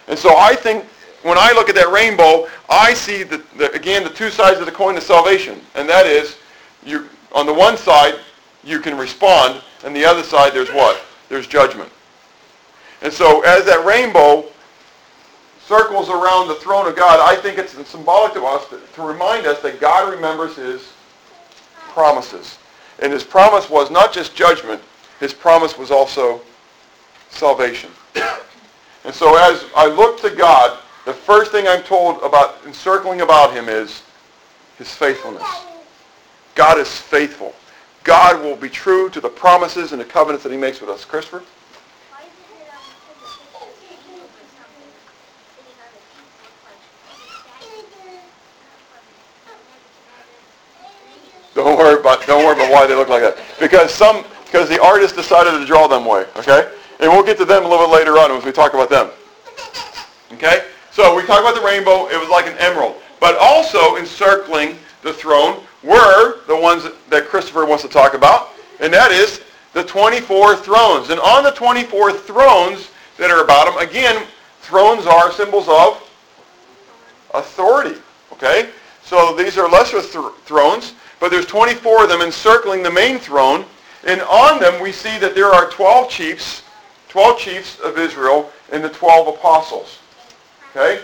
And 0.07 0.19
so 0.19 0.37
I 0.37 0.55
think 0.55 0.85
when 1.27 1.37
I 1.37 1.51
look 1.51 1.69
at 1.69 1.75
that 1.75 1.91
rainbow, 1.91 2.47
I 2.69 2.93
see, 2.93 3.23
the, 3.23 3.43
the, 3.57 3.71
again, 3.73 4.03
the 4.03 4.09
two 4.09 4.29
sides 4.29 4.59
of 4.59 4.65
the 4.65 4.71
coin 4.71 4.97
of 4.97 5.03
salvation. 5.03 5.59
And 5.75 5.87
that 5.89 6.05
is, 6.05 6.37
you, 6.85 7.09
on 7.33 7.45
the 7.45 7.53
one 7.53 7.77
side, 7.77 8.15
you 8.63 8.79
can 8.79 8.97
respond, 8.97 9.61
and 9.83 9.95
the 9.95 10.05
other 10.05 10.23
side, 10.23 10.53
there's 10.53 10.69
what? 10.69 11.01
There's 11.29 11.47
judgment. 11.47 11.91
And 13.01 13.11
so 13.11 13.41
as 13.41 13.65
that 13.65 13.85
rainbow 13.85 14.45
circles 15.59 16.09
around 16.09 16.47
the 16.47 16.55
throne 16.55 16.87
of 16.87 16.95
God, 16.95 17.19
I 17.19 17.39
think 17.39 17.57
it's 17.57 17.75
symbolic 17.87 18.33
to 18.33 18.43
us 18.45 18.67
to, 18.69 18.79
to 18.95 19.01
remind 19.01 19.45
us 19.45 19.61
that 19.61 19.79
God 19.79 20.11
remembers 20.13 20.55
his 20.55 20.93
promises. 21.75 22.57
And 22.99 23.11
his 23.11 23.23
promise 23.23 23.69
was 23.69 23.91
not 23.91 24.13
just 24.13 24.35
judgment, 24.35 24.81
his 25.19 25.33
promise 25.33 25.77
was 25.77 25.91
also 25.91 26.41
salvation. 27.29 27.89
And 29.03 29.15
so 29.15 29.37
as 29.37 29.63
I 29.73 29.85
look 29.85 30.19
to 30.19 30.29
God, 30.29 30.79
the 31.07 31.13
first 31.13 31.53
thing 31.53 31.65
I'm 31.69 31.83
told 31.83 32.21
about 32.21 32.57
encircling 32.65 33.21
about 33.21 33.53
him 33.53 33.69
is 33.69 34.03
his 34.77 34.93
faithfulness. 34.93 35.47
God 36.53 36.77
is 36.77 36.89
faithful. 36.89 37.55
God 38.03 38.43
will 38.43 38.57
be 38.57 38.67
true 38.67 39.09
to 39.11 39.21
the 39.21 39.29
promises 39.29 39.93
and 39.93 40.01
the 40.01 40.05
covenants 40.05 40.43
that 40.43 40.51
he 40.51 40.57
makes 40.57 40.81
with 40.81 40.89
us. 40.89 41.05
Christopher? 41.05 41.43
Don't 51.55 51.77
worry 51.77 51.99
about 51.99 52.27
don't 52.27 52.43
worry 52.43 52.53
about 52.53 52.69
why 52.69 52.85
they 52.85 52.95
look 52.95 53.07
like 53.07 53.21
that. 53.21 53.37
Because 53.61 53.93
some 53.93 54.25
because 54.43 54.67
the 54.67 54.81
artist 54.83 55.15
decided 55.15 55.51
to 55.51 55.65
draw 55.65 55.87
them 55.87 56.03
way. 56.03 56.25
Okay, 56.35 56.69
and 56.99 57.09
we'll 57.09 57.23
get 57.23 57.37
to 57.37 57.45
them 57.45 57.63
a 57.63 57.67
little 57.67 57.87
bit 57.87 57.93
later 57.93 58.17
on 58.19 58.29
as 58.31 58.43
we 58.43 58.51
talk 58.51 58.73
about 58.73 58.89
them. 58.89 59.09
Okay, 60.33 60.65
so 60.97 61.15
we 61.15 61.21
talk 61.27 61.41
about 61.41 61.53
the 61.53 61.61
rainbow. 61.61 62.07
It 62.07 62.19
was 62.19 62.27
like 62.27 62.47
an 62.47 62.57
emerald, 62.57 62.95
but 63.19 63.37
also 63.39 63.97
encircling 63.97 64.79
the 65.03 65.13
throne 65.13 65.61
were 65.83 66.43
the 66.47 66.59
ones 66.59 66.87
that 67.11 67.27
Christopher 67.27 67.67
wants 67.67 67.83
to 67.83 67.87
talk 67.87 68.15
about, 68.15 68.49
and 68.79 68.91
that 68.91 69.11
is 69.11 69.43
the 69.73 69.83
24 69.83 70.55
thrones. 70.55 71.11
And 71.11 71.19
on 71.19 71.43
the 71.43 71.51
24 71.51 72.13
thrones 72.13 72.89
that 73.17 73.29
are 73.29 73.43
about 73.43 73.67
them, 73.67 73.87
again, 73.87 74.25
thrones 74.61 75.05
are 75.05 75.31
symbols 75.31 75.67
of 75.67 76.01
authority. 77.35 78.01
Okay, 78.31 78.71
so 79.03 79.35
these 79.35 79.55
are 79.59 79.69
lesser 79.69 80.01
th- 80.01 80.33
thrones. 80.45 80.95
But 81.19 81.29
there's 81.29 81.45
24 81.45 82.05
of 82.05 82.09
them 82.09 82.21
encircling 82.23 82.81
the 82.81 82.89
main 82.89 83.19
throne. 83.19 83.65
And 84.03 84.21
on 84.21 84.59
them 84.59 84.81
we 84.81 84.91
see 84.91 85.19
that 85.19 85.35
there 85.35 85.53
are 85.53 85.69
12 85.69 86.09
chiefs, 86.09 86.63
12 87.09 87.37
chiefs 87.37 87.79
of 87.81 87.99
Israel 87.99 88.51
and 88.71 88.83
the 88.83 88.89
12 88.89 89.27
apostles. 89.27 89.99
Okay? 90.77 91.01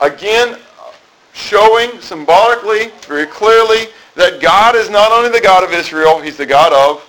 Again, 0.00 0.58
showing 1.34 2.00
symbolically, 2.00 2.90
very 3.02 3.26
clearly, 3.26 3.88
that 4.14 4.40
God 4.40 4.74
is 4.74 4.88
not 4.88 5.12
only 5.12 5.30
the 5.30 5.40
God 5.40 5.62
of 5.62 5.72
Israel, 5.72 6.20
he's 6.20 6.38
the 6.38 6.46
God 6.46 6.72
of 6.72 7.08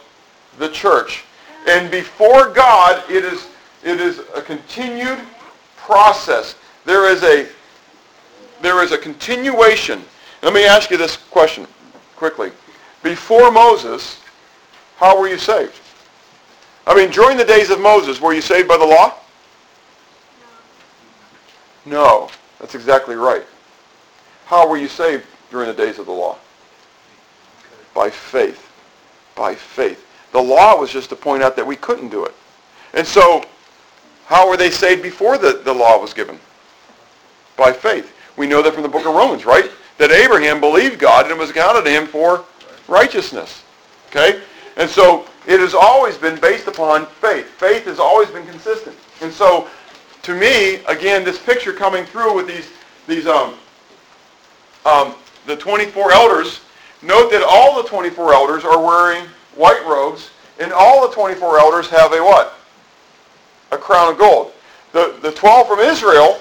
the 0.58 0.70
church. 0.70 1.24
And 1.68 1.90
before 1.90 2.50
God, 2.50 3.10
it 3.10 3.24
is, 3.24 3.48
it 3.84 4.02
is 4.02 4.20
a 4.36 4.42
continued 4.42 5.20
process. 5.78 6.56
There 6.86 7.10
is 7.10 7.24
a, 7.24 7.48
there 8.62 8.84
is 8.84 8.92
a 8.92 8.98
continuation. 8.98 10.04
Let 10.44 10.54
me 10.54 10.66
ask 10.66 10.92
you 10.92 10.98
this 10.98 11.16
question 11.16 11.66
quickly. 12.18 12.52
Before 13.04 13.52
Moses, 13.52 14.20
how 14.98 15.18
were 15.20 15.30
you 15.30 15.38
saved? 15.38 15.80
I 16.86 16.94
mean, 16.94 17.10
during 17.10 17.38
the 17.38 17.46
days 17.46 17.70
of 17.70 17.80
Moses, 17.80 18.20
were 18.20 18.34
you 18.34 18.42
saved 18.42 18.68
by 18.68 18.78
the 18.78 18.86
law? 18.86 19.19
No. 21.86 22.30
That's 22.60 22.76
exactly 22.76 23.16
right. 23.16 23.46
How 24.46 24.68
were 24.68 24.78
you 24.78 24.88
saved 24.88 25.26
during 25.52 25.68
the 25.68 25.74
days 25.74 26.00
of 26.00 26.06
the 26.06 26.12
law? 26.12 26.38
By 27.94 28.10
faith. 28.10 28.70
By 29.36 29.56
faith. 29.56 30.06
The 30.32 30.42
law 30.42 30.80
was 30.80 30.92
just 30.92 31.10
to 31.10 31.16
point 31.16 31.44
out 31.44 31.56
that 31.56 31.66
we 31.66 31.76
couldn't 31.76 32.10
do 32.10 32.26
it. 32.26 32.36
And 32.94 33.06
so, 33.06 33.44
how 34.26 34.50
were 34.50 34.58
they 34.58 34.72
saved 34.72 35.02
before 35.02 35.38
the, 35.38 35.62
the 35.64 35.74
law 35.74 36.00
was 36.00 36.14
given? 36.14 36.40
By 37.56 37.72
faith. 37.72 38.14
We 38.38 38.48
know 38.48 38.62
that 38.62 38.74
from 38.74 38.84
the 38.84 38.90
book 38.90 39.06
of 39.06 39.16
Romans, 39.16 39.46
right? 39.46 39.70
that 40.00 40.12
Abraham 40.12 40.60
believed 40.60 40.98
God 40.98 41.26
and 41.26 41.32
it 41.32 41.38
was 41.38 41.52
accounted 41.52 41.86
to 41.86 41.92
him 41.92 42.08
for 42.08 42.44
righteousness. 42.88 43.64
Okay? 44.08 44.42
And 44.78 44.90
so 44.90 45.28
it 45.46 45.60
has 45.60 45.76
always 45.76 46.18
been 46.18 46.40
based 46.40 46.68
upon 46.68 47.06
faith. 47.06 47.46
Faith 47.46 47.84
has 47.86 48.00
always 48.00 48.30
been 48.30 48.48
consistent. 48.48 48.96
And 49.22 49.32
so 49.32 49.68
to 50.30 50.36
me, 50.36 50.76
again, 50.88 51.24
this 51.24 51.40
picture 51.40 51.74
coming 51.74 52.06
through 52.06 52.36
with 52.36 52.48
these, 52.48 52.70
these 53.08 53.26
um, 53.26 53.56
um, 54.86 55.16
the 55.48 55.56
24 55.56 56.12
elders, 56.12 56.62
note 57.02 57.32
that 57.32 57.42
all 57.42 57.82
the 57.82 57.90
24 57.90 58.36
elders 58.36 58.64
are 58.64 58.80
wearing 58.80 59.26
white 59.56 59.84
robes, 59.88 60.30
and 60.60 60.72
all 60.72 61.08
the 61.08 61.14
24 61.16 61.58
elders 61.58 61.90
have 61.90 62.14
a 62.14 62.20
what? 62.20 62.54
A 63.72 63.78
crown 63.78 64.12
of 64.12 64.20
gold. 64.20 64.52
The, 64.92 65.18
the 65.24 65.32
12 65.32 65.68
from 65.68 65.80
Israel 65.80 66.40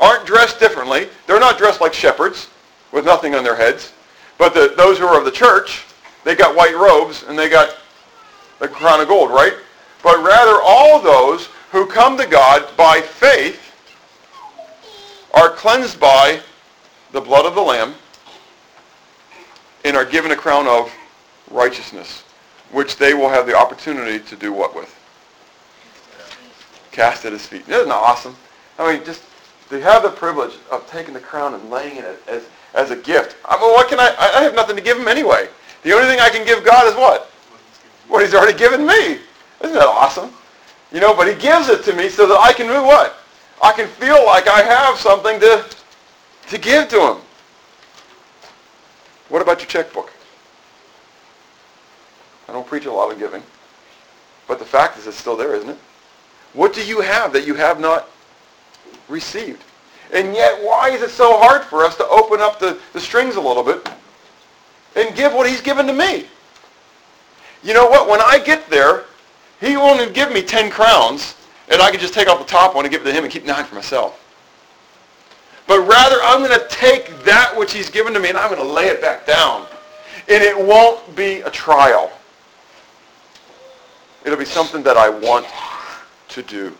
aren't 0.00 0.26
dressed 0.26 0.58
differently. 0.58 1.06
They're 1.28 1.38
not 1.38 1.58
dressed 1.58 1.80
like 1.80 1.94
shepherds 1.94 2.48
with 2.90 3.04
nothing 3.04 3.36
on 3.36 3.44
their 3.44 3.56
heads. 3.56 3.92
But 4.36 4.52
the, 4.52 4.74
those 4.76 4.98
who 4.98 5.06
are 5.06 5.16
of 5.16 5.24
the 5.24 5.30
church, 5.30 5.84
they 6.24 6.34
got 6.34 6.56
white 6.56 6.74
robes 6.74 7.22
and 7.28 7.38
they 7.38 7.48
got 7.48 7.76
the 8.58 8.66
crown 8.66 9.00
of 9.00 9.06
gold, 9.06 9.30
right? 9.30 9.54
But 10.02 10.20
rather 10.24 10.60
all 10.60 11.00
those 11.00 11.48
who 11.72 11.86
come 11.86 12.18
to 12.18 12.26
God 12.26 12.68
by 12.76 13.00
faith 13.00 13.58
are 15.34 15.48
cleansed 15.48 15.98
by 15.98 16.38
the 17.12 17.20
blood 17.20 17.46
of 17.46 17.54
the 17.54 17.60
Lamb 17.62 17.94
and 19.84 19.96
are 19.96 20.04
given 20.04 20.30
a 20.30 20.36
crown 20.36 20.66
of 20.68 20.92
righteousness, 21.50 22.24
which 22.70 22.96
they 22.96 23.14
will 23.14 23.30
have 23.30 23.46
the 23.46 23.56
opportunity 23.56 24.22
to 24.22 24.36
do 24.36 24.52
what 24.52 24.76
with? 24.76 24.94
Cast 26.92 27.24
at 27.24 27.32
his 27.32 27.46
feet. 27.46 27.62
Isn't 27.62 27.88
that 27.88 27.94
awesome? 27.94 28.36
I 28.78 28.92
mean, 28.92 29.04
just 29.04 29.22
they 29.70 29.80
have 29.80 30.02
the 30.02 30.10
privilege 30.10 30.52
of 30.70 30.86
taking 30.90 31.14
the 31.14 31.20
crown 31.20 31.54
and 31.54 31.70
laying 31.70 31.96
it 31.96 32.22
as 32.28 32.44
as 32.74 32.90
a 32.90 32.96
gift. 32.96 33.36
I 33.46 33.58
mean, 33.58 33.72
what 33.72 33.88
can 33.88 33.98
I? 33.98 34.14
I 34.18 34.42
have 34.42 34.54
nothing 34.54 34.76
to 34.76 34.82
give 34.82 34.98
him 34.98 35.08
anyway. 35.08 35.48
The 35.84 35.92
only 35.94 36.06
thing 36.06 36.20
I 36.20 36.28
can 36.28 36.46
give 36.46 36.64
God 36.64 36.86
is 36.86 36.94
what? 36.94 37.30
What 38.08 38.22
he's 38.22 38.34
already 38.34 38.56
given 38.58 38.86
me. 38.86 39.18
Isn't 39.62 39.72
that 39.72 39.86
awesome? 39.86 40.32
You 40.92 41.00
know, 41.00 41.14
but 41.14 41.26
he 41.26 41.34
gives 41.34 41.68
it 41.68 41.84
to 41.84 41.94
me 41.94 42.08
so 42.08 42.26
that 42.26 42.38
I 42.38 42.52
can 42.52 42.66
do 42.66 42.82
what? 42.82 43.16
I 43.62 43.72
can 43.72 43.88
feel 43.88 44.24
like 44.26 44.48
I 44.48 44.62
have 44.62 44.98
something 44.98 45.40
to, 45.40 45.64
to 46.48 46.58
give 46.58 46.88
to 46.88 47.00
him. 47.00 47.16
What 49.28 49.40
about 49.40 49.60
your 49.60 49.68
checkbook? 49.68 50.12
I 52.48 52.52
don't 52.52 52.66
preach 52.66 52.84
a 52.84 52.92
lot 52.92 53.10
of 53.10 53.18
giving. 53.18 53.42
But 54.46 54.58
the 54.58 54.64
fact 54.64 54.98
is 54.98 55.06
it's 55.06 55.16
still 55.16 55.36
there, 55.36 55.54
isn't 55.54 55.70
it? 55.70 55.78
What 56.52 56.74
do 56.74 56.84
you 56.84 57.00
have 57.00 57.32
that 57.32 57.46
you 57.46 57.54
have 57.54 57.80
not 57.80 58.10
received? 59.08 59.62
And 60.12 60.34
yet, 60.34 60.62
why 60.62 60.90
is 60.90 61.00
it 61.00 61.10
so 61.10 61.38
hard 61.38 61.62
for 61.62 61.84
us 61.84 61.96
to 61.96 62.06
open 62.08 62.40
up 62.40 62.58
the, 62.58 62.78
the 62.92 63.00
strings 63.00 63.36
a 63.36 63.40
little 63.40 63.62
bit 63.62 63.88
and 64.94 65.16
give 65.16 65.32
what 65.32 65.48
he's 65.48 65.62
given 65.62 65.86
to 65.86 65.94
me? 65.94 66.26
you 67.62 67.74
know 67.74 67.86
what? 67.86 68.08
When 68.08 68.20
I 68.20 68.38
get 68.38 68.68
there, 68.68 69.04
he 69.62 69.76
won't 69.76 70.00
even 70.00 70.12
give 70.12 70.32
me 70.32 70.42
10 70.42 70.70
crowns, 70.70 71.36
and 71.70 71.80
I 71.80 71.90
can 71.90 72.00
just 72.00 72.12
take 72.12 72.28
off 72.28 72.40
the 72.40 72.44
top 72.44 72.74
one 72.74 72.84
and 72.84 72.92
give 72.92 73.02
it 73.02 73.04
to 73.04 73.12
him 73.12 73.22
and 73.22 73.32
keep 73.32 73.44
nine 73.44 73.64
for 73.64 73.76
myself. 73.76 74.18
But 75.68 75.86
rather, 75.86 76.16
I'm 76.22 76.40
going 76.40 76.58
to 76.58 76.66
take 76.68 77.24
that 77.24 77.56
which 77.56 77.72
he's 77.72 77.88
given 77.88 78.12
to 78.14 78.20
me 78.20 78.28
and 78.28 78.36
I'm 78.36 78.52
going 78.52 78.60
to 78.60 78.74
lay 78.74 78.88
it 78.88 79.00
back 79.00 79.24
down. 79.24 79.66
And 80.28 80.42
it 80.42 80.56
won't 80.56 81.14
be 81.14 81.40
a 81.42 81.50
trial. 81.50 82.10
It'll 84.24 84.38
be 84.38 84.44
something 84.44 84.82
that 84.82 84.96
I 84.96 85.08
want 85.08 85.46
to 86.28 86.42
do. 86.42 86.76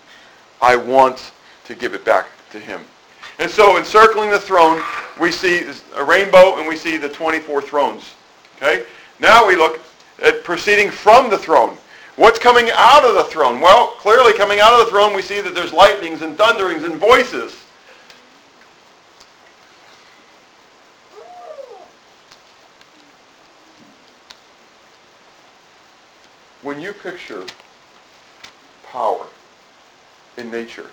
I 0.60 0.76
want 0.76 1.32
to 1.64 1.74
give 1.74 1.94
it 1.94 2.04
back 2.04 2.26
to 2.50 2.58
him. 2.58 2.80
And 3.38 3.50
so 3.50 3.78
encircling 3.78 4.30
the 4.30 4.40
throne, 4.40 4.82
we 5.20 5.30
see 5.30 5.70
a 5.94 6.04
rainbow 6.04 6.58
and 6.58 6.68
we 6.68 6.76
see 6.76 6.96
the 6.96 7.08
24 7.08 7.62
thrones. 7.62 8.14
Okay? 8.56 8.84
Now 9.20 9.46
we 9.46 9.56
look 9.56 9.80
at 10.22 10.44
proceeding 10.44 10.90
from 10.90 11.30
the 11.30 11.38
throne. 11.38 11.76
What's 12.16 12.38
coming 12.38 12.70
out 12.74 13.04
of 13.04 13.14
the 13.14 13.24
throne? 13.24 13.60
Well, 13.60 13.88
clearly 13.98 14.34
coming 14.34 14.60
out 14.60 14.74
of 14.74 14.84
the 14.84 14.90
throne, 14.90 15.14
we 15.14 15.22
see 15.22 15.40
that 15.40 15.54
there's 15.54 15.72
lightnings 15.72 16.20
and 16.20 16.36
thunderings 16.36 16.84
and 16.84 16.96
voices. 16.96 17.54
When 26.60 26.80
you 26.80 26.92
picture 26.92 27.44
power 28.90 29.26
in 30.36 30.50
nature, 30.50 30.90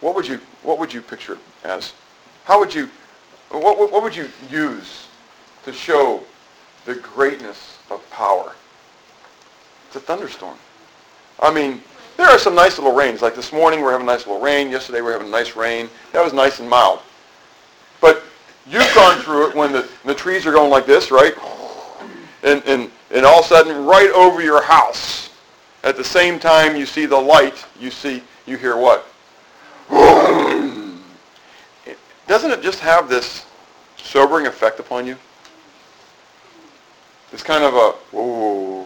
what 0.00 0.14
would 0.14 0.28
you 0.28 0.38
what 0.62 0.78
would 0.78 0.92
you 0.92 1.00
picture 1.02 1.38
as? 1.64 1.92
How 2.44 2.60
would 2.60 2.72
you 2.72 2.88
what, 3.50 3.90
what 3.90 4.02
would 4.02 4.14
you 4.14 4.28
use 4.50 5.08
to 5.64 5.72
show 5.72 6.22
the 6.84 6.94
greatness 6.94 7.78
of 7.90 8.08
power? 8.10 8.54
It's 9.88 9.96
a 9.96 10.00
thunderstorm. 10.00 10.56
I 11.40 11.52
mean, 11.52 11.82
there 12.18 12.26
are 12.26 12.38
some 12.38 12.54
nice 12.54 12.78
little 12.78 12.94
rains. 12.94 13.22
Like 13.22 13.34
this 13.34 13.52
morning, 13.54 13.80
we're 13.80 13.92
having 13.92 14.06
a 14.06 14.10
nice 14.10 14.26
little 14.26 14.42
rain. 14.42 14.70
Yesterday, 14.70 15.00
we 15.00 15.06
were 15.06 15.12
having 15.12 15.28
a 15.28 15.30
nice 15.30 15.56
rain. 15.56 15.88
That 16.12 16.22
was 16.22 16.34
nice 16.34 16.60
and 16.60 16.68
mild. 16.68 17.00
But 18.02 18.22
you've 18.66 18.94
gone 18.94 19.18
through 19.22 19.48
it 19.48 19.56
when 19.56 19.72
the, 19.72 19.88
the 20.04 20.14
trees 20.14 20.46
are 20.46 20.52
going 20.52 20.70
like 20.70 20.84
this, 20.84 21.10
right? 21.10 21.32
And, 22.42 22.62
and, 22.66 22.90
and 23.10 23.24
all 23.24 23.38
of 23.38 23.46
a 23.46 23.48
sudden, 23.48 23.86
right 23.86 24.10
over 24.10 24.42
your 24.42 24.62
house, 24.62 25.30
at 25.84 25.96
the 25.96 26.04
same 26.04 26.38
time 26.38 26.76
you 26.76 26.84
see 26.84 27.06
the 27.06 27.16
light, 27.16 27.64
you 27.80 27.90
see, 27.90 28.22
you 28.46 28.58
hear 28.58 28.76
what? 28.76 29.06
Doesn't 32.26 32.50
it 32.50 32.60
just 32.60 32.80
have 32.80 33.08
this 33.08 33.46
sobering 33.96 34.46
effect 34.46 34.80
upon 34.80 35.06
you? 35.06 35.16
It's 37.32 37.42
kind 37.42 37.64
of 37.64 37.74
a, 37.74 37.92
whoa. 38.14 38.77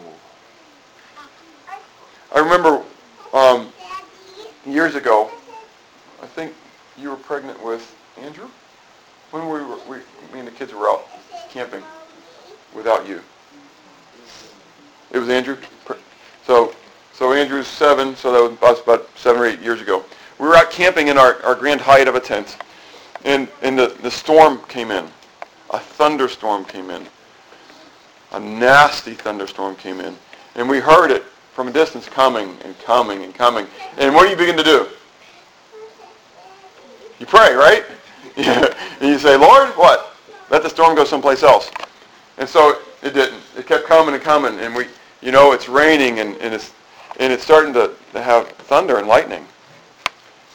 I 2.42 2.44
remember 2.44 2.82
um, 3.32 3.72
years 4.66 4.96
ago, 4.96 5.30
I 6.20 6.26
think 6.26 6.52
you 6.98 7.10
were 7.10 7.16
pregnant 7.16 7.62
with 7.62 7.94
Andrew? 8.20 8.48
When 9.30 9.44
we 9.44 9.60
were, 9.60 9.78
we, 9.88 9.98
me 10.32 10.40
and 10.40 10.48
the 10.48 10.50
kids 10.50 10.74
were 10.74 10.88
out 10.88 11.06
camping 11.50 11.84
without 12.74 13.06
you. 13.06 13.20
It 15.12 15.18
was 15.18 15.28
Andrew. 15.28 15.56
So, 16.44 16.74
so 17.12 17.32
Andrew's 17.32 17.68
seven, 17.68 18.16
so 18.16 18.32
that 18.32 18.60
was 18.60 18.80
about 18.80 19.08
seven 19.16 19.40
or 19.40 19.46
eight 19.46 19.60
years 19.60 19.80
ago. 19.80 20.04
We 20.40 20.48
were 20.48 20.56
out 20.56 20.72
camping 20.72 21.06
in 21.06 21.18
our, 21.18 21.40
our 21.44 21.54
Grand 21.54 21.80
height 21.80 22.08
of 22.08 22.16
a 22.16 22.20
tent, 22.20 22.56
and, 23.24 23.46
and 23.62 23.78
the, 23.78 23.96
the 24.02 24.10
storm 24.10 24.58
came 24.66 24.90
in. 24.90 25.06
A 25.70 25.78
thunderstorm 25.78 26.64
came 26.64 26.90
in. 26.90 27.06
A 28.32 28.40
nasty 28.40 29.14
thunderstorm 29.14 29.76
came 29.76 30.00
in. 30.00 30.16
And 30.56 30.68
we 30.68 30.80
heard 30.80 31.12
it 31.12 31.22
from 31.52 31.68
a 31.68 31.72
distance 31.72 32.08
coming 32.08 32.56
and 32.64 32.78
coming 32.80 33.24
and 33.24 33.34
coming. 33.34 33.66
And 33.98 34.14
what 34.14 34.24
do 34.24 34.30
you 34.30 34.36
begin 34.36 34.56
to 34.56 34.62
do? 34.62 34.88
You 37.18 37.26
pray, 37.26 37.54
right? 37.54 37.84
and 38.36 38.74
you 39.00 39.18
say, 39.18 39.36
Lord, 39.36 39.70
what? 39.70 40.14
Let 40.50 40.62
the 40.62 40.70
storm 40.70 40.96
go 40.96 41.04
someplace 41.04 41.42
else. 41.42 41.70
And 42.38 42.48
so 42.48 42.78
it 43.02 43.14
didn't. 43.14 43.40
It 43.56 43.66
kept 43.66 43.86
coming 43.86 44.14
and 44.14 44.22
coming. 44.22 44.58
And 44.60 44.74
we, 44.74 44.86
you 45.20 45.32
know, 45.32 45.52
it's 45.52 45.68
raining 45.68 46.20
and, 46.20 46.36
and 46.38 46.54
it's 46.54 46.72
and 47.18 47.32
it's 47.32 47.44
starting 47.44 47.72
to, 47.74 47.92
to 48.12 48.22
have 48.22 48.48
thunder 48.48 48.98
and 48.98 49.06
lightning. 49.06 49.46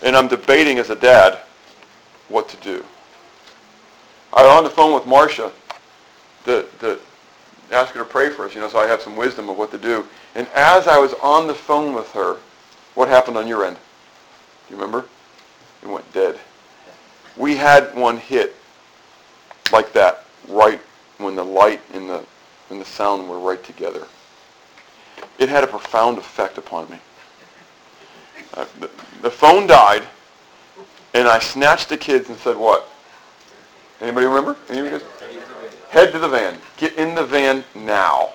And 0.02 0.16
I'm 0.16 0.28
debating 0.28 0.80
as 0.80 0.90
a 0.90 0.96
dad 0.96 1.40
what 2.30 2.50
to 2.50 2.58
do. 2.58 2.84
I 4.34 4.44
was 4.44 4.52
on 4.52 4.64
the 4.64 4.70
phone 4.70 4.94
with 4.94 5.06
Marcia 5.06 5.52
to, 6.46 7.00
ask 7.72 7.94
her 7.94 8.00
to 8.00 8.06
pray 8.06 8.30
for 8.30 8.46
us, 8.46 8.56
you 8.56 8.62
know, 8.62 8.70
so 8.70 8.80
I 8.80 8.88
have 8.88 9.02
some 9.02 9.16
wisdom 9.16 9.50
of 9.50 9.58
what 9.58 9.72
to 9.72 9.78
do. 9.78 10.06
And 10.36 10.48
as 10.54 10.88
I 10.88 10.98
was 10.98 11.14
on 11.16 11.48
the 11.48 11.54
phone 11.54 11.94
with 11.94 12.12
her, 12.12 12.38
what 12.96 13.08
happened 13.08 13.38
on 13.38 13.48
your 13.48 13.66
end? 13.66 13.76
Do 13.76 14.76
you 14.76 14.80
remember? 14.80 15.08
It 15.84 15.88
went 15.88 16.12
dead. 16.14 16.40
We 17.36 17.56
had 17.56 17.94
one 17.96 18.18
hit 18.18 18.56
like 19.72 19.94
that 19.94 20.26
right 20.48 20.82
when 21.18 21.36
the 21.36 21.44
light 21.44 21.82
and 21.94 22.10
the, 22.10 22.24
and 22.70 22.82
the 22.82 22.86
sound 22.86 23.30
were 23.30 23.40
right 23.40 23.64
together. 23.64 24.08
It 25.38 25.50
had 25.50 25.64
a 25.64 25.68
profound 25.68 26.18
effect 26.18 26.58
upon 26.58 26.90
me. 26.90 26.98
Uh, 28.54 28.66
the, 28.80 28.90
the 29.22 29.30
phone 29.30 29.68
died, 29.68 30.04
and 31.14 31.28
I 31.28 31.40
snatched 31.40 31.90
the 31.90 31.98
kids 31.98 32.30
and 32.30 32.38
said, 32.40 32.58
what? 32.58 32.90
Anybody 34.02 34.26
remember? 34.26 34.56
Anybody? 34.70 35.04
Head 35.90 36.12
to 36.12 36.20
the 36.20 36.28
van. 36.28 36.58
Get 36.78 36.96
in 36.96 37.16
the 37.16 37.26
van 37.26 37.64
now. 37.76 38.32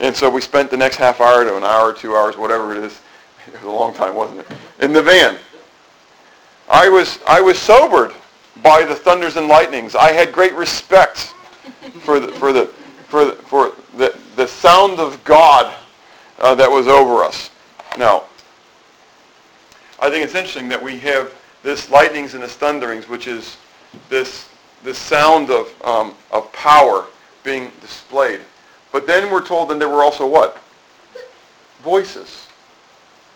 And 0.00 0.14
so 0.14 0.28
we 0.28 0.40
spent 0.40 0.70
the 0.70 0.76
next 0.76 0.96
half 0.96 1.20
hour 1.20 1.44
to 1.44 1.56
an 1.56 1.64
hour, 1.64 1.92
two 1.92 2.16
hours, 2.16 2.36
whatever 2.36 2.74
it 2.74 2.84
is. 2.84 3.00
It 3.46 3.52
was 3.52 3.62
a 3.64 3.70
long 3.70 3.92
time, 3.92 4.14
wasn't 4.14 4.40
it? 4.40 4.46
In 4.80 4.94
the 4.94 5.02
van. 5.02 5.36
I 6.66 6.88
was, 6.88 7.18
I 7.26 7.42
was 7.42 7.58
sobered 7.58 8.14
by 8.62 8.84
the 8.84 8.94
thunders 8.94 9.36
and 9.36 9.48
lightnings. 9.48 9.94
I 9.94 10.12
had 10.12 10.32
great 10.32 10.54
respect 10.54 11.34
for 12.00 12.20
the, 12.20 12.28
for 12.28 12.54
the, 12.54 12.66
for 13.08 13.26
the, 13.26 13.32
for 13.32 13.72
the, 13.98 14.18
the 14.36 14.46
sound 14.48 14.98
of 14.98 15.22
God 15.24 15.74
uh, 16.38 16.54
that 16.54 16.70
was 16.70 16.88
over 16.88 17.22
us. 17.22 17.50
Now, 17.98 18.24
I 20.00 20.10
think 20.10 20.24
it's 20.24 20.34
interesting 20.34 20.68
that 20.68 20.82
we 20.82 20.98
have 21.00 21.34
this 21.62 21.90
lightnings 21.90 22.34
and 22.34 22.42
this 22.42 22.54
thunderings, 22.54 23.08
which 23.08 23.26
is 23.26 23.56
this, 24.08 24.48
this 24.84 24.98
sound 24.98 25.50
of, 25.50 25.74
um, 25.84 26.14
of 26.30 26.52
power 26.52 27.06
being 27.42 27.72
displayed. 27.80 28.40
But 28.92 29.06
then 29.06 29.32
we're 29.32 29.44
told 29.44 29.70
that 29.70 29.78
there 29.78 29.88
were 29.88 30.04
also 30.04 30.26
what? 30.26 30.62
Voices. 31.82 32.46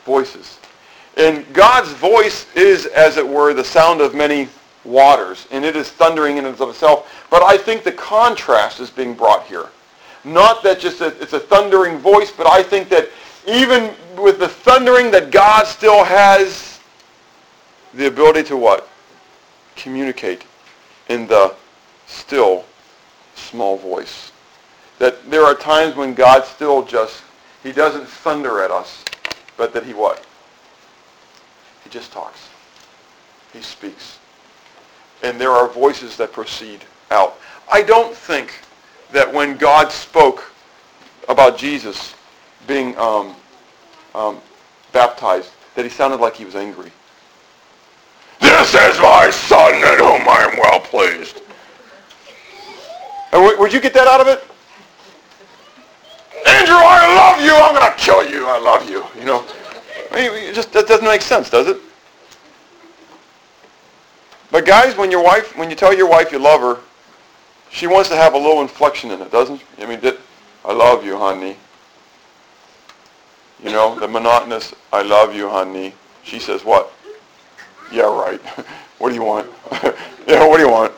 Voices. 0.04 0.60
And 1.16 1.50
God's 1.52 1.90
voice 1.92 2.46
is, 2.54 2.86
as 2.86 3.16
it 3.16 3.26
were, 3.26 3.54
the 3.54 3.64
sound 3.64 4.00
of 4.00 4.14
many 4.14 4.48
waters, 4.84 5.48
and 5.50 5.64
it 5.64 5.74
is 5.74 5.90
thundering 5.90 6.36
in 6.36 6.44
and 6.44 6.60
of 6.60 6.68
itself. 6.68 7.26
But 7.30 7.42
I 7.42 7.58
think 7.58 7.82
the 7.82 7.92
contrast 7.92 8.78
is 8.78 8.90
being 8.90 9.14
brought 9.14 9.44
here. 9.46 9.66
Not 10.24 10.62
that 10.62 10.78
just 10.78 11.00
a, 11.00 11.06
it's 11.20 11.32
a 11.32 11.40
thundering 11.40 11.98
voice, 11.98 12.30
but 12.30 12.46
I 12.46 12.62
think 12.62 12.88
that 12.90 13.08
even 13.46 13.94
with 14.16 14.38
the 14.38 14.48
thundering 14.48 15.10
that 15.10 15.30
God 15.30 15.66
still 15.66 16.04
has 16.04 16.80
the 17.94 18.06
ability 18.06 18.44
to 18.44 18.56
what? 18.56 18.88
Communicate 19.74 20.44
in 21.08 21.26
the 21.26 21.54
still 22.06 22.64
small 23.34 23.76
voice. 23.76 24.32
That 24.98 25.30
there 25.30 25.44
are 25.44 25.54
times 25.54 25.96
when 25.96 26.14
God 26.14 26.44
still 26.44 26.84
just, 26.84 27.22
he 27.62 27.72
doesn't 27.72 28.06
thunder 28.06 28.60
at 28.62 28.70
us, 28.70 29.04
but 29.56 29.72
that 29.72 29.84
he 29.84 29.94
what? 29.94 30.24
He 31.84 31.90
just 31.90 32.12
talks. 32.12 32.48
He 33.52 33.60
speaks. 33.60 34.18
And 35.22 35.40
there 35.40 35.50
are 35.50 35.68
voices 35.68 36.16
that 36.16 36.32
proceed 36.32 36.84
out. 37.10 37.38
I 37.70 37.82
don't 37.82 38.14
think 38.14 38.60
that 39.12 39.32
when 39.32 39.56
God 39.56 39.90
spoke 39.90 40.52
about 41.28 41.58
Jesus 41.58 42.14
being 42.66 42.96
um, 42.98 43.34
um, 44.14 44.40
baptized, 44.92 45.50
that 45.74 45.84
he 45.84 45.90
sounded 45.90 46.20
like 46.20 46.34
he 46.34 46.44
was 46.44 46.56
angry. 46.56 46.90
This 48.70 48.96
is 48.96 49.00
my 49.00 49.30
son 49.30 49.76
in 49.76 49.98
whom 49.98 50.28
I 50.28 50.46
am 50.50 50.58
well 50.58 50.80
pleased. 50.80 51.40
Would 53.32 53.72
you 53.72 53.80
get 53.80 53.94
that 53.94 54.06
out 54.06 54.20
of 54.20 54.26
it? 54.26 54.44
Andrew, 56.46 56.76
I 56.76 57.16
love 57.16 57.42
you. 57.42 57.54
I'm 57.54 57.74
going 57.74 57.90
to 57.90 57.96
kill 57.96 58.30
you. 58.30 58.46
I 58.46 58.58
love 58.58 58.88
you. 58.90 59.06
You 59.18 59.24
know, 59.24 59.46
I 60.12 60.16
mean, 60.16 60.50
it 60.50 60.54
just 60.54 60.70
that 60.74 60.86
doesn't 60.86 61.06
make 61.06 61.22
sense, 61.22 61.48
does 61.48 61.66
it? 61.66 61.78
But 64.50 64.66
guys, 64.66 64.94
when 64.98 65.10
your 65.10 65.24
wife, 65.24 65.56
when 65.56 65.70
you 65.70 65.76
tell 65.76 65.94
your 65.94 66.08
wife 66.08 66.30
you 66.30 66.38
love 66.38 66.60
her, 66.60 66.78
she 67.70 67.86
wants 67.86 68.10
to 68.10 68.16
have 68.16 68.34
a 68.34 68.38
little 68.38 68.60
inflection 68.60 69.10
in 69.10 69.22
it, 69.22 69.32
doesn't 69.32 69.60
she? 69.60 69.64
I 69.82 69.86
mean, 69.86 69.98
I 70.66 70.72
love 70.74 71.06
you, 71.06 71.16
honey. 71.16 71.56
You 73.64 73.70
know, 73.70 73.98
the 73.98 74.08
monotonous, 74.08 74.74
I 74.92 75.00
love 75.00 75.34
you, 75.34 75.48
honey. 75.48 75.94
She 76.22 76.38
says 76.38 76.66
what? 76.66 76.92
Yeah, 77.92 78.02
right. 78.02 78.40
what 78.98 79.10
do 79.10 79.14
you 79.14 79.24
want? 79.24 79.50
yeah, 80.26 80.46
what 80.46 80.56
do 80.56 80.62
you 80.62 80.70
want? 80.70 80.92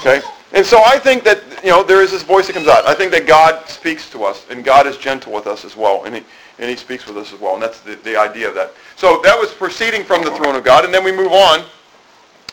Okay? 0.00 0.20
And 0.52 0.64
so 0.64 0.82
I 0.84 0.98
think 0.98 1.24
that, 1.24 1.42
you 1.64 1.70
know, 1.70 1.82
there 1.82 2.00
is 2.00 2.12
this 2.12 2.22
voice 2.22 2.46
that 2.46 2.52
comes 2.52 2.68
out. 2.68 2.86
I 2.86 2.94
think 2.94 3.10
that 3.10 3.26
God 3.26 3.68
speaks 3.68 4.08
to 4.10 4.22
us, 4.22 4.46
and 4.50 4.64
God 4.64 4.86
is 4.86 4.96
gentle 4.96 5.32
with 5.32 5.48
us 5.48 5.64
as 5.64 5.76
well, 5.76 6.04
and 6.04 6.14
he, 6.14 6.22
and 6.60 6.70
he 6.70 6.76
speaks 6.76 7.06
with 7.06 7.16
us 7.16 7.32
as 7.32 7.40
well, 7.40 7.54
and 7.54 7.62
that's 7.62 7.80
the, 7.80 7.96
the 7.96 8.16
idea 8.16 8.48
of 8.48 8.54
that. 8.54 8.72
So 8.94 9.20
that 9.24 9.36
was 9.36 9.52
proceeding 9.52 10.04
from 10.04 10.22
the 10.22 10.30
throne 10.30 10.54
of 10.54 10.62
God, 10.62 10.84
and 10.84 10.94
then 10.94 11.02
we 11.02 11.10
move 11.10 11.32
on 11.32 11.64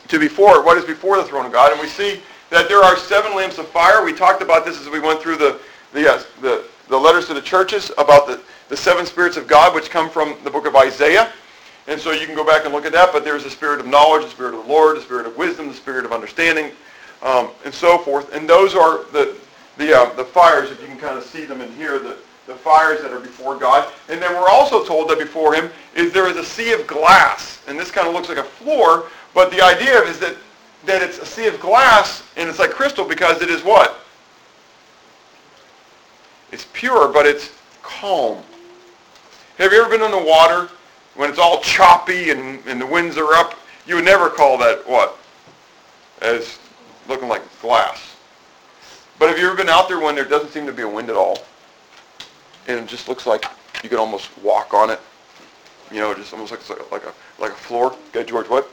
to 0.08 0.18
before, 0.18 0.64
what 0.64 0.76
is 0.76 0.84
before 0.84 1.16
the 1.16 1.24
throne 1.24 1.46
of 1.46 1.52
God, 1.52 1.70
and 1.70 1.80
we 1.80 1.86
see 1.86 2.20
that 2.50 2.68
there 2.68 2.82
are 2.82 2.96
seven 2.96 3.36
lamps 3.36 3.58
of 3.58 3.68
fire. 3.68 4.04
We 4.04 4.12
talked 4.12 4.42
about 4.42 4.64
this 4.64 4.80
as 4.80 4.88
we 4.88 4.98
went 4.98 5.20
through 5.22 5.36
the, 5.36 5.60
the, 5.92 6.12
uh, 6.12 6.22
the, 6.40 6.64
the 6.88 6.96
letters 6.96 7.26
to 7.28 7.34
the 7.34 7.40
churches 7.40 7.92
about 7.98 8.26
the, 8.26 8.40
the 8.68 8.76
seven 8.76 9.06
spirits 9.06 9.36
of 9.36 9.46
God, 9.46 9.74
which 9.74 9.90
come 9.90 10.10
from 10.10 10.36
the 10.42 10.50
book 10.50 10.66
of 10.66 10.74
Isaiah. 10.74 11.32
And 11.88 12.00
so 12.00 12.12
you 12.12 12.26
can 12.26 12.36
go 12.36 12.44
back 12.44 12.64
and 12.64 12.72
look 12.72 12.86
at 12.86 12.92
that, 12.92 13.12
but 13.12 13.24
there's 13.24 13.44
the 13.44 13.50
spirit 13.50 13.80
of 13.80 13.86
knowledge, 13.86 14.24
the 14.24 14.30
spirit 14.30 14.54
of 14.54 14.64
the 14.64 14.72
Lord, 14.72 14.96
the 14.96 15.00
spirit 15.00 15.26
of 15.26 15.36
wisdom, 15.36 15.68
the 15.68 15.74
spirit 15.74 16.04
of 16.04 16.12
understanding, 16.12 16.70
um, 17.22 17.50
and 17.64 17.74
so 17.74 17.98
forth. 17.98 18.32
And 18.32 18.48
those 18.48 18.74
are 18.74 19.04
the 19.12 19.36
the 19.78 19.96
uh, 19.96 20.12
the 20.14 20.24
fires, 20.24 20.70
if 20.70 20.80
you 20.80 20.86
can 20.86 20.98
kind 20.98 21.18
of 21.18 21.24
see 21.24 21.44
them 21.44 21.60
in 21.60 21.72
here, 21.74 21.98
the, 21.98 22.16
the 22.46 22.54
fires 22.54 23.00
that 23.02 23.12
are 23.12 23.20
before 23.20 23.56
God. 23.56 23.90
And 24.08 24.20
then 24.20 24.32
we're 24.34 24.48
also 24.48 24.84
told 24.84 25.08
that 25.10 25.18
before 25.18 25.54
him 25.54 25.70
is 25.94 26.12
there 26.12 26.28
is 26.28 26.36
a 26.36 26.44
sea 26.44 26.72
of 26.72 26.86
glass. 26.86 27.62
And 27.66 27.78
this 27.78 27.90
kind 27.90 28.06
of 28.06 28.14
looks 28.14 28.28
like 28.28 28.38
a 28.38 28.44
floor, 28.44 29.06
but 29.34 29.50
the 29.50 29.62
idea 29.62 30.02
is 30.02 30.18
that, 30.18 30.36
that 30.84 31.02
it's 31.02 31.18
a 31.18 31.26
sea 31.26 31.46
of 31.46 31.58
glass 31.60 32.22
and 32.36 32.48
it's 32.48 32.58
like 32.58 32.70
crystal 32.70 33.06
because 33.06 33.40
it 33.42 33.48
is 33.48 33.62
what? 33.62 34.00
It's 36.50 36.66
pure, 36.72 37.08
but 37.08 37.24
it's 37.24 37.52
calm. 37.82 38.42
Have 39.58 39.72
you 39.72 39.80
ever 39.80 39.90
been 39.90 40.02
in 40.02 40.10
the 40.10 40.22
water 40.22 40.68
when 41.14 41.30
it's 41.30 41.38
all 41.38 41.60
choppy 41.60 42.30
and, 42.30 42.64
and 42.66 42.80
the 42.80 42.86
winds 42.86 43.16
are 43.16 43.34
up? 43.34 43.54
You 43.86 43.96
would 43.96 44.04
never 44.04 44.30
call 44.30 44.58
that 44.58 44.86
what? 44.88 45.18
As 46.20 46.58
looking 47.08 47.28
like 47.28 47.42
glass. 47.60 48.16
But 49.18 49.28
have 49.28 49.38
you 49.38 49.46
ever 49.46 49.56
been 49.56 49.68
out 49.68 49.88
there 49.88 50.00
when 50.00 50.14
there 50.14 50.24
doesn't 50.24 50.50
seem 50.50 50.66
to 50.66 50.72
be 50.72 50.82
a 50.82 50.88
wind 50.88 51.10
at 51.10 51.16
all? 51.16 51.38
And 52.68 52.78
it 52.78 52.86
just 52.86 53.08
looks 53.08 53.26
like 53.26 53.44
you 53.82 53.88
could 53.88 53.98
almost 53.98 54.30
walk 54.38 54.72
on 54.72 54.90
it. 54.90 55.00
You 55.90 56.00
know, 56.00 56.14
just 56.14 56.32
almost 56.32 56.52
like 56.52 56.92
like 56.92 57.04
a 57.04 57.12
like 57.38 57.50
a 57.50 57.54
floor. 57.54 57.96
Okay, 58.08 58.24
George, 58.24 58.48
what? 58.48 58.70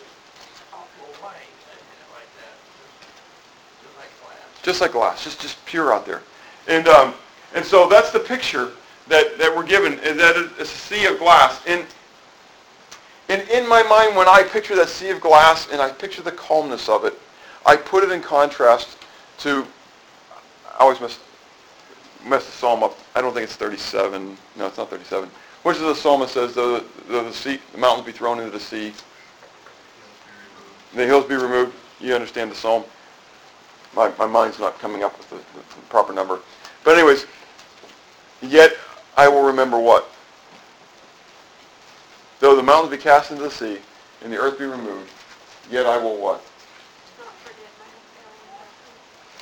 Just 4.62 4.82
like 4.82 4.92
glass, 4.92 5.24
just 5.24 5.42
just 5.42 5.64
pure 5.66 5.94
out 5.94 6.06
there. 6.06 6.22
And 6.68 6.88
um, 6.88 7.14
and 7.56 7.66
so 7.66 7.90
that's 7.90 8.12
the 8.12 8.20
picture 8.20 8.72
that, 9.08 9.38
that 9.38 9.56
we're 9.56 9.66
given, 9.66 9.94
is 10.00 10.18
that 10.18 10.36
it's 10.60 10.74
a 10.74 10.78
sea 10.78 11.06
of 11.08 11.18
glass. 11.20 11.62
And, 11.68 11.86
and 13.30 13.48
in 13.50 13.68
my 13.68 13.84
mind, 13.84 14.16
when 14.16 14.28
I 14.28 14.44
picture 14.44 14.76
that 14.76 14.90
sea 14.90 15.12
of 15.12 15.22
glass 15.22 15.70
and 15.72 15.80
I 15.80 15.92
picture 15.92 16.24
the 16.24 16.32
calmness 16.32 16.90
of 16.90 17.06
it, 17.06 17.14
I 17.64 17.76
put 17.76 18.04
it 18.04 18.12
in 18.12 18.22
contrast 18.22 18.98
to, 19.40 19.66
I 20.68 20.80
always 20.80 21.00
mess, 21.00 21.20
mess 22.26 22.44
the 22.46 22.52
psalm 22.52 22.84
up. 22.84 22.98
I 23.16 23.22
don't 23.22 23.34
think 23.34 23.44
it's 23.44 23.56
37. 23.56 24.36
No, 24.58 24.66
it's 24.66 24.78
not 24.78 24.90
37. 24.90 25.30
Which 25.62 25.76
is 25.76 25.84
the 25.84 25.94
psalm 25.94 26.22
that 26.22 26.30
says, 26.30 26.56
though 26.56 26.80
the, 26.80 26.86
the, 27.08 27.32
sea, 27.32 27.60
the 27.72 27.78
mountains 27.78 28.08
be 28.08 28.12
thrown 28.12 28.40
into 28.40 28.52
the 28.52 28.60
sea, 28.60 28.94
the 30.96 31.06
hills 31.06 31.26
be 31.26 31.36
removed. 31.36 31.76
You 32.00 32.16
understand 32.16 32.50
the 32.50 32.56
psalm. 32.56 32.84
My, 33.96 34.12
my 34.18 34.26
mind's 34.26 34.58
not 34.58 34.80
coming 34.80 35.04
up 35.04 35.16
with 35.18 35.30
the, 35.30 35.36
the 35.36 35.82
proper 35.90 36.14
number. 36.14 36.40
But 36.84 36.98
anyways, 36.98 37.28
yet 38.42 38.74
I 39.18 39.28
will 39.28 39.44
remember 39.44 39.78
what? 39.78 40.10
Though 42.50 42.56
the 42.56 42.64
mountains 42.64 42.90
be 42.90 42.98
cast 42.98 43.30
into 43.30 43.44
the 43.44 43.52
sea, 43.52 43.78
and 44.24 44.34
the 44.34 44.38
earth 44.38 44.58
be 44.58 44.66
removed, 44.66 45.12
yet 45.70 45.86
I 45.86 46.00
will 46.00 46.18
what? 46.18 46.44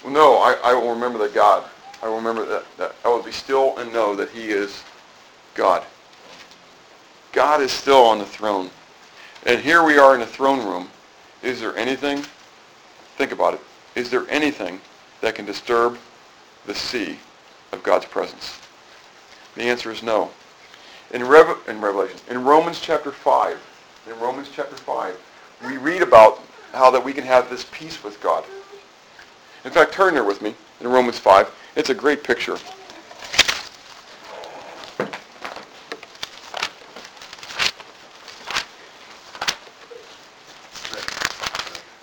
No, 0.06 0.40
I, 0.40 0.58
I 0.62 0.74
will 0.74 0.94
remember 0.94 1.18
that 1.20 1.34
God. 1.34 1.64
I 2.04 2.10
will 2.10 2.18
remember 2.18 2.46
that, 2.46 2.66
that 2.78 2.96
I 3.06 3.08
will 3.08 3.24
be 3.24 3.32
still 3.32 3.78
and 3.78 3.94
know 3.94 4.14
that 4.14 4.30
he 4.32 4.50
is 4.50 4.84
God. 5.56 5.86
God 7.32 7.62
is 7.62 7.72
still 7.72 8.04
on 8.04 8.20
the 8.20 8.26
throne. 8.26 8.70
And 9.46 9.62
here 9.62 9.86
we 9.86 9.98
are 9.98 10.14
in 10.14 10.20
the 10.20 10.26
throne 10.26 10.60
room. 10.68 10.90
Is 11.42 11.62
there 11.62 11.78
anything, 11.78 12.26
think 13.16 13.32
about 13.32 13.54
it, 13.54 13.62
is 13.96 14.10
there 14.10 14.30
anything 14.30 14.82
that 15.22 15.34
can 15.34 15.46
disturb 15.46 15.98
the 16.66 16.76
sea 16.76 17.18
of 17.72 17.84
God's 17.84 18.06
presence? 18.06 18.60
The 19.56 19.64
answer 19.64 19.92
is 19.92 20.04
no. 20.04 20.30
In, 21.12 21.24
Rev- 21.24 21.58
in 21.68 21.80
Revelation, 21.80 22.20
in 22.30 22.44
Romans 22.44 22.80
chapter 22.82 23.12
5, 23.12 23.58
in 24.08 24.20
Romans 24.20 24.50
chapter 24.54 24.76
5, 24.76 25.18
we 25.66 25.78
read 25.78 26.02
about 26.02 26.42
how 26.74 26.92
that 26.92 27.04
we 27.04 27.14
can 27.14 27.24
have 27.24 27.50
this 27.50 27.66
peace 27.72 28.04
with 28.04 28.22
God. 28.22 28.44
In 29.64 29.72
fact, 29.72 29.94
turn 29.94 30.14
there 30.14 30.24
with 30.24 30.42
me 30.42 30.54
in 30.82 30.88
Romans 30.88 31.18
5. 31.18 31.50
It's 31.76 31.90
a 31.90 31.94
great 31.94 32.24
picture. 32.24 32.58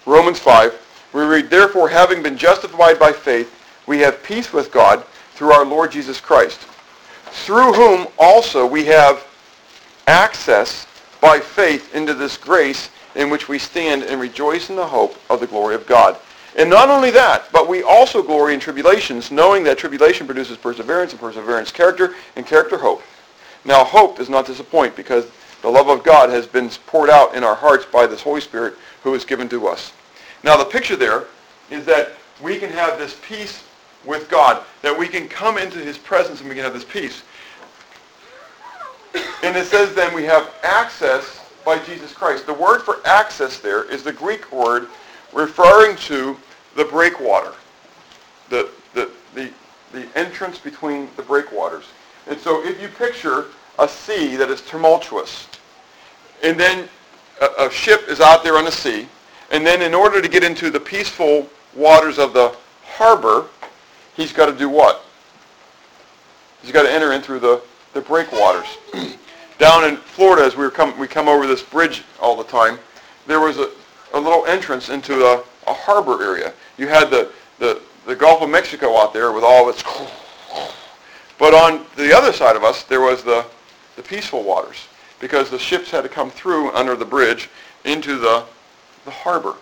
Romans 0.06 0.38
5, 0.38 1.10
we 1.12 1.22
read, 1.22 1.50
Therefore, 1.50 1.88
having 1.88 2.22
been 2.22 2.36
justified 2.36 2.98
by 2.98 3.12
faith, 3.12 3.54
we 3.86 3.98
have 4.00 4.22
peace 4.22 4.52
with 4.52 4.70
God 4.70 5.04
through 5.34 5.52
our 5.52 5.64
Lord 5.64 5.92
Jesus 5.92 6.20
Christ, 6.20 6.60
through 7.34 7.72
whom 7.72 8.06
also 8.18 8.64
we 8.64 8.84
have 8.84 9.26
access 10.06 10.86
by 11.20 11.40
faith 11.40 11.94
into 11.94 12.14
this 12.14 12.36
grace 12.36 12.90
in 13.14 13.28
which 13.30 13.48
we 13.48 13.58
stand 13.58 14.02
and 14.02 14.20
rejoice 14.20 14.70
in 14.70 14.76
the 14.76 14.86
hope 14.86 15.16
of 15.30 15.40
the 15.40 15.46
glory 15.46 15.74
of 15.74 15.86
God. 15.86 16.16
And 16.56 16.70
not 16.70 16.88
only 16.88 17.10
that, 17.10 17.50
but 17.52 17.68
we 17.68 17.82
also 17.82 18.22
glory 18.22 18.54
in 18.54 18.60
tribulations, 18.60 19.32
knowing 19.32 19.64
that 19.64 19.78
tribulation 19.78 20.26
produces 20.26 20.56
perseverance, 20.56 21.12
and 21.12 21.20
perseverance 21.20 21.72
character, 21.72 22.14
and 22.36 22.46
character 22.46 22.78
hope. 22.78 23.02
Now 23.64 23.84
hope 23.84 24.16
does 24.16 24.28
not 24.28 24.46
disappoint, 24.46 24.94
because 24.94 25.26
the 25.62 25.68
love 25.68 25.88
of 25.88 26.04
God 26.04 26.30
has 26.30 26.46
been 26.46 26.68
poured 26.86 27.10
out 27.10 27.34
in 27.34 27.42
our 27.42 27.54
hearts 27.54 27.84
by 27.86 28.06
this 28.06 28.22
Holy 28.22 28.40
Spirit 28.40 28.74
who 29.02 29.14
is 29.14 29.24
given 29.24 29.48
to 29.48 29.66
us. 29.66 29.92
Now 30.44 30.56
the 30.56 30.64
picture 30.64 30.96
there 30.96 31.24
is 31.70 31.84
that 31.86 32.12
we 32.42 32.58
can 32.58 32.70
have 32.70 32.98
this 32.98 33.18
peace 33.26 33.64
with 34.06 34.28
God, 34.28 34.64
that 34.82 34.96
we 34.96 35.08
can 35.08 35.28
come 35.28 35.58
into 35.58 35.78
his 35.78 35.98
presence 35.98 36.40
and 36.40 36.48
we 36.48 36.54
can 36.54 36.64
have 36.64 36.74
this 36.74 36.84
peace. 36.84 37.22
And 39.42 39.56
it 39.56 39.66
says 39.66 39.94
then 39.94 40.14
we 40.14 40.24
have 40.24 40.52
access 40.62 41.40
by 41.64 41.78
Jesus 41.78 42.12
Christ. 42.12 42.46
The 42.46 42.54
word 42.54 42.80
for 42.82 42.98
access 43.04 43.58
there 43.58 43.84
is 43.90 44.02
the 44.02 44.12
Greek 44.12 44.50
word 44.52 44.88
referring 45.32 45.96
to 45.96 46.36
the 46.76 46.84
breakwater, 46.84 47.52
the, 48.50 48.70
the, 48.92 49.10
the, 49.34 49.50
the 49.92 50.06
entrance 50.18 50.58
between 50.58 51.08
the 51.16 51.22
breakwaters. 51.22 51.84
And 52.26 52.38
so 52.38 52.64
if 52.64 52.80
you 52.80 52.88
picture 52.88 53.46
a 53.78 53.88
sea 53.88 54.36
that 54.36 54.50
is 54.50 54.60
tumultuous, 54.62 55.48
and 56.42 56.58
then 56.58 56.88
a, 57.40 57.66
a 57.66 57.70
ship 57.70 58.04
is 58.08 58.20
out 58.20 58.44
there 58.44 58.56
on 58.56 58.64
the 58.64 58.72
sea, 58.72 59.08
and 59.50 59.66
then 59.66 59.82
in 59.82 59.94
order 59.94 60.20
to 60.20 60.28
get 60.28 60.42
into 60.42 60.70
the 60.70 60.80
peaceful 60.80 61.48
waters 61.74 62.18
of 62.18 62.32
the 62.32 62.54
harbor, 62.84 63.46
he's 64.16 64.32
got 64.32 64.46
to 64.46 64.56
do 64.56 64.68
what? 64.68 65.04
He's 66.62 66.72
got 66.72 66.82
to 66.82 66.92
enter 66.92 67.12
in 67.12 67.20
through 67.20 67.40
the, 67.40 67.62
the 67.92 68.00
breakwaters. 68.00 68.66
Down 69.58 69.84
in 69.84 69.96
Florida, 69.96 70.44
as 70.44 70.56
we, 70.56 70.64
were 70.64 70.70
come, 70.70 70.98
we 70.98 71.06
come 71.06 71.28
over 71.28 71.46
this 71.46 71.62
bridge 71.62 72.02
all 72.20 72.36
the 72.36 72.44
time, 72.44 72.78
there 73.26 73.40
was 73.40 73.58
a, 73.58 73.70
a 74.12 74.20
little 74.20 74.44
entrance 74.46 74.88
into 74.88 75.24
a, 75.24 75.42
a 75.66 75.72
harbor 75.72 76.22
area. 76.22 76.52
You 76.76 76.88
had 76.88 77.10
the, 77.10 77.30
the, 77.58 77.80
the 78.06 78.16
Gulf 78.16 78.42
of 78.42 78.50
Mexico 78.50 78.96
out 78.96 79.12
there 79.12 79.32
with 79.32 79.44
all 79.44 79.68
its... 79.68 79.82
But 81.36 81.52
on 81.52 81.84
the 81.96 82.16
other 82.16 82.32
side 82.32 82.54
of 82.54 82.62
us, 82.62 82.84
there 82.84 83.00
was 83.00 83.24
the, 83.24 83.44
the 83.96 84.02
peaceful 84.02 84.44
waters 84.44 84.86
because 85.18 85.50
the 85.50 85.58
ships 85.58 85.90
had 85.90 86.02
to 86.02 86.08
come 86.08 86.30
through 86.30 86.70
under 86.72 86.94
the 86.94 87.04
bridge 87.04 87.50
into 87.84 88.18
the, 88.18 88.44
the 89.04 89.10
harbor. 89.10 89.56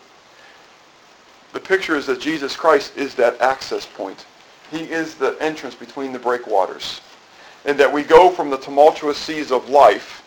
The 1.53 1.61
picture 1.61 1.97
is 1.97 2.07
that 2.07 2.21
Jesus 2.21 2.57
Christ 2.57 2.97
is 2.97 3.15
that 3.15 3.41
access 3.41 3.87
point. 3.87 4.27
He 4.73 4.91
is 4.91 5.15
the 5.15 5.37
entrance 5.39 5.75
between 5.75 6.13
the 6.13 6.19
breakwaters. 6.19 7.03
And 7.67 7.79
that 7.79 7.93
we 7.93 8.03
go 8.03 8.31
from 8.31 8.51
the 8.51 8.57
tumultuous 8.57 9.19
seas 9.19 9.53
of 9.53 9.69
life 9.69 10.25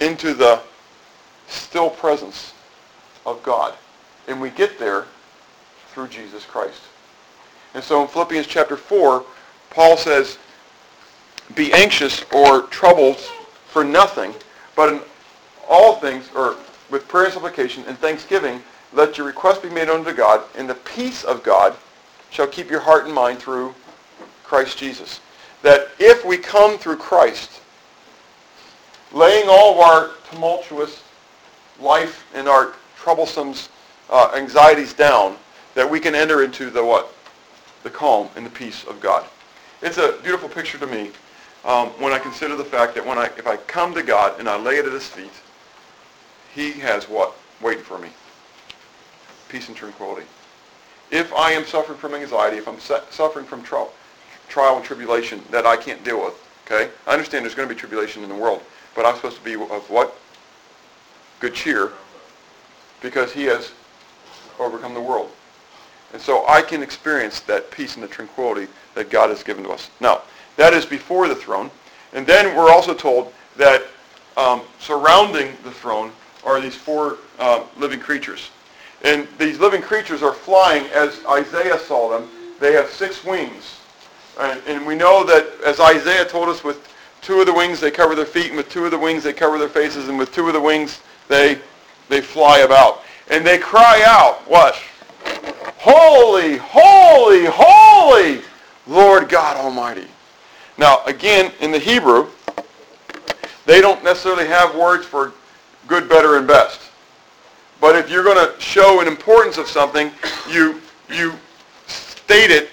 into 0.00 0.34
the 0.34 0.60
still 1.46 1.88
presence 1.88 2.52
of 3.24 3.42
God. 3.42 3.74
And 4.26 4.40
we 4.40 4.50
get 4.50 4.78
there 4.78 5.06
through 5.92 6.08
Jesus 6.08 6.44
Christ. 6.44 6.82
And 7.74 7.82
so 7.82 8.02
in 8.02 8.08
Philippians 8.08 8.46
chapter 8.46 8.76
4, 8.76 9.24
Paul 9.70 9.96
says, 9.96 10.36
be 11.54 11.72
anxious 11.72 12.24
or 12.32 12.62
troubled 12.62 13.16
for 13.66 13.84
nothing, 13.84 14.34
but 14.74 14.92
in 14.92 15.00
all 15.68 15.96
things, 15.96 16.28
or 16.34 16.56
with 16.90 17.08
prayer 17.08 17.26
and 17.26 17.34
supplication 17.34 17.84
and 17.86 17.96
thanksgiving, 17.98 18.62
let 18.92 19.16
your 19.16 19.26
request 19.26 19.62
be 19.62 19.70
made 19.70 19.88
unto 19.88 20.12
God, 20.12 20.42
and 20.56 20.68
the 20.68 20.74
peace 20.74 21.24
of 21.24 21.42
God 21.42 21.74
shall 22.32 22.46
keep 22.46 22.70
your 22.70 22.80
heart 22.80 23.04
and 23.04 23.14
mind 23.14 23.38
through 23.38 23.74
Christ 24.42 24.78
Jesus. 24.78 25.20
That 25.62 25.88
if 26.00 26.24
we 26.24 26.38
come 26.38 26.78
through 26.78 26.96
Christ, 26.96 27.60
laying 29.12 29.48
all 29.48 29.74
of 29.74 29.80
our 29.80 30.10
tumultuous 30.30 31.02
life 31.78 32.26
and 32.34 32.48
our 32.48 32.72
troublesome 32.96 33.54
uh, 34.10 34.32
anxieties 34.34 34.94
down, 34.94 35.36
that 35.74 35.88
we 35.88 36.00
can 36.00 36.14
enter 36.14 36.42
into 36.42 36.70
the 36.70 36.82
what? 36.82 37.14
The 37.82 37.90
calm 37.90 38.28
and 38.34 38.46
the 38.46 38.50
peace 38.50 38.84
of 38.84 39.00
God. 39.00 39.24
It's 39.82 39.98
a 39.98 40.18
beautiful 40.22 40.48
picture 40.48 40.78
to 40.78 40.86
me 40.86 41.10
um, 41.64 41.88
when 42.00 42.12
I 42.12 42.18
consider 42.18 42.56
the 42.56 42.64
fact 42.64 42.94
that 42.94 43.06
when 43.06 43.18
I, 43.18 43.26
if 43.36 43.46
I 43.46 43.56
come 43.56 43.94
to 43.94 44.02
God 44.02 44.40
and 44.40 44.48
I 44.48 44.56
lay 44.56 44.76
it 44.76 44.86
at 44.86 44.92
his 44.92 45.06
feet, 45.06 45.32
he 46.54 46.72
has 46.80 47.08
what? 47.08 47.34
Waiting 47.60 47.84
for 47.84 47.98
me. 47.98 48.08
Peace 49.48 49.68
and 49.68 49.76
tranquility. 49.76 50.26
If 51.12 51.32
I 51.34 51.52
am 51.52 51.66
suffering 51.66 51.98
from 51.98 52.14
anxiety, 52.14 52.56
if 52.56 52.66
I'm 52.66 52.80
suffering 52.80 53.44
from 53.44 53.62
trial, 53.62 53.92
trial 54.48 54.76
and 54.76 54.84
tribulation 54.84 55.42
that 55.50 55.66
I 55.66 55.76
can't 55.76 56.02
deal 56.02 56.24
with, 56.24 56.34
okay? 56.66 56.90
I 57.06 57.12
understand 57.12 57.44
there's 57.44 57.54
going 57.54 57.68
to 57.68 57.74
be 57.74 57.78
tribulation 57.78 58.22
in 58.22 58.30
the 58.30 58.34
world, 58.34 58.62
but 58.96 59.04
I'm 59.04 59.14
supposed 59.16 59.36
to 59.36 59.44
be 59.44 59.54
of 59.54 59.90
what? 59.90 60.16
Good 61.38 61.54
cheer, 61.54 61.92
because 63.02 63.30
he 63.30 63.44
has 63.44 63.72
overcome 64.58 64.94
the 64.94 65.00
world. 65.02 65.30
And 66.14 66.20
so 66.20 66.46
I 66.46 66.62
can 66.62 66.82
experience 66.82 67.40
that 67.40 67.70
peace 67.70 67.94
and 67.94 68.02
the 68.02 68.08
tranquility 68.08 68.70
that 68.94 69.10
God 69.10 69.28
has 69.28 69.42
given 69.42 69.64
to 69.64 69.70
us. 69.70 69.90
Now, 70.00 70.22
that 70.56 70.72
is 70.72 70.86
before 70.86 71.28
the 71.28 71.34
throne. 71.34 71.70
And 72.14 72.26
then 72.26 72.56
we're 72.56 72.70
also 72.70 72.94
told 72.94 73.32
that 73.56 73.82
um, 74.38 74.62
surrounding 74.78 75.52
the 75.62 75.70
throne 75.70 76.10
are 76.44 76.60
these 76.60 76.74
four 76.74 77.18
uh, 77.38 77.64
living 77.76 78.00
creatures. 78.00 78.50
And 79.02 79.26
these 79.38 79.58
living 79.58 79.82
creatures 79.82 80.22
are 80.22 80.32
flying 80.32 80.86
as 80.88 81.24
Isaiah 81.26 81.78
saw 81.78 82.08
them. 82.08 82.28
They 82.60 82.72
have 82.72 82.88
six 82.88 83.24
wings. 83.24 83.80
And, 84.38 84.62
and 84.66 84.86
we 84.86 84.94
know 84.94 85.24
that 85.24 85.48
as 85.66 85.80
Isaiah 85.80 86.24
told 86.24 86.48
us, 86.48 86.62
with 86.62 86.88
two 87.20 87.40
of 87.40 87.46
the 87.46 87.52
wings 87.52 87.80
they 87.80 87.90
cover 87.90 88.14
their 88.14 88.24
feet, 88.24 88.48
and 88.48 88.56
with 88.56 88.68
two 88.68 88.84
of 88.84 88.90
the 88.90 88.98
wings 88.98 89.24
they 89.24 89.32
cover 89.32 89.58
their 89.58 89.68
faces, 89.68 90.08
and 90.08 90.18
with 90.18 90.32
two 90.32 90.46
of 90.46 90.52
the 90.52 90.60
wings 90.60 91.00
they, 91.28 91.58
they 92.08 92.20
fly 92.20 92.60
about. 92.60 93.02
And 93.30 93.46
they 93.46 93.58
cry 93.58 94.02
out, 94.06 94.48
what? 94.48 94.76
Holy, 95.78 96.56
holy, 96.58 97.46
holy, 97.46 98.42
Lord 98.86 99.28
God 99.28 99.56
Almighty. 99.56 100.06
Now, 100.78 101.04
again, 101.06 101.52
in 101.60 101.72
the 101.72 101.78
Hebrew, 101.78 102.28
they 103.66 103.80
don't 103.80 104.02
necessarily 104.02 104.46
have 104.46 104.74
words 104.74 105.04
for 105.06 105.32
good, 105.86 106.08
better, 106.08 106.36
and 106.36 106.46
best. 106.46 106.91
But 107.82 107.96
if 107.96 108.08
you're 108.08 108.24
going 108.24 108.38
to 108.38 108.58
show 108.58 109.00
an 109.00 109.08
importance 109.08 109.58
of 109.58 109.68
something, 109.68 110.10
you, 110.48 110.80
you 111.10 111.34
state 111.86 112.50
it 112.50 112.70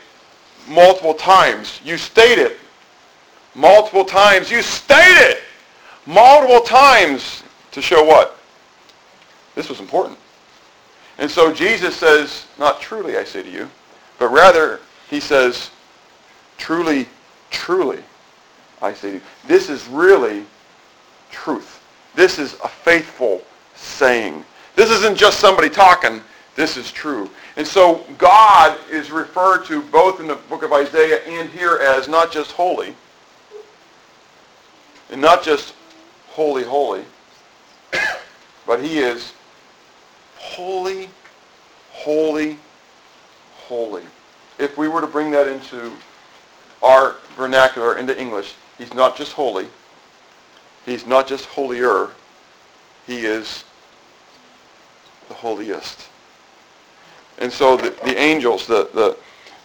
multiple 0.69 1.13
times. 1.13 1.81
You 1.83 1.97
state 1.97 2.39
it 2.39 2.57
multiple 3.55 4.05
times. 4.05 4.49
You 4.49 4.61
state 4.61 5.17
it 5.17 5.41
multiple 6.05 6.61
times 6.61 7.43
to 7.71 7.81
show 7.81 8.05
what? 8.05 8.39
This 9.55 9.67
was 9.67 9.81
important. 9.81 10.17
And 11.17 11.29
so 11.29 11.51
Jesus 11.51 11.97
says, 11.97 12.45
not 12.57 12.79
truly 12.79 13.17
I 13.17 13.25
say 13.25 13.43
to 13.43 13.49
you, 13.49 13.69
but 14.17 14.29
rather 14.29 14.79
he 15.09 15.19
says, 15.19 15.71
truly 16.57 17.05
Truly, 17.49 18.03
I 18.81 18.93
say 18.93 19.09
to 19.09 19.15
you, 19.15 19.21
this 19.47 19.69
is 19.69 19.87
really 19.87 20.45
truth. 21.31 21.83
This 22.15 22.39
is 22.39 22.55
a 22.63 22.67
faithful 22.67 23.41
saying. 23.75 24.43
This 24.75 24.89
isn't 24.91 25.17
just 25.17 25.39
somebody 25.39 25.69
talking. 25.69 26.21
This 26.55 26.77
is 26.77 26.91
true. 26.91 27.29
And 27.55 27.65
so 27.65 28.05
God 28.17 28.77
is 28.89 29.11
referred 29.11 29.65
to 29.65 29.81
both 29.81 30.19
in 30.19 30.27
the 30.27 30.35
book 30.35 30.63
of 30.63 30.73
Isaiah 30.73 31.21
and 31.25 31.49
here 31.49 31.77
as 31.77 32.07
not 32.07 32.31
just 32.31 32.51
holy, 32.51 32.95
and 35.11 35.21
not 35.21 35.43
just 35.43 35.73
holy, 36.27 36.63
holy, 36.63 37.03
but 38.65 38.81
he 38.83 38.99
is 38.99 39.33
holy, 40.37 41.09
holy, 41.91 42.57
holy. 43.55 44.03
If 44.57 44.77
we 44.77 44.87
were 44.87 45.01
to 45.01 45.07
bring 45.07 45.31
that 45.31 45.47
into 45.47 45.91
our 46.81 47.15
vernacular 47.35 47.97
into 47.97 48.19
English, 48.19 48.55
he's 48.77 48.93
not 48.93 49.17
just 49.17 49.33
holy. 49.33 49.67
He's 50.85 51.05
not 51.05 51.27
just 51.27 51.45
holier. 51.45 52.09
He 53.05 53.25
is 53.25 53.63
holiest. 55.39 56.07
And 57.37 57.51
so 57.51 57.77
the, 57.77 57.91
the 58.03 58.17
angels, 58.17 58.67
the, 58.67 58.89
the, 58.93 59.17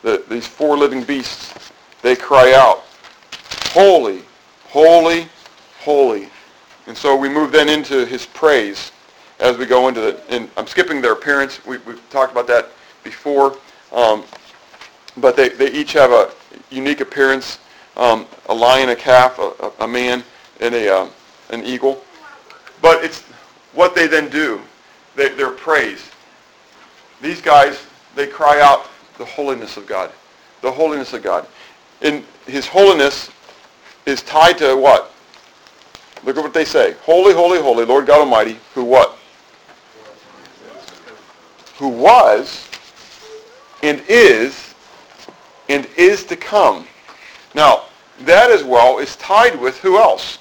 the, 0.02 0.24
these 0.28 0.46
four 0.46 0.76
living 0.76 1.02
beasts, 1.02 1.72
they 2.02 2.14
cry 2.14 2.52
out, 2.54 2.84
holy, 3.72 4.22
holy, 4.68 5.28
holy. 5.80 6.28
And 6.86 6.96
so 6.96 7.16
we 7.16 7.28
move 7.28 7.50
then 7.50 7.68
into 7.68 8.06
his 8.06 8.26
praise 8.26 8.92
as 9.40 9.56
we 9.56 9.66
go 9.66 9.88
into 9.88 10.00
the, 10.00 10.22
And 10.28 10.48
I'm 10.56 10.66
skipping 10.66 11.00
their 11.02 11.12
appearance. 11.12 11.64
We, 11.66 11.78
have 11.78 12.10
talked 12.10 12.30
about 12.30 12.46
that 12.46 12.68
before. 13.02 13.56
Um, 13.92 14.22
but 15.16 15.36
they, 15.36 15.48
they 15.48 15.72
each 15.72 15.92
have 15.94 16.12
a 16.12 16.30
unique 16.70 17.00
appearance, 17.00 17.58
um, 17.96 18.26
a 18.46 18.54
lion, 18.54 18.90
a 18.90 18.96
calf, 18.96 19.38
a, 19.38 19.72
a 19.80 19.88
man, 19.88 20.22
and 20.60 20.74
a, 20.74 20.94
uh, 20.94 21.08
an 21.50 21.64
eagle. 21.64 22.04
But 22.80 23.04
it's 23.04 23.22
what 23.72 23.94
they 23.94 24.06
then 24.06 24.28
do. 24.28 24.60
They, 25.16 25.30
praised. 25.56 26.04
These 27.22 27.40
guys, 27.40 27.86
they 28.14 28.26
cry 28.26 28.60
out 28.60 28.88
the 29.18 29.24
holiness 29.24 29.76
of 29.76 29.86
God. 29.86 30.10
The 30.60 30.70
holiness 30.70 31.12
of 31.12 31.22
God. 31.22 31.46
And 32.02 32.24
his 32.46 32.66
holiness 32.66 33.30
is 34.06 34.22
tied 34.22 34.58
to 34.58 34.76
what? 34.76 35.12
Look 36.24 36.36
at 36.36 36.42
what 36.42 36.54
they 36.54 36.64
say. 36.64 36.96
Holy, 37.02 37.34
holy, 37.34 37.60
holy, 37.60 37.84
Lord 37.84 38.06
God 38.06 38.20
Almighty, 38.20 38.58
who 38.74 38.84
what? 38.84 39.16
Who 41.78 41.88
was 41.88 42.68
and 43.82 44.02
is 44.08 44.74
and 45.68 45.86
is 45.96 46.24
to 46.24 46.36
come. 46.36 46.86
Now, 47.54 47.84
that 48.20 48.50
as 48.50 48.64
well 48.64 48.98
is 48.98 49.16
tied 49.16 49.60
with 49.60 49.78
who 49.78 49.98
else? 49.98 50.38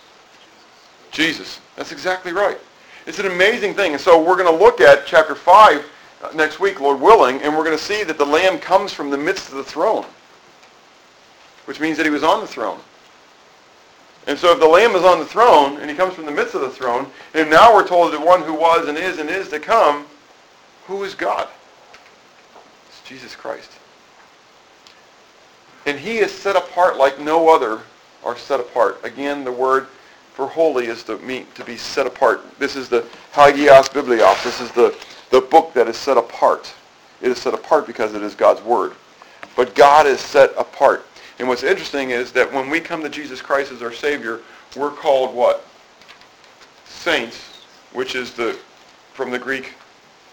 Jesus. 1.12 1.60
That's 1.76 1.92
exactly 1.92 2.32
right. 2.32 2.60
It's 3.06 3.20
an 3.20 3.26
amazing 3.26 3.74
thing. 3.74 3.94
And 3.94 4.02
so 4.02 4.22
we're 4.22 4.38
going 4.38 4.52
to 4.52 4.64
look 4.64 4.80
at 4.80 5.06
chapter 5.06 5.36
5 5.36 5.86
uh, 6.24 6.30
next 6.36 6.60
week, 6.60 6.80
Lord 6.80 7.02
willing, 7.02 7.42
and 7.42 7.56
we're 7.56 7.66
going 7.66 7.78
to 7.78 7.84
see 7.84 8.04
that 8.04 8.18
the 8.18 8.26
Lamb 8.26 8.60
comes 8.60 8.94
from 8.94 9.10
the 9.10 9.18
midst 9.18 9.50
of 9.50 9.56
the 9.56 9.64
throne, 9.64 10.06
which 11.66 11.80
means 11.80 11.98
that 11.98 12.06
he 12.06 12.10
was 12.10 12.24
on 12.24 12.40
the 12.40 12.48
throne. 12.48 12.80
And 14.26 14.40
so 14.40 14.54
if 14.54 14.60
the 14.60 14.68
Lamb 14.68 14.96
is 14.96 15.04
on 15.04 15.20
the 15.20 15.26
throne, 15.26 15.82
and 15.82 15.90
he 15.90 15.96
comes 15.98 16.14
from 16.14 16.26
the 16.26 16.32
midst 16.32 16.56
of 16.56 16.62
the 16.62 16.70
throne, 16.70 17.08
and 17.34 17.50
now 17.50 17.74
we're 17.74 17.88
told 17.88 18.14
that 18.14 18.26
one 18.26 18.42
who 18.42 18.54
was 18.54 18.88
and 18.88 18.98
is 18.98 19.20
and 19.20 19.30
is 19.30 19.50
to 19.50 19.60
come, 19.60 20.06
who 20.88 21.04
is 21.04 21.14
God? 21.14 21.50
It's 22.88 23.02
Jesus 23.04 23.36
Christ. 23.36 23.70
And 25.86 26.00
he 26.00 26.20
is 26.20 26.32
set 26.32 26.56
apart 26.56 26.96
like 26.96 27.20
no 27.20 27.54
other 27.54 27.82
are 28.24 28.38
set 28.38 28.62
apart. 28.62 29.04
Again, 29.04 29.44
the 29.44 29.52
word 29.52 29.88
for 30.34 30.48
holy 30.48 30.88
is 30.88 31.04
to 31.04 31.18
mean 31.20 31.46
to 31.56 31.64
be 31.64 31.78
set 31.78 32.08
apart. 32.08 32.42
This 32.60 32.76
is 32.76 32.90
the 32.90 33.06
Hagios 33.34 33.90
Biblios. 33.90 34.44
This 34.44 34.60
is 34.60 34.72
the, 34.72 34.96
the 35.30 35.42
book 35.42 35.74
that 35.74 35.88
is 35.88 35.96
set 35.96 36.18
apart. 36.18 36.74
It 37.22 37.32
is 37.32 37.38
set 37.38 37.54
apart 37.54 37.86
because 37.86 38.14
it 38.14 38.24
is 38.24 38.34
God's 38.34 38.62
word. 38.62 38.94
But 39.56 39.76
God 39.76 40.08
is 40.08 40.20
set 40.20 40.52
apart. 40.58 41.06
And 41.40 41.48
what's 41.48 41.64
interesting 41.64 42.10
is 42.10 42.32
that 42.32 42.52
when 42.52 42.70
we 42.70 42.80
come 42.80 43.04
to 43.04 43.10
Jesus 43.10 43.42
Christ 43.42 43.72
as 43.72 43.82
our 43.84 43.94
Savior, 43.94 44.42
we're 44.76 44.92
called 44.92 45.36
what? 45.36 45.66
Saints, 46.86 47.66
which 47.94 48.16
is 48.16 48.34
the 48.34 48.58
from 49.14 49.30
the 49.30 49.40
Greek 49.40 49.74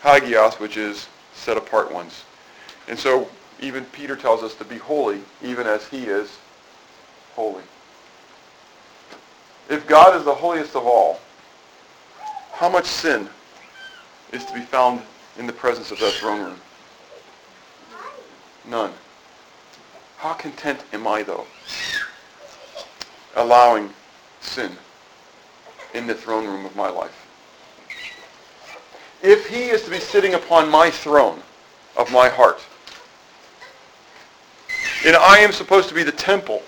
hagios, 0.03 0.59
which 0.59 0.79
is 0.79 1.09
set 1.35 1.59
apart 1.59 1.93
ones. 1.93 2.25
And 2.89 2.99
so 2.99 3.29
even 3.61 3.85
Peter 3.87 4.17
tells 4.17 4.43
us 4.43 4.55
to 4.55 4.65
be 4.65 4.79
holy, 4.79 5.21
even 5.43 5.67
as 5.67 5.87
he 5.87 6.05
is 6.05 6.39
holy. 7.35 7.63
If 9.71 9.87
God 9.87 10.17
is 10.17 10.25
the 10.25 10.35
holiest 10.35 10.75
of 10.75 10.85
all, 10.85 11.21
how 12.53 12.69
much 12.69 12.87
sin 12.87 13.29
is 14.33 14.45
to 14.47 14.53
be 14.53 14.61
found 14.61 15.01
in 15.39 15.47
the 15.47 15.53
presence 15.53 15.93
of 15.93 16.01
that 16.01 16.13
throne 16.15 16.41
room? 16.41 16.61
None. 18.69 18.93
How 20.17 20.33
content 20.33 20.85
am 20.93 21.07
I, 21.07 21.23
though, 21.23 21.47
allowing 23.37 23.91
sin 24.41 24.73
in 25.95 26.09
the 26.09 26.15
throne 26.15 26.47
room 26.47 26.67
of 26.67 26.75
my 26.75 26.91
life? 26.91 27.29
If 29.23 29.47
he 29.49 29.69
is 29.69 29.83
to 29.83 29.91
be 29.91 30.01
sitting 30.01 30.35
upon 30.35 30.69
my 30.69 30.91
throne 30.91 31.41
of 31.97 32.11
my 32.11 32.29
heart, 32.29 32.61
and 35.07 35.15
I 35.15 35.39
am 35.39 35.53
supposed 35.53 35.89
to 35.91 35.95
be 35.95 36.03
the 36.03 36.13
temple 36.13 36.63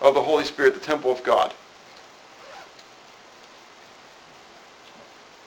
of 0.00 0.14
the 0.14 0.22
Holy 0.22 0.44
Spirit, 0.44 0.74
the 0.74 0.80
temple 0.80 1.10
of 1.10 1.22
God. 1.22 1.52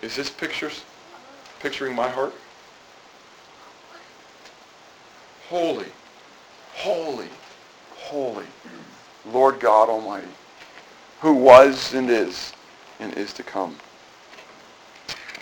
Is 0.01 0.15
this 0.15 0.29
pictures 0.29 0.83
picturing 1.59 1.95
my 1.95 2.07
heart? 2.07 2.33
Holy, 5.49 5.87
holy, 6.73 7.27
holy, 7.97 8.45
Lord 9.25 9.59
God 9.59 9.89
Almighty, 9.89 10.27
who 11.21 11.33
was 11.33 11.93
and 11.93 12.09
is 12.09 12.53
and 12.99 13.13
is 13.15 13.33
to 13.33 13.43
come. 13.43 13.75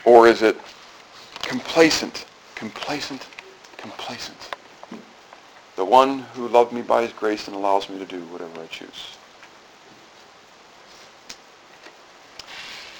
Or 0.06 0.28
is 0.28 0.42
it 0.42 0.58
complacent 1.42 2.26
complacent, 2.58 3.28
complacent. 3.78 4.57
The 5.78 5.86
one 5.86 6.20
who 6.34 6.48
loved 6.48 6.74
me 6.74 6.82
by 6.82 7.04
his 7.04 7.14
grace 7.14 7.48
and 7.48 7.56
allows 7.56 7.88
me 7.88 8.00
to 8.00 8.06
do 8.06 8.20
whatever 8.26 8.60
I 8.60 8.66
choose. 8.66 9.16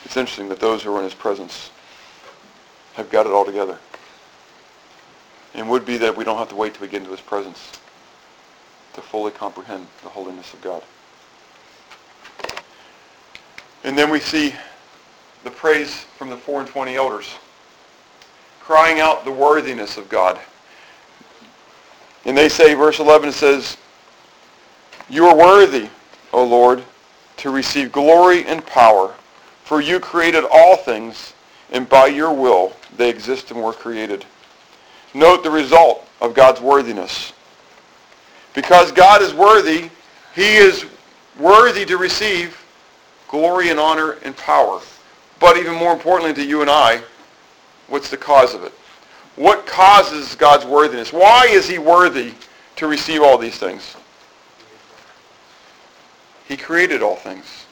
It's 0.06 0.16
interesting 0.16 0.48
that 0.50 0.60
those 0.60 0.84
who 0.84 0.96
are 0.96 1.00
in 1.00 1.04
his 1.04 1.16
presence 1.16 1.72
have 2.94 3.10
got 3.10 3.26
it 3.26 3.32
all 3.32 3.44
together. 3.44 3.80
And 5.56 5.68
would 5.70 5.88
be 5.88 5.98
that 5.98 6.16
we 6.16 6.24
don't 6.24 6.38
have 6.38 6.50
to 6.50 6.56
wait 6.56 6.76
till 6.76 6.84
we 6.84 6.88
get 6.88 7.00
into 7.00 7.12
his 7.12 7.20
presence 7.20 7.72
to 8.94 9.02
fully 9.02 9.32
comprehend 9.32 9.88
the 10.04 10.10
holiness 10.10 10.54
of 10.54 10.62
God. 10.62 10.84
And 13.84 13.98
then 13.98 14.12
we 14.12 14.20
see 14.20 14.54
the 15.44 15.50
praise 15.50 16.02
from 16.18 16.30
the 16.30 16.38
four 16.38 16.60
and 16.60 16.70
twenty 16.70 16.96
elders, 16.96 17.34
crying 18.60 19.00
out 19.00 19.26
the 19.26 19.32
worthiness 19.32 19.98
of 19.98 20.10
God. 20.10 20.40
And 22.28 22.38
they 22.38 22.50
say, 22.50 22.74
verse 22.74 23.00
11, 23.00 23.30
it 23.30 23.32
says, 23.32 23.78
You 25.10 25.26
are 25.28 25.36
worthy, 25.36 25.88
O 26.34 26.44
Lord, 26.44 26.84
to 27.38 27.50
receive 27.50 27.94
glory 27.94 28.46
and 28.46 28.64
power, 28.66 29.16
for 29.64 29.80
you 29.80 30.00
created 30.02 30.44
all 30.52 30.76
things, 30.76 31.34
and 31.72 31.88
by 31.88 32.08
your 32.08 32.34
will 32.34 32.74
they 32.98 33.10
exist 33.10 33.52
and 33.52 33.64
were 33.64 33.72
created. 33.72 34.26
Note 35.14 35.42
the 35.42 35.50
result 35.50 36.06
of 36.20 36.34
God's 36.34 36.60
worthiness. 36.60 37.32
Because 38.54 38.92
God 38.92 39.22
is 39.22 39.34
worthy, 39.34 39.90
he 40.36 40.58
is 40.58 40.86
worthy 41.40 41.86
to 41.86 41.96
receive 41.96 42.62
glory 43.30 43.70
and 43.70 43.80
honor 43.80 44.18
and 44.24 44.36
power. 44.36 44.82
But 45.40 45.58
even 45.58 45.76
more 45.76 45.94
importantly 45.94 46.34
to 46.34 46.44
you 46.44 46.60
and 46.60 46.70
I, 46.70 47.02
what's 47.88 48.10
the 48.10 48.18
cause 48.18 48.54
of 48.54 48.64
it? 48.64 48.74
What 49.38 49.68
causes 49.68 50.34
God's 50.34 50.66
worthiness? 50.66 51.14
Why 51.14 51.48
is 51.48 51.70
he 51.70 51.78
worthy 51.78 52.34
to 52.78 52.88
receive 52.88 53.22
all 53.22 53.38
these 53.38 53.58
things? 53.58 53.96
He 56.48 56.58
created 56.58 57.04
all 57.04 57.16
things. 57.16 57.66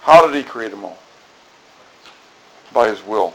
How 0.00 0.26
did 0.26 0.34
he 0.34 0.42
create 0.42 0.70
them 0.70 0.86
all? 0.86 0.98
By 2.72 2.88
his 2.88 3.04
will. 3.04 3.34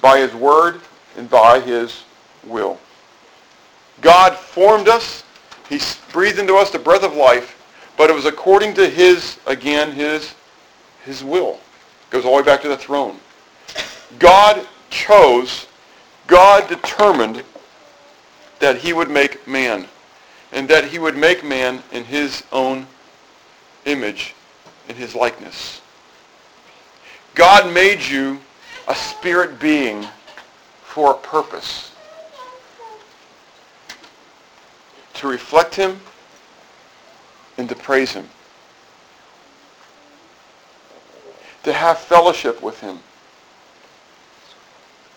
By 0.00 0.20
his 0.20 0.32
word 0.32 0.80
and 1.16 1.28
by 1.28 1.58
his 1.58 2.04
will. 2.44 2.78
God 4.00 4.36
formed 4.36 4.86
us. 4.86 5.24
He 5.68 5.80
breathed 6.12 6.38
into 6.38 6.54
us 6.54 6.70
the 6.70 6.78
breath 6.78 7.02
of 7.02 7.14
life, 7.14 7.60
but 7.96 8.10
it 8.10 8.12
was 8.14 8.26
according 8.26 8.74
to 8.74 8.88
his, 8.88 9.40
again, 9.44 9.90
his, 9.90 10.34
his 11.04 11.24
will. 11.24 11.54
It 11.54 12.10
goes 12.10 12.24
all 12.24 12.36
the 12.36 12.42
way 12.42 12.46
back 12.46 12.62
to 12.62 12.68
the 12.68 12.76
throne. 12.76 13.18
God 14.18 14.66
chose, 14.90 15.66
God 16.26 16.68
determined 16.68 17.42
that 18.58 18.78
he 18.78 18.92
would 18.92 19.10
make 19.10 19.46
man, 19.46 19.86
and 20.52 20.68
that 20.68 20.84
he 20.84 20.98
would 20.98 21.16
make 21.16 21.44
man 21.44 21.82
in 21.92 22.04
his 22.04 22.42
own 22.52 22.86
image, 23.84 24.34
in 24.88 24.96
his 24.96 25.14
likeness. 25.14 25.80
God 27.34 27.72
made 27.72 28.02
you 28.02 28.40
a 28.88 28.94
spirit 28.94 29.60
being 29.60 30.06
for 30.82 31.12
a 31.12 31.14
purpose. 31.14 31.92
To 35.14 35.28
reflect 35.28 35.74
him 35.74 36.00
and 37.58 37.68
to 37.68 37.74
praise 37.74 38.12
him. 38.12 38.28
To 41.64 41.72
have 41.72 41.98
fellowship 41.98 42.62
with 42.62 42.80
him. 42.80 43.00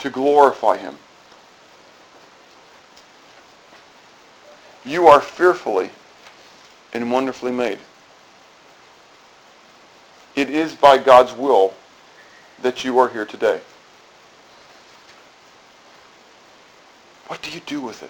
To 0.01 0.09
glorify 0.09 0.77
him. 0.77 0.97
You 4.83 5.07
are 5.07 5.21
fearfully 5.21 5.91
and 6.91 7.11
wonderfully 7.11 7.51
made. 7.51 7.77
It 10.35 10.49
is 10.49 10.73
by 10.73 10.97
God's 10.97 11.33
will 11.33 11.75
that 12.63 12.83
you 12.83 12.97
are 12.97 13.09
here 13.09 13.25
today. 13.25 13.61
What 17.27 17.43
do 17.43 17.51
you 17.51 17.59
do 17.67 17.79
with 17.79 18.01
it? 18.01 18.09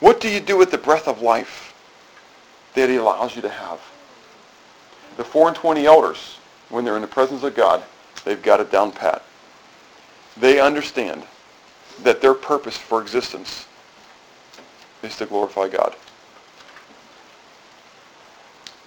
What 0.00 0.20
do 0.20 0.28
you 0.28 0.40
do 0.40 0.58
with 0.58 0.70
the 0.70 0.76
breath 0.76 1.08
of 1.08 1.22
life 1.22 1.74
that 2.74 2.90
he 2.90 2.96
allows 2.96 3.34
you 3.34 3.40
to 3.40 3.48
have? 3.48 3.80
The 5.16 5.24
four 5.24 5.48
and 5.48 5.56
twenty 5.56 5.86
elders, 5.86 6.36
when 6.68 6.84
they're 6.84 6.96
in 6.96 7.02
the 7.02 7.08
presence 7.08 7.42
of 7.42 7.54
God, 7.54 7.82
they've 8.26 8.42
got 8.42 8.60
it 8.60 8.70
down 8.70 8.92
pat. 8.92 9.22
They 10.36 10.60
understand 10.60 11.22
that 12.02 12.20
their 12.20 12.34
purpose 12.34 12.76
for 12.76 13.00
existence 13.00 13.66
is 15.02 15.16
to 15.18 15.26
glorify 15.26 15.68
God, 15.68 15.94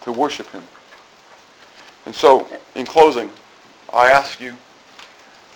to 0.01 0.11
worship 0.11 0.49
him. 0.51 0.63
And 2.05 2.13
so, 2.13 2.47
in 2.75 2.85
closing, 2.85 3.29
I 3.93 4.11
ask 4.11 4.39
you, 4.39 4.55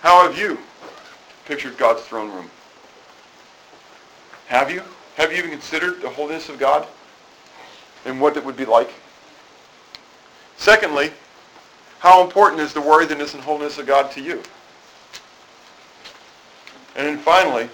how 0.00 0.26
have 0.26 0.38
you 0.38 0.58
pictured 1.44 1.76
God's 1.76 2.02
throne 2.02 2.30
room? 2.30 2.50
Have 4.46 4.70
you? 4.70 4.82
Have 5.16 5.30
you 5.30 5.38
even 5.38 5.50
considered 5.50 6.00
the 6.00 6.08
holiness 6.08 6.48
of 6.48 6.58
God 6.58 6.86
and 8.04 8.20
what 8.20 8.36
it 8.36 8.44
would 8.44 8.56
be 8.56 8.64
like? 8.64 8.90
Secondly, 10.56 11.12
how 11.98 12.22
important 12.24 12.60
is 12.60 12.72
the 12.72 12.80
worthiness 12.80 13.34
and 13.34 13.42
holiness 13.42 13.78
of 13.78 13.86
God 13.86 14.10
to 14.12 14.20
you? 14.20 14.42
And 16.96 17.06
then 17.06 17.18
finally, 17.18 17.68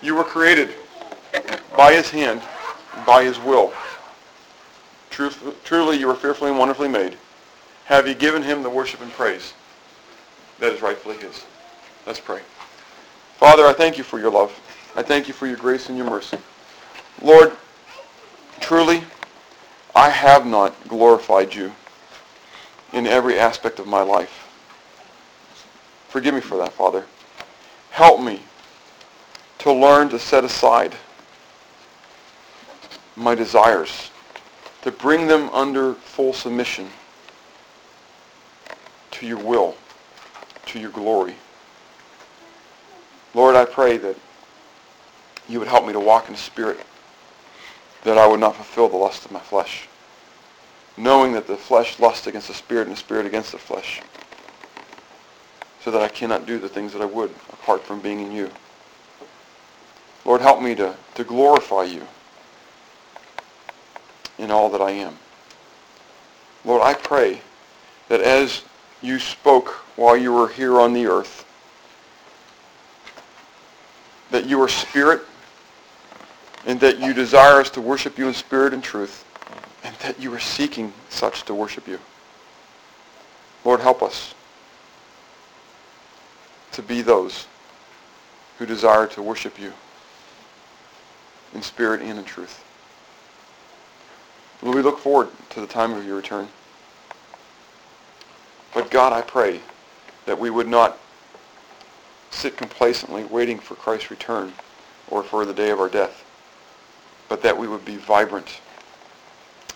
you 0.00 0.14
were 0.14 0.24
created 0.24 0.70
by 1.76 1.92
his 1.92 2.10
hand, 2.10 2.42
by 3.06 3.24
his 3.24 3.38
will. 3.38 3.72
Truth, 5.10 5.60
truly, 5.64 5.98
you 5.98 6.06
were 6.06 6.14
fearfully 6.14 6.50
and 6.50 6.58
wonderfully 6.58 6.88
made. 6.88 7.16
Have 7.86 8.06
you 8.06 8.14
given 8.14 8.42
him 8.42 8.62
the 8.62 8.70
worship 8.70 9.00
and 9.00 9.12
praise 9.12 9.54
that 10.60 10.72
is 10.72 10.82
rightfully 10.82 11.16
his? 11.16 11.44
Let's 12.06 12.20
pray. 12.20 12.40
Father, 13.36 13.66
I 13.66 13.72
thank 13.72 13.98
you 13.98 14.04
for 14.04 14.18
your 14.18 14.30
love. 14.30 14.58
I 14.94 15.02
thank 15.02 15.26
you 15.26 15.34
for 15.34 15.46
your 15.46 15.56
grace 15.56 15.88
and 15.88 15.98
your 15.98 16.08
mercy. 16.08 16.38
Lord, 17.20 17.52
truly, 18.60 19.02
I 19.94 20.08
have 20.10 20.46
not 20.46 20.74
glorified 20.88 21.54
you 21.54 21.72
in 22.92 23.06
every 23.06 23.38
aspect 23.38 23.78
of 23.78 23.86
my 23.86 24.02
life. 24.02 24.48
Forgive 26.08 26.34
me 26.34 26.40
for 26.40 26.58
that, 26.58 26.72
Father. 26.72 27.04
Help 28.02 28.20
me 28.20 28.40
to 29.58 29.70
learn 29.72 30.08
to 30.08 30.18
set 30.18 30.42
aside 30.42 30.92
my 33.14 33.32
desires, 33.32 34.10
to 34.82 34.90
bring 34.90 35.28
them 35.28 35.48
under 35.50 35.94
full 35.94 36.32
submission 36.32 36.88
to 39.12 39.24
your 39.24 39.38
will, 39.38 39.76
to 40.66 40.80
your 40.80 40.90
glory. 40.90 41.36
Lord, 43.34 43.54
I 43.54 43.66
pray 43.66 43.98
that 43.98 44.16
you 45.48 45.60
would 45.60 45.68
help 45.68 45.86
me 45.86 45.92
to 45.92 46.00
walk 46.00 46.26
in 46.26 46.32
the 46.32 46.40
Spirit, 46.40 46.80
that 48.02 48.18
I 48.18 48.26
would 48.26 48.40
not 48.40 48.56
fulfill 48.56 48.88
the 48.88 48.96
lust 48.96 49.26
of 49.26 49.30
my 49.30 49.38
flesh, 49.38 49.86
knowing 50.96 51.34
that 51.34 51.46
the 51.46 51.56
flesh 51.56 52.00
lusts 52.00 52.26
against 52.26 52.48
the 52.48 52.54
Spirit 52.54 52.88
and 52.88 52.96
the 52.96 53.00
Spirit 53.00 53.26
against 53.26 53.52
the 53.52 53.58
flesh, 53.58 54.02
so 55.84 55.90
that 55.90 56.00
I 56.00 56.08
cannot 56.08 56.46
do 56.46 56.58
the 56.58 56.68
things 56.68 56.92
that 56.92 57.02
I 57.02 57.06
would 57.06 57.30
apart 57.52 57.82
from 57.82 58.00
being 58.00 58.20
in 58.20 58.32
you. 58.32 58.50
Lord, 60.24 60.40
help 60.40 60.62
me 60.62 60.74
to, 60.76 60.94
to 61.16 61.24
glorify 61.24 61.84
you 61.84 62.06
in 64.38 64.50
all 64.50 64.68
that 64.70 64.80
I 64.80 64.92
am. 64.92 65.16
Lord, 66.64 66.82
I 66.82 66.94
pray 66.94 67.40
that 68.08 68.20
as 68.20 68.62
you 69.00 69.18
spoke 69.18 69.68
while 69.96 70.16
you 70.16 70.32
were 70.32 70.48
here 70.48 70.80
on 70.80 70.92
the 70.92 71.06
earth, 71.06 71.44
that 74.30 74.46
you 74.46 74.60
are 74.62 74.68
spirit 74.68 75.22
and 76.64 76.78
that 76.80 77.00
you 77.00 77.12
desire 77.12 77.60
us 77.60 77.70
to 77.70 77.80
worship 77.80 78.18
you 78.18 78.28
in 78.28 78.34
spirit 78.34 78.72
and 78.72 78.82
truth 78.82 79.24
and 79.82 79.94
that 79.96 80.20
you 80.20 80.32
are 80.32 80.38
seeking 80.38 80.92
such 81.08 81.42
to 81.44 81.54
worship 81.54 81.88
you. 81.88 81.98
Lord, 83.64 83.80
help 83.80 84.02
us 84.02 84.34
to 86.72 86.82
be 86.82 87.02
those 87.02 87.46
who 88.58 88.66
desire 88.66 89.06
to 89.08 89.22
worship 89.22 89.58
you 89.58 89.72
in 91.54 91.62
spirit 91.62 92.00
and 92.00 92.18
in 92.18 92.24
truth. 92.24 92.64
Will 94.62 94.72
we 94.72 94.82
look 94.82 94.98
forward 94.98 95.28
to 95.50 95.60
the 95.60 95.66
time 95.66 95.92
of 95.92 96.04
your 96.06 96.16
return? 96.16 96.48
But 98.74 98.90
God, 98.90 99.12
I 99.12 99.20
pray 99.20 99.60
that 100.26 100.38
we 100.38 100.50
would 100.50 100.68
not 100.68 100.98
sit 102.30 102.56
complacently 102.56 103.24
waiting 103.24 103.58
for 103.58 103.74
Christ's 103.74 104.10
return 104.10 104.52
or 105.08 105.22
for 105.22 105.44
the 105.44 105.52
day 105.52 105.70
of 105.70 105.80
our 105.80 105.88
death, 105.88 106.24
but 107.28 107.42
that 107.42 107.58
we 107.58 107.68
would 107.68 107.84
be 107.84 107.96
vibrant, 107.96 108.60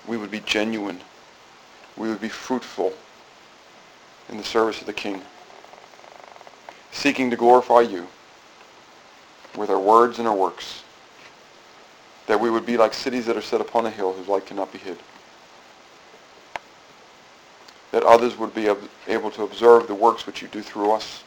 we 0.07 0.17
would 0.17 0.31
be 0.31 0.41
genuine, 0.41 1.01
we 1.97 2.09
would 2.09 2.21
be 2.21 2.29
fruitful 2.29 2.93
in 4.29 4.37
the 4.39 4.45
service 4.45 4.81
of 4.81 4.87
the 4.87 4.93
King, 4.93 5.21
seeking 6.97 7.31
to 7.31 7.37
glorify 7.37 7.83
you 7.83 8.07
with 9.57 9.71
our 9.71 9.79
words 9.79 10.19
and 10.19 10.27
our 10.27 10.35
works. 10.35 10.83
That 12.27 12.41
we 12.41 12.51
would 12.51 12.67
be 12.67 12.77
like 12.77 12.95
cities 12.95 13.27
that 13.27 13.37
are 13.37 13.43
set 13.43 13.61
upon 13.61 13.87
a 13.87 13.91
hill 13.91 14.13
whose 14.13 14.27
light 14.29 14.47
cannot 14.47 14.73
be 14.73 14.79
hid. 14.79 14.99
That 17.93 18.03
others 18.03 18.37
would 18.37 18.55
be 18.55 18.69
able 19.07 19.31
to 19.31 19.43
observe 19.43 19.87
the 19.87 19.95
works 19.95 20.27
which 20.27 20.43
you 20.43 20.49
do 20.49 20.63
through 20.63 20.91
us 20.91 21.23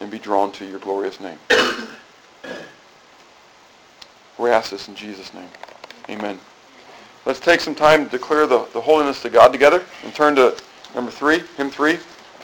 and 0.00 0.10
be 0.10 0.18
drawn 0.18 0.52
to 0.52 0.64
your 0.64 0.78
glorious 0.78 1.20
name. 1.20 1.38
We 4.38 4.50
ask 4.50 4.70
this 4.70 4.86
in 4.86 4.94
Jesus' 4.94 5.32
name. 5.32 5.48
Amen. 6.10 6.38
Let's 7.24 7.40
take 7.40 7.58
some 7.60 7.74
time 7.74 8.04
to 8.04 8.10
declare 8.10 8.46
the, 8.46 8.66
the 8.74 8.80
holiness 8.82 9.22
to 9.22 9.30
God 9.30 9.48
together 9.48 9.82
and 10.04 10.14
turn 10.14 10.36
to 10.36 10.54
number 10.94 11.10
three, 11.10 11.42
hymn 11.56 11.70
three. 11.70 11.98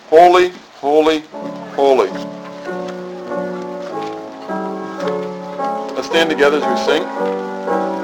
Holy, 0.08 0.52
holy, 0.82 1.20
holy. 1.76 2.10
Let's 5.94 6.08
stand 6.08 6.28
together 6.28 6.58
as 6.60 6.66
we 6.66 6.76
sing. 6.84 8.01